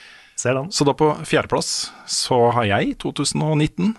Ser 0.41 0.57
den. 0.57 0.71
Så 0.73 0.87
da 0.87 0.95
på 0.97 1.11
fjerdeplass 1.27 1.91
så 2.09 2.47
har 2.55 2.65
jeg 2.71 2.95
2019 3.03 3.93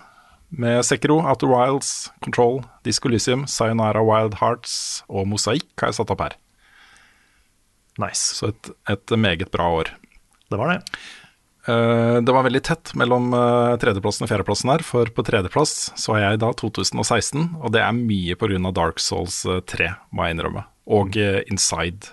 med 0.53 0.83
Sekiro, 0.85 1.21
Outer 1.23 1.49
Wilds, 1.49 2.11
Control, 2.25 2.63
Disco 2.83 3.07
Lysium, 3.09 3.47
Sayonara 3.47 4.03
Wild 4.03 4.41
Hearts 4.41 5.03
og 5.07 5.29
Mosaikk 5.31 5.71
har 5.79 5.93
jeg 5.93 6.01
satt 6.01 6.11
opp 6.13 6.25
her. 6.25 6.35
Nice. 8.01 8.37
Så 8.39 8.49
et, 8.53 8.71
et 8.89 9.13
meget 9.19 9.51
bra 9.53 9.67
år. 9.81 9.91
Det 10.49 10.59
var 10.59 10.73
det. 10.73 10.79
Uh, 11.67 12.19
det 12.19 12.33
var 12.35 12.43
veldig 12.43 12.61
tett 12.65 12.91
mellom 12.99 13.29
uh, 13.31 13.75
tredjeplassen 13.79 14.25
og 14.25 14.31
fjerdeplassen 14.31 14.71
her, 14.73 14.83
for 14.83 15.07
på 15.15 15.23
tredjeplass 15.23 15.93
så 15.99 16.17
har 16.17 16.25
jeg 16.25 16.41
da 16.43 16.49
2016, 16.59 17.45
og 17.61 17.71
det 17.75 17.83
er 17.83 17.95
mye 17.95 18.35
pga. 18.39 18.59
Dark 18.75 18.99
Souls 18.99 19.43
eh, 19.47 19.61
3, 19.69 19.93
må 20.11 20.25
jeg 20.27 20.35
innrømme. 20.37 20.65
Og 20.91 21.15
uh, 21.15 21.39
Inside, 21.47 22.11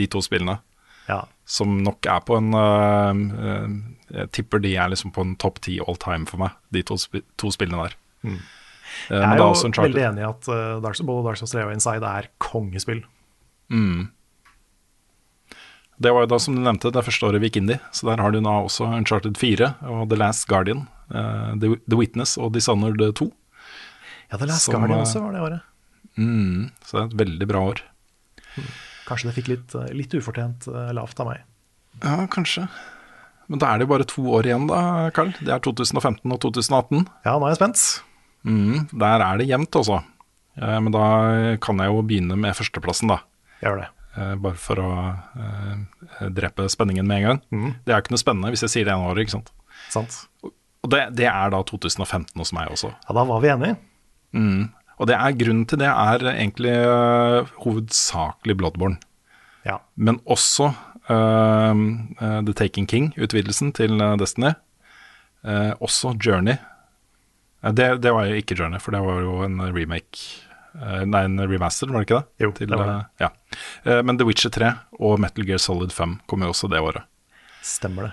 de 0.00 0.08
to 0.08 0.22
spillene. 0.24 0.60
Ja. 1.08 1.22
som 1.48 1.78
nok 1.80 2.04
er 2.04 2.18
på 2.20 2.36
en 2.36 2.52
Jeg 2.52 4.26
tipper 4.36 4.60
de 4.60 4.74
er 4.76 4.90
liksom 4.92 5.08
på 5.16 5.22
en 5.24 5.30
topp 5.40 5.62
ti 5.64 5.78
all 5.80 5.96
time 5.96 6.28
for 6.28 6.36
meg, 6.42 6.52
de 6.68 6.82
to, 6.84 6.98
sp 7.00 7.24
to 7.40 7.48
spillene 7.48 7.86
der. 7.86 7.94
Eh, 8.28 9.14
Jeg 9.14 9.22
er, 9.22 9.32
er 9.32 9.40
jo 9.40 9.68
er 9.70 9.86
veldig 9.86 10.04
enig 10.10 10.22
i 10.24 10.28
at 10.28 10.48
eh, 10.52 10.76
Dark, 10.84 11.00
både 11.08 11.24
Dark 11.28 11.40
Souls 11.40 11.54
3 11.54 11.64
og 11.66 11.74
Inside 11.74 12.12
er 12.20 12.28
kongespill. 12.42 13.02
Det 15.98 16.12
var 16.14 16.24
jo 16.24 16.30
da, 16.30 16.38
som 16.38 16.54
du 16.54 16.62
nevnte, 16.62 16.92
det 16.94 17.02
første 17.02 17.26
året 17.26 17.42
vi 17.42 17.48
gikk 17.50 17.58
inn 17.60 17.72
i. 17.74 17.78
Så 17.94 18.06
der 18.06 18.20
har 18.22 18.34
du 18.34 18.38
nå 18.42 18.52
også 18.68 18.86
Uncharted 18.86 19.38
4 19.38 19.72
og 19.90 20.04
The 20.12 20.18
Last 20.20 20.46
Guardian, 20.50 20.84
uh, 21.10 21.56
The, 21.58 21.98
Witness 21.98 22.36
og 22.38 22.52
Dishonored 22.54 23.02
2. 23.18 23.26
Ja, 24.30 24.38
The 24.38 24.46
Last 24.46 24.68
Som, 24.68 24.76
Guardian 24.76 25.00
eh, 25.00 25.06
også 25.06 25.24
var 25.24 25.34
det 25.34 25.42
året. 25.42 25.64
Mm, 26.18 26.68
så 26.84 26.94
det 26.94 27.00
er 27.00 27.08
et 27.08 27.18
veldig 27.24 27.48
bra 27.50 27.64
år. 27.72 27.82
Kanskje 29.08 29.30
det 29.30 29.34
fikk 29.40 29.50
litt, 29.50 29.74
eh, 29.74 29.90
litt 29.96 30.14
ufortjent 30.14 30.68
lavt 30.94 31.24
av 31.24 31.32
meg. 31.32 31.42
Ja, 32.04 32.14
kanskje. 32.30 32.68
Men 33.50 33.62
da 33.62 33.72
er 33.72 33.80
det 33.80 33.88
jo 33.88 33.92
bare 33.96 34.06
to 34.06 34.26
år 34.38 34.46
igjen, 34.46 34.68
da, 34.70 34.80
Carl. 35.16 35.32
Det 35.40 35.50
er 35.50 35.62
2015 35.64 36.22
og 36.30 36.42
2018. 36.44 37.06
Ja, 37.24 37.34
nå 37.34 37.48
er 37.48 37.56
jeg 37.56 37.62
spent. 37.62 37.84
Mm, 38.46 38.86
der 38.92 39.24
er 39.24 39.40
det 39.40 39.48
jevnt, 39.48 39.74
altså. 39.80 40.02
Men 40.58 40.92
da 40.94 41.06
kan 41.62 41.80
jeg 41.80 41.90
jo 41.90 42.02
begynne 42.04 42.36
med 42.38 42.54
førsteplassen, 42.58 43.10
da. 43.14 43.22
Gjør 43.64 43.80
det. 43.82 43.88
Eh, 44.18 44.34
bare 44.42 44.58
for 44.58 44.80
å 44.82 44.92
eh, 45.38 46.22
drepe 46.34 46.66
spenningen 46.70 47.06
med 47.06 47.20
en 47.20 47.26
gang. 47.28 47.42
Det 47.84 47.92
er 47.92 47.98
jo 47.98 48.06
ikke 48.06 48.16
noe 48.16 48.22
spennende 48.24 48.50
hvis 48.54 48.64
jeg 48.66 48.72
sier 48.72 48.88
det 48.88 48.94
ene 48.94 49.10
året, 49.10 49.26
ikke 49.26 49.36
sant. 49.36 49.52
Sant. 49.92 50.16
Og 50.42 50.90
det, 50.90 51.04
det 51.18 51.28
er 51.30 51.52
da 51.54 51.60
2015 51.66 52.32
hos 52.40 52.52
meg 52.56 52.72
også. 52.74 52.90
Ja, 52.90 53.14
da 53.14 53.24
var 53.28 53.44
vi 53.44 53.52
enige. 53.52 53.76
Og 54.98 55.06
det 55.06 55.14
er 55.14 55.36
grunnen 55.38 55.66
til 55.70 55.78
det 55.80 55.88
er 55.90 56.24
egentlig 56.32 56.74
uh, 56.74 57.50
hovedsakelig 57.62 58.56
Bloodborne. 58.58 58.98
Ja. 59.66 59.78
Men 59.94 60.18
også 60.26 60.72
uh, 60.72 61.78
uh, 61.78 62.40
The 62.46 62.54
Taking 62.56 62.88
King, 62.90 63.12
utvidelsen 63.18 63.70
til 63.76 64.02
Destiny. 64.18 64.56
Også 65.78 66.16
Journey. 66.18 66.58
Det, 67.62 67.86
det 68.02 68.10
var 68.14 68.26
jo 68.26 68.38
ikke 68.38 68.56
Journey, 68.58 68.82
for 68.82 68.94
det 68.94 69.00
var 69.02 69.22
jo 69.22 69.38
en 69.46 69.60
remake 69.70 70.47
Nei, 70.78 71.24
en 71.26 71.40
remaster, 71.50 71.90
var 71.90 72.02
det 72.02 72.08
ikke 72.08 72.20
det? 72.20 72.44
Jo, 72.44 72.52
det 72.58 72.70
var 72.70 72.86
det. 72.86 72.94
eh, 72.94 73.26
ja. 73.26 73.58
Eh, 73.84 74.00
men 74.06 74.18
The 74.18 74.26
Witcher 74.28 74.52
3 74.54 74.72
og 75.00 75.18
Metal 75.22 75.46
Gear 75.48 75.60
Solid 75.62 75.92
5 75.94 76.18
kom 76.30 76.44
jo 76.44 76.52
også 76.52 76.70
det 76.70 76.82
året. 76.84 77.08
Stemmer 77.66 78.08
det. 78.08 78.12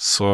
Så 0.00 0.28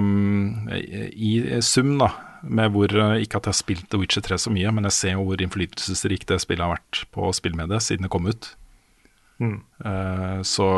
um, 0.00 0.68
i 0.72 1.60
sum, 1.62 1.94
da, 2.00 2.08
med 2.42 2.72
hvor 2.74 2.90
Ikke 2.90 3.38
at 3.38 3.46
jeg 3.46 3.52
har 3.52 3.58
spilt 3.60 3.86
The 3.92 4.00
Witcher 4.00 4.24
3 4.24 4.40
så 4.46 4.50
mye, 4.50 4.72
men 4.74 4.88
jeg 4.88 4.96
ser 4.96 5.14
jo 5.14 5.28
hvor 5.28 5.44
innflytelsesrikt 5.44 6.32
det 6.32 6.40
spillet 6.42 6.64
har 6.64 6.74
vært 6.74 7.04
på 7.14 7.30
spillmediet 7.36 7.84
siden 7.84 8.08
det 8.08 8.12
kom 8.14 8.26
ut. 8.26 8.50
Uh, 9.42 10.40
så 10.46 10.68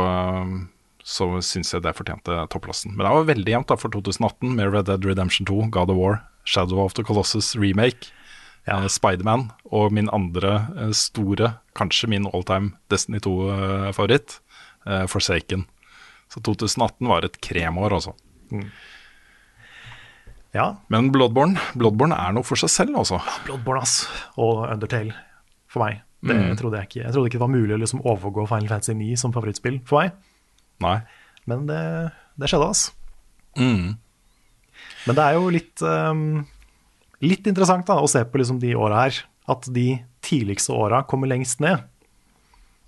så 1.04 1.27
syns 1.44 1.75
jeg 1.75 1.85
det 1.85 1.92
fortjente 1.98 2.37
topplassen. 2.48 2.94
Men 2.96 3.04
det 3.04 3.13
var 3.13 3.27
veldig 3.29 3.52
jevnt 3.52 3.69
da 3.69 3.77
for 3.77 3.92
2018 3.92 4.54
med 4.56 4.71
Red 4.73 4.88
Dead 4.88 5.04
Redemption 5.04 5.46
2, 5.46 5.67
God 5.75 5.92
of 5.92 5.98
War, 6.00 6.23
Shadow 6.48 6.81
of 6.81 6.96
the 6.96 7.04
Colossus 7.04 7.52
remake, 7.61 8.08
Ja. 8.67 8.79
uh, 8.81 8.88
Spiderman 8.88 9.48
og 9.71 9.92
min 9.92 10.08
andre 10.12 10.54
uh, 10.77 10.90
store, 10.96 11.54
kanskje 11.77 12.08
min 12.12 12.29
alltime 12.31 12.75
Destiny 12.92 13.21
2-favoritt, 13.25 14.38
uh, 14.88 15.04
Forsaken. 15.10 15.67
Så 16.33 16.40
2018 16.44 17.08
var 17.10 17.27
et 17.27 17.38
kremår, 17.44 17.92
altså. 17.98 18.15
Ja, 20.54 20.69
Men 20.88 21.10
Bloodborne, 21.12 21.58
Bloodborne 21.75 22.15
er 22.15 22.35
noe 22.37 22.46
for 22.46 22.58
seg 22.60 22.71
selv, 22.71 22.96
altså. 23.00 23.19
Bloodborne 23.46 23.83
ass. 23.83 24.04
og 24.38 24.65
Undertale 24.69 25.15
for 25.71 25.83
meg. 25.85 26.02
Det 26.25 26.37
trodde 26.56 26.79
jeg 26.81 26.88
ikke. 26.88 27.02
Jeg 27.02 27.12
trodde 27.12 27.29
ikke 27.29 27.37
det 27.37 27.42
var 27.44 27.52
mulig 27.52 27.75
å 27.77 27.81
liksom 27.83 28.00
overgå 28.06 28.46
Final 28.48 28.71
Fantasy 28.71 28.94
9 28.96 29.17
som 29.21 29.35
favorittspill 29.35 29.81
for 29.85 30.00
meg, 30.06 30.15
Nei. 30.81 30.94
men 31.50 31.67
det, 31.69 31.81
det 32.40 32.48
skjedde, 32.48 32.71
ass. 32.73 32.87
Men 35.04 35.19
det 35.19 35.25
er 35.27 35.37
jo 35.37 35.50
litt, 35.52 35.83
um, 35.85 36.23
litt 37.23 37.46
interessant 37.50 37.87
da, 37.87 38.00
å 38.00 38.10
se 38.10 38.25
på 38.27 38.40
liksom 38.40 38.60
de 38.62 38.75
åra 38.75 39.04
her. 39.04 39.23
At 39.50 39.67
de 39.69 39.98
tidligste 40.25 40.73
åra 40.73 41.02
kommer 41.06 41.29
lengst 41.29 41.60
ned. 41.60 41.85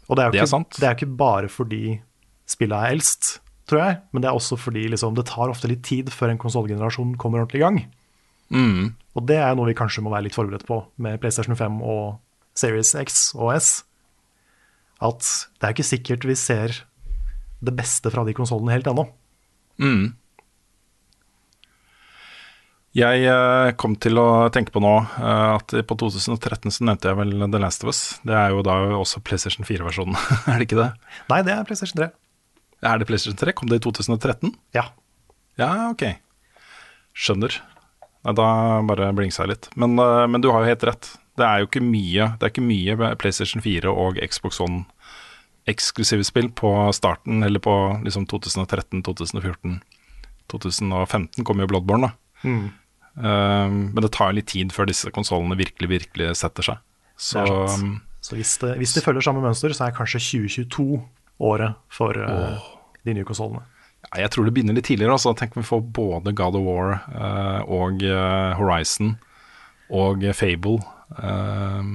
Og 0.09 0.17
det 0.17 0.23
er 0.23 0.31
jo 0.31 0.33
Det 0.33 0.45
er 0.47 0.81
det 0.81 0.89
er 0.89 0.97
ikke 0.97 1.17
bare 1.19 1.51
fordi 1.53 1.99
spillet 2.47 2.77
er 2.79 2.95
eldst, 2.95 3.41
tror 3.67 3.83
jeg, 3.83 3.99
men 4.13 4.23
det 4.23 4.31
er 4.31 4.39
også 4.39 4.57
fordi 4.57 4.87
liksom, 4.89 5.17
det 5.19 5.27
tar 5.27 5.51
ofte 5.51 5.69
litt 5.69 5.83
tid 5.85 6.13
før 6.15 6.31
en 6.31 6.39
konsollgenerasjon 6.39 7.17
kommer 7.19 7.43
ordentlig 7.43 7.61
i 7.61 7.65
gang. 7.65 7.81
Mm. 8.55 8.95
Og 9.19 9.27
det 9.27 9.41
er 9.43 9.57
noe 9.59 9.67
vi 9.67 9.77
kanskje 9.77 10.05
må 10.07 10.13
være 10.13 10.29
litt 10.29 10.37
forberedt 10.37 10.67
på 10.69 10.79
med 11.03 11.19
PlayStation 11.21 11.59
5 11.59 11.81
og 11.83 12.21
Series 12.57 12.95
X 12.95 13.33
og 13.35 13.51
S. 13.57 13.71
At 15.03 15.27
det 15.59 15.67
er 15.67 15.75
ikke 15.75 15.91
sikkert 15.91 16.29
vi 16.29 16.37
ser 16.39 16.73
det 17.67 17.75
beste 17.77 18.13
fra 18.13 18.25
de 18.25 18.37
konsollene 18.37 18.77
helt 18.77 18.87
ennå. 18.91 19.09
Mm. 19.83 20.15
Jeg 22.97 23.27
eh, 23.29 23.71
kom 23.77 23.93
til 24.01 24.17
å 24.17 24.49
tenke 24.55 24.73
på 24.73 24.81
nå 24.81 24.95
eh, 24.97 25.49
at 25.59 25.75
på 25.85 25.97
2013 26.01 26.73
så 26.73 26.87
nevnte 26.89 27.11
jeg 27.11 27.19
vel 27.19 27.35
The 27.45 27.61
Last 27.61 27.85
of 27.85 27.91
Us. 27.93 28.01
Det 28.25 28.33
er 28.33 28.55
jo 28.55 28.63
da 28.65 28.77
også 28.97 29.21
PlayStation 29.27 29.69
4-versjonen, 29.69 30.17
er 30.49 30.57
det 30.57 30.69
ikke 30.69 30.79
det? 30.81 30.91
Nei, 31.29 31.43
det 31.45 31.53
er 31.53 31.67
PlayStation 31.69 32.01
3. 32.01 32.09
Er 32.87 33.01
det 33.01 33.09
PlayStation 33.11 33.37
3? 33.43 33.53
Kom 33.59 33.69
det 33.69 33.83
i 33.83 33.85
2013? 33.85 34.55
Ja. 34.77 34.87
Ja, 35.61 35.91
ok. 35.91 36.07
Skjønner. 37.17 37.59
Nei, 38.25 38.35
da 38.41 38.49
bare 38.89 39.11
blingsa 39.17 39.45
jeg 39.45 39.53
litt. 39.53 39.69
Men, 39.77 39.99
eh, 40.01 40.25
men 40.33 40.45
du 40.45 40.49
har 40.55 40.65
jo 40.65 40.73
helt 40.73 40.89
rett. 40.89 41.11
Det 41.37 41.45
er 41.45 41.61
jo 41.61 41.67
ikke 41.69 41.83
mye 41.85 42.31
Det 42.41 42.47
er 42.47 42.53
ikke 42.55 42.65
mye 42.65 43.11
PlayStation 43.21 43.61
4 43.61 43.93
og 43.93 44.17
Xbox 44.25 44.63
One 44.65 44.87
eksklusive 45.69 46.25
spill 46.25 46.49
på 46.55 46.71
starten, 46.97 47.43
eller 47.45 47.61
på 47.61 47.75
liksom 48.07 48.25
2013, 48.31 49.03
2014, 49.05 49.81
2015 50.49 51.45
kom 51.45 51.61
jo 51.61 51.67
Bloodborne, 51.69 52.09
da. 52.09 52.47
Mm. 52.47 52.69
Eh, 53.17 53.69
men 53.73 54.03
det 54.05 54.13
tar 54.13 54.35
litt 54.37 54.49
tid 54.53 54.73
før 54.77 54.89
disse 54.91 55.11
konsollene 55.15 55.57
virkelig, 55.59 55.89
virkelig 55.89 56.35
setter 56.43 56.63
seg. 56.73 56.83
Så 57.17 57.45
er. 57.45 57.87
Så 58.27 58.35
hvis, 58.35 58.57
det, 58.59 58.73
hvis 58.81 58.93
det, 58.97 59.05
følger 59.05 59.23
samme 59.23 59.41
mønster, 59.45 59.71
så 59.71 59.87
er 59.87 59.95
kanskje 59.95 60.19
2022 60.19 60.99
året 61.47 61.77
for 61.95 62.17
eh, 62.19 62.65
de 63.07 63.15
nye 63.15 63.25
konsollene. 63.29 63.63
ja, 64.09 64.25
jeg 64.25 64.33
tror 64.35 64.49
det 64.49 64.55
begynner 64.57 64.75
litt 64.75 64.89
tidligere. 64.89 65.15
Altså. 65.15 65.31
Tenk 65.39 65.55
om 65.55 65.63
vi 65.63 65.69
får 65.69 65.85
både 65.95 66.33
God 66.35 66.59
of 66.59 66.65
War 66.67 66.97
eh, 67.07 67.61
og 67.71 68.03
eh, 68.03 68.57
Horizon 68.59 69.15
og 69.95 70.25
Fable 70.35 70.81
eh, 71.23 71.91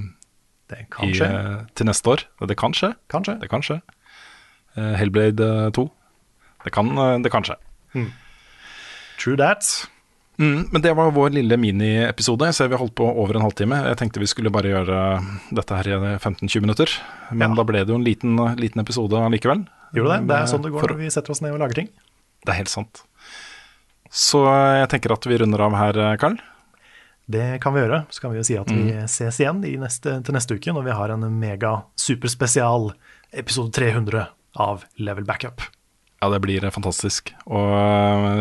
Det 0.72 0.86
kan 0.95 1.09
i, 1.09 1.17
skje. 1.19 1.28
eh, 1.28 1.57
til 1.76 1.89
neste 1.91 2.13
år. 2.15 2.24
Det 2.47 2.57
kan 2.57 2.74
skje. 2.80 2.93
Kanskje. 3.11 3.36
Det 3.41 3.49
kan 3.51 3.65
skje. 3.67 3.82
Hellblade 4.80 5.49
eh, 5.67 5.72
2. 5.76 5.84
Det 6.63 6.72
kan, 6.72 6.95
det 7.26 7.32
kan 7.34 7.43
skje. 7.43 7.57
True 9.19 9.36
that. 9.36 9.67
Mm, 10.39 10.71
men 10.71 10.82
det 10.82 10.93
var 10.95 11.11
vår 11.11 11.29
lille 11.36 11.57
miniepisode. 11.59 12.45
Jeg 12.49 12.55
ser 12.55 12.67
vi 12.71 12.75
har 12.77 12.82
holdt 12.82 12.95
på 12.95 13.05
over 13.05 13.36
en 13.36 13.41
halvtime. 13.45 13.77
Jeg 13.91 13.97
tenkte 13.99 14.19
vi 14.23 14.29
skulle 14.32 14.49
bare 14.53 14.71
gjøre 14.71 14.99
dette 15.53 15.75
her 15.77 15.89
i 15.91 15.97
15-20 16.17 16.61
minutter. 16.61 16.88
Men 17.32 17.49
Ja. 17.51 17.55
da 17.55 17.63
ble 17.63 17.79
det 17.86 17.89
jo 17.89 17.95
en 17.99 18.03
liten, 18.05 18.38
liten 18.57 18.82
episode 18.82 19.11
likevel. 19.29 19.67
Gjorde 19.93 20.17
det? 20.19 20.27
Det 20.27 20.36
er 20.38 20.41
Eh, 20.43 20.47
sånn 20.47 20.63
det 20.63 20.71
går 20.71 20.79
for- 20.79 20.89
når 20.89 20.97
vi 20.97 21.09
setter 21.09 21.32
oss 21.32 21.41
ned 21.41 21.51
og 21.53 21.59
lager 21.59 21.73
ting. 21.75 21.89
Det 22.45 22.49
er 22.53 22.57
helt 22.57 22.69
sant. 22.69 23.03
Så 24.09 24.43
jeg 24.79 24.89
tenker 24.89 25.11
at 25.13 25.23
vi 25.25 25.38
runder 25.38 25.61
av 25.61 25.73
her, 25.73 25.97
eh, 25.99 26.17
Karl. 26.17 26.38
Det 27.29 27.61
kan 27.61 27.73
vi 27.73 27.82
gjøre. 27.82 28.05
Så 28.09 28.19
kan 28.21 28.32
vi 28.32 28.38
jo 28.38 28.43
si 28.43 28.57
at 28.57 28.67
vi 28.67 28.91
Mm. 28.91 29.03
ses 29.07 29.38
igjen 29.39 29.63
i 29.63 29.77
neste, 29.77 30.23
til 30.23 30.34
neste 30.34 30.55
uke 30.55 30.73
når 30.73 30.84
vi 30.86 30.91
har 30.91 31.09
en 31.11 31.39
mega 31.39 31.84
superspesial 31.95 32.93
episode 33.34 33.71
300 33.71 34.27
av 34.55 34.84
Level 34.97 35.23
Backup. 35.23 35.61
Ja, 36.21 36.29
det 36.29 36.41
blir 36.41 36.63
eh, 36.63 36.69
fantastisk. 36.71 37.32
Og 37.47 37.71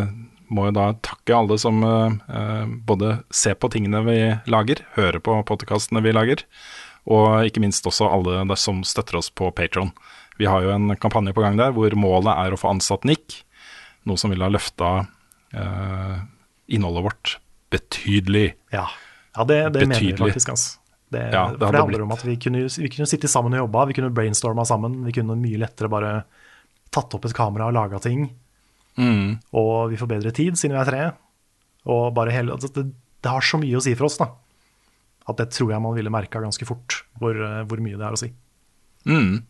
eh, 0.03 0.07
må 0.51 0.67
jo 0.69 0.75
da 0.77 0.87
takke 1.07 1.37
alle 1.37 1.57
som 1.63 1.83
eh, 1.87 2.17
eh, 2.37 2.65
både 2.87 3.21
ser 3.35 3.55
på 3.61 3.71
tingene 3.73 4.03
vi 4.07 4.19
lager, 4.51 4.83
hører 4.97 5.21
på 5.23 5.37
podkastene 5.49 6.03
vi 6.05 6.13
lager, 6.17 6.43
og 7.11 7.47
ikke 7.49 7.63
minst 7.65 7.87
også 7.89 8.09
alle 8.11 8.41
der 8.45 8.61
som 8.61 8.83
støtter 8.87 9.21
oss 9.21 9.31
på 9.31 9.49
Patron. 9.57 9.93
Vi 10.41 10.49
har 10.49 10.65
jo 10.65 10.73
en 10.75 10.95
kampanje 11.01 11.35
på 11.37 11.43
gang 11.45 11.57
der 11.61 11.73
hvor 11.77 11.95
målet 11.99 12.33
er 12.35 12.53
å 12.55 12.59
få 12.61 12.73
ansatt 12.75 13.07
Nick, 13.09 13.43
noe 14.09 14.21
som 14.21 14.33
ville 14.33 14.47
ha 14.47 14.53
løfta 14.53 14.91
eh, 15.55 16.19
innholdet 16.73 17.07
vårt 17.07 17.35
betydelig. 17.71 18.51
Ja, 18.75 18.87
ja 19.37 19.45
det, 19.47 19.63
det 19.77 19.87
mener 19.89 20.01
vi 20.01 20.15
faktisk. 20.19 20.53
Altså. 20.55 20.77
Det, 21.11 21.25
Ja, 21.35 21.49
det 21.51 21.59
for 21.59 21.73
det 21.75 21.81
handler 21.81 21.87
blitt- 21.99 22.07
om 22.07 22.13
at 22.15 22.25
vi 22.25 22.37
kunne, 22.39 22.67
vi 22.71 22.89
kunne 22.89 23.09
sitte 23.11 23.29
sammen 23.29 23.55
og 23.57 23.65
jobba, 23.65 23.85
vi 23.91 23.97
kunne 23.99 24.13
brainstorma 24.15 24.65
sammen. 24.67 25.01
Vi 25.07 25.15
kunne 25.17 25.35
mye 25.39 25.59
lettere 25.59 25.91
bare 25.91 26.13
tatt 26.95 27.15
opp 27.15 27.27
et 27.27 27.35
kamera 27.35 27.67
og 27.71 27.75
laga 27.75 27.99
ting. 28.03 28.29
Mm. 28.99 29.39
Og 29.57 29.91
vi 29.93 29.99
får 30.01 30.11
bedre 30.11 30.33
tid 30.37 30.59
siden 30.59 30.77
vi 30.77 30.81
er 30.83 30.91
tre. 30.91 31.03
Og 31.91 32.11
bare 32.17 32.35
hele, 32.35 32.53
altså 32.57 32.73
det, 32.75 32.89
det 33.23 33.31
har 33.33 33.45
så 33.45 33.61
mye 33.61 33.79
å 33.79 33.85
si 33.85 33.95
for 33.97 34.11
oss, 34.11 34.19
da. 34.21 34.31
At 35.31 35.39
det 35.39 35.51
tror 35.55 35.71
jeg 35.73 35.83
man 35.85 35.95
ville 35.97 36.13
merka 36.13 36.43
ganske 36.43 36.67
fort, 36.69 37.03
hvor, 37.21 37.37
eh, 37.37 37.63
hvor 37.69 37.81
mye 37.85 37.99
det 38.01 38.07
er 38.09 38.17
å 38.17 38.21
si. 38.21 38.33
Mm. 39.09 39.43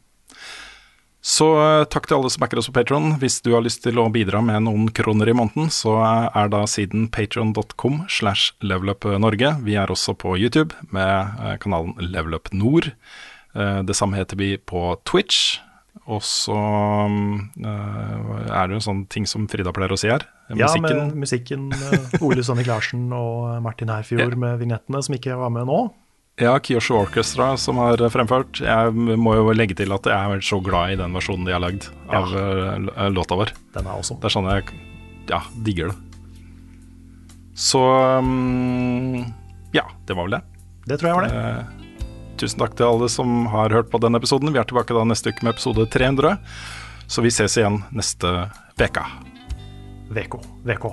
Så 1.21 1.47
eh, 1.61 1.85
takk 1.93 2.07
til 2.09 2.17
alle 2.17 2.31
som 2.33 2.41
backer 2.41 2.61
oss 2.61 2.69
på 2.71 2.77
Patron. 2.79 3.11
Hvis 3.21 3.41
du 3.45 3.51
har 3.53 3.65
lyst 3.65 3.83
til 3.85 3.99
å 4.01 4.07
bidra 4.13 4.41
med 4.45 4.65
noen 4.65 4.87
kroner 4.97 5.29
i 5.29 5.35
måneden, 5.37 5.69
så 5.73 5.99
er 6.01 6.49
da 6.53 6.63
siden 6.71 7.09
patron.com 7.13 8.05
slash 8.09 8.55
levelupnorge. 8.65 9.57
Vi 9.67 9.77
er 9.77 9.93
også 9.93 10.15
på 10.17 10.37
YouTube 10.41 10.73
med 10.95 11.41
eh, 11.41 11.57
kanalen 11.61 11.97
Levelup 12.01 12.53
Nord. 12.57 12.93
Eh, 13.55 13.81
Det 13.85 13.97
samme 13.97 14.17
heter 14.21 14.41
vi 14.41 14.55
på 14.57 14.95
Twitch. 15.05 15.59
Og 16.11 16.23
så 16.27 16.57
eh, 16.57 18.51
er 18.51 18.69
det 18.71 18.77
jo 18.77 18.83
sånne 18.83 18.87
sånn 18.87 19.03
ting 19.13 19.27
som 19.29 19.47
Frida 19.51 19.73
pleier 19.75 19.95
å 19.95 19.99
si 20.01 20.11
her. 20.11 20.25
Ja, 20.51 20.67
Musikken. 20.67 21.01
med 21.13 21.17
musikken. 21.25 21.67
eh, 21.73 22.23
Ole 22.27 22.43
Sonny 22.47 22.65
Klarsen 22.67 23.09
og 23.15 23.63
Martin 23.63 23.93
Herfjord 23.93 24.35
Ja. 24.35 24.37
med 24.37 24.59
vignettene, 24.63 25.03
som 25.03 25.15
ikke 25.15 25.39
var 25.39 25.51
med 25.55 25.67
nå. 25.71 25.81
Ja, 26.41 26.55
Kyosho 26.59 26.97
Orchestra 27.03 27.57
som 27.61 27.77
har 27.77 28.01
fremført. 28.11 28.63
Jeg 28.65 28.95
må 28.95 29.35
jo 29.37 29.51
legge 29.53 29.77
til 29.77 29.93
at 29.93 30.07
jeg 30.09 30.17
er 30.17 30.41
så 30.41 30.61
glad 30.65 30.95
i 30.95 30.97
den 30.97 31.13
versjonen 31.13 31.45
de 31.45 31.53
har 31.53 31.61
lagd 31.61 31.91
av 32.09 32.33
ja. 32.33 33.09
låta 33.13 33.37
vår. 33.37 33.53
Den 33.75 33.87
er 33.87 33.93
awesome. 33.93 34.21
Det 34.23 34.31
er 34.31 34.35
sånn 34.39 34.49
jeg 34.49 34.65
ja, 35.29 35.43
digger 35.67 35.93
det. 35.93 35.99
Så 37.61 37.83
um, 38.19 39.21
ja, 39.77 39.85
det 40.09 40.17
var 40.17 40.27
vel 40.27 40.39
det. 40.39 40.43
Det 40.89 40.97
tror 40.99 41.11
jeg 41.11 41.19
var 41.19 41.27
det. 41.29 41.35
Eh, 41.37 41.80
tusen 42.41 42.63
takk 42.63 42.77
til 42.79 42.89
alle 42.89 43.09
som 43.13 43.45
har 43.53 43.73
hørt 43.75 43.91
på 43.93 44.01
denne 44.03 44.21
episoden. 44.21 44.53
Vi 44.55 44.61
er 44.61 44.69
tilbake 44.69 44.97
da 44.97 45.05
neste 45.05 45.33
uke 45.35 45.45
med 45.45 45.55
episode 45.55 45.87
300. 45.93 46.39
Så 47.11 47.25
vi 47.25 47.33
ses 47.35 47.59
igjen 47.59 47.83
neste 47.93 48.31
veka. 48.81 49.05
VK. 50.11 50.41
VK. 50.67 50.89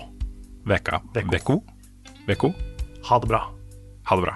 Veka. 0.68 1.02
Veko. 1.16 1.32
Veko. 1.32 1.58
Veko. 2.28 2.54
Ha 3.10 3.20
det 3.24 3.32
bra. 3.32 3.42
Ha 4.10 4.20
det 4.20 4.28
bra. 4.28 4.36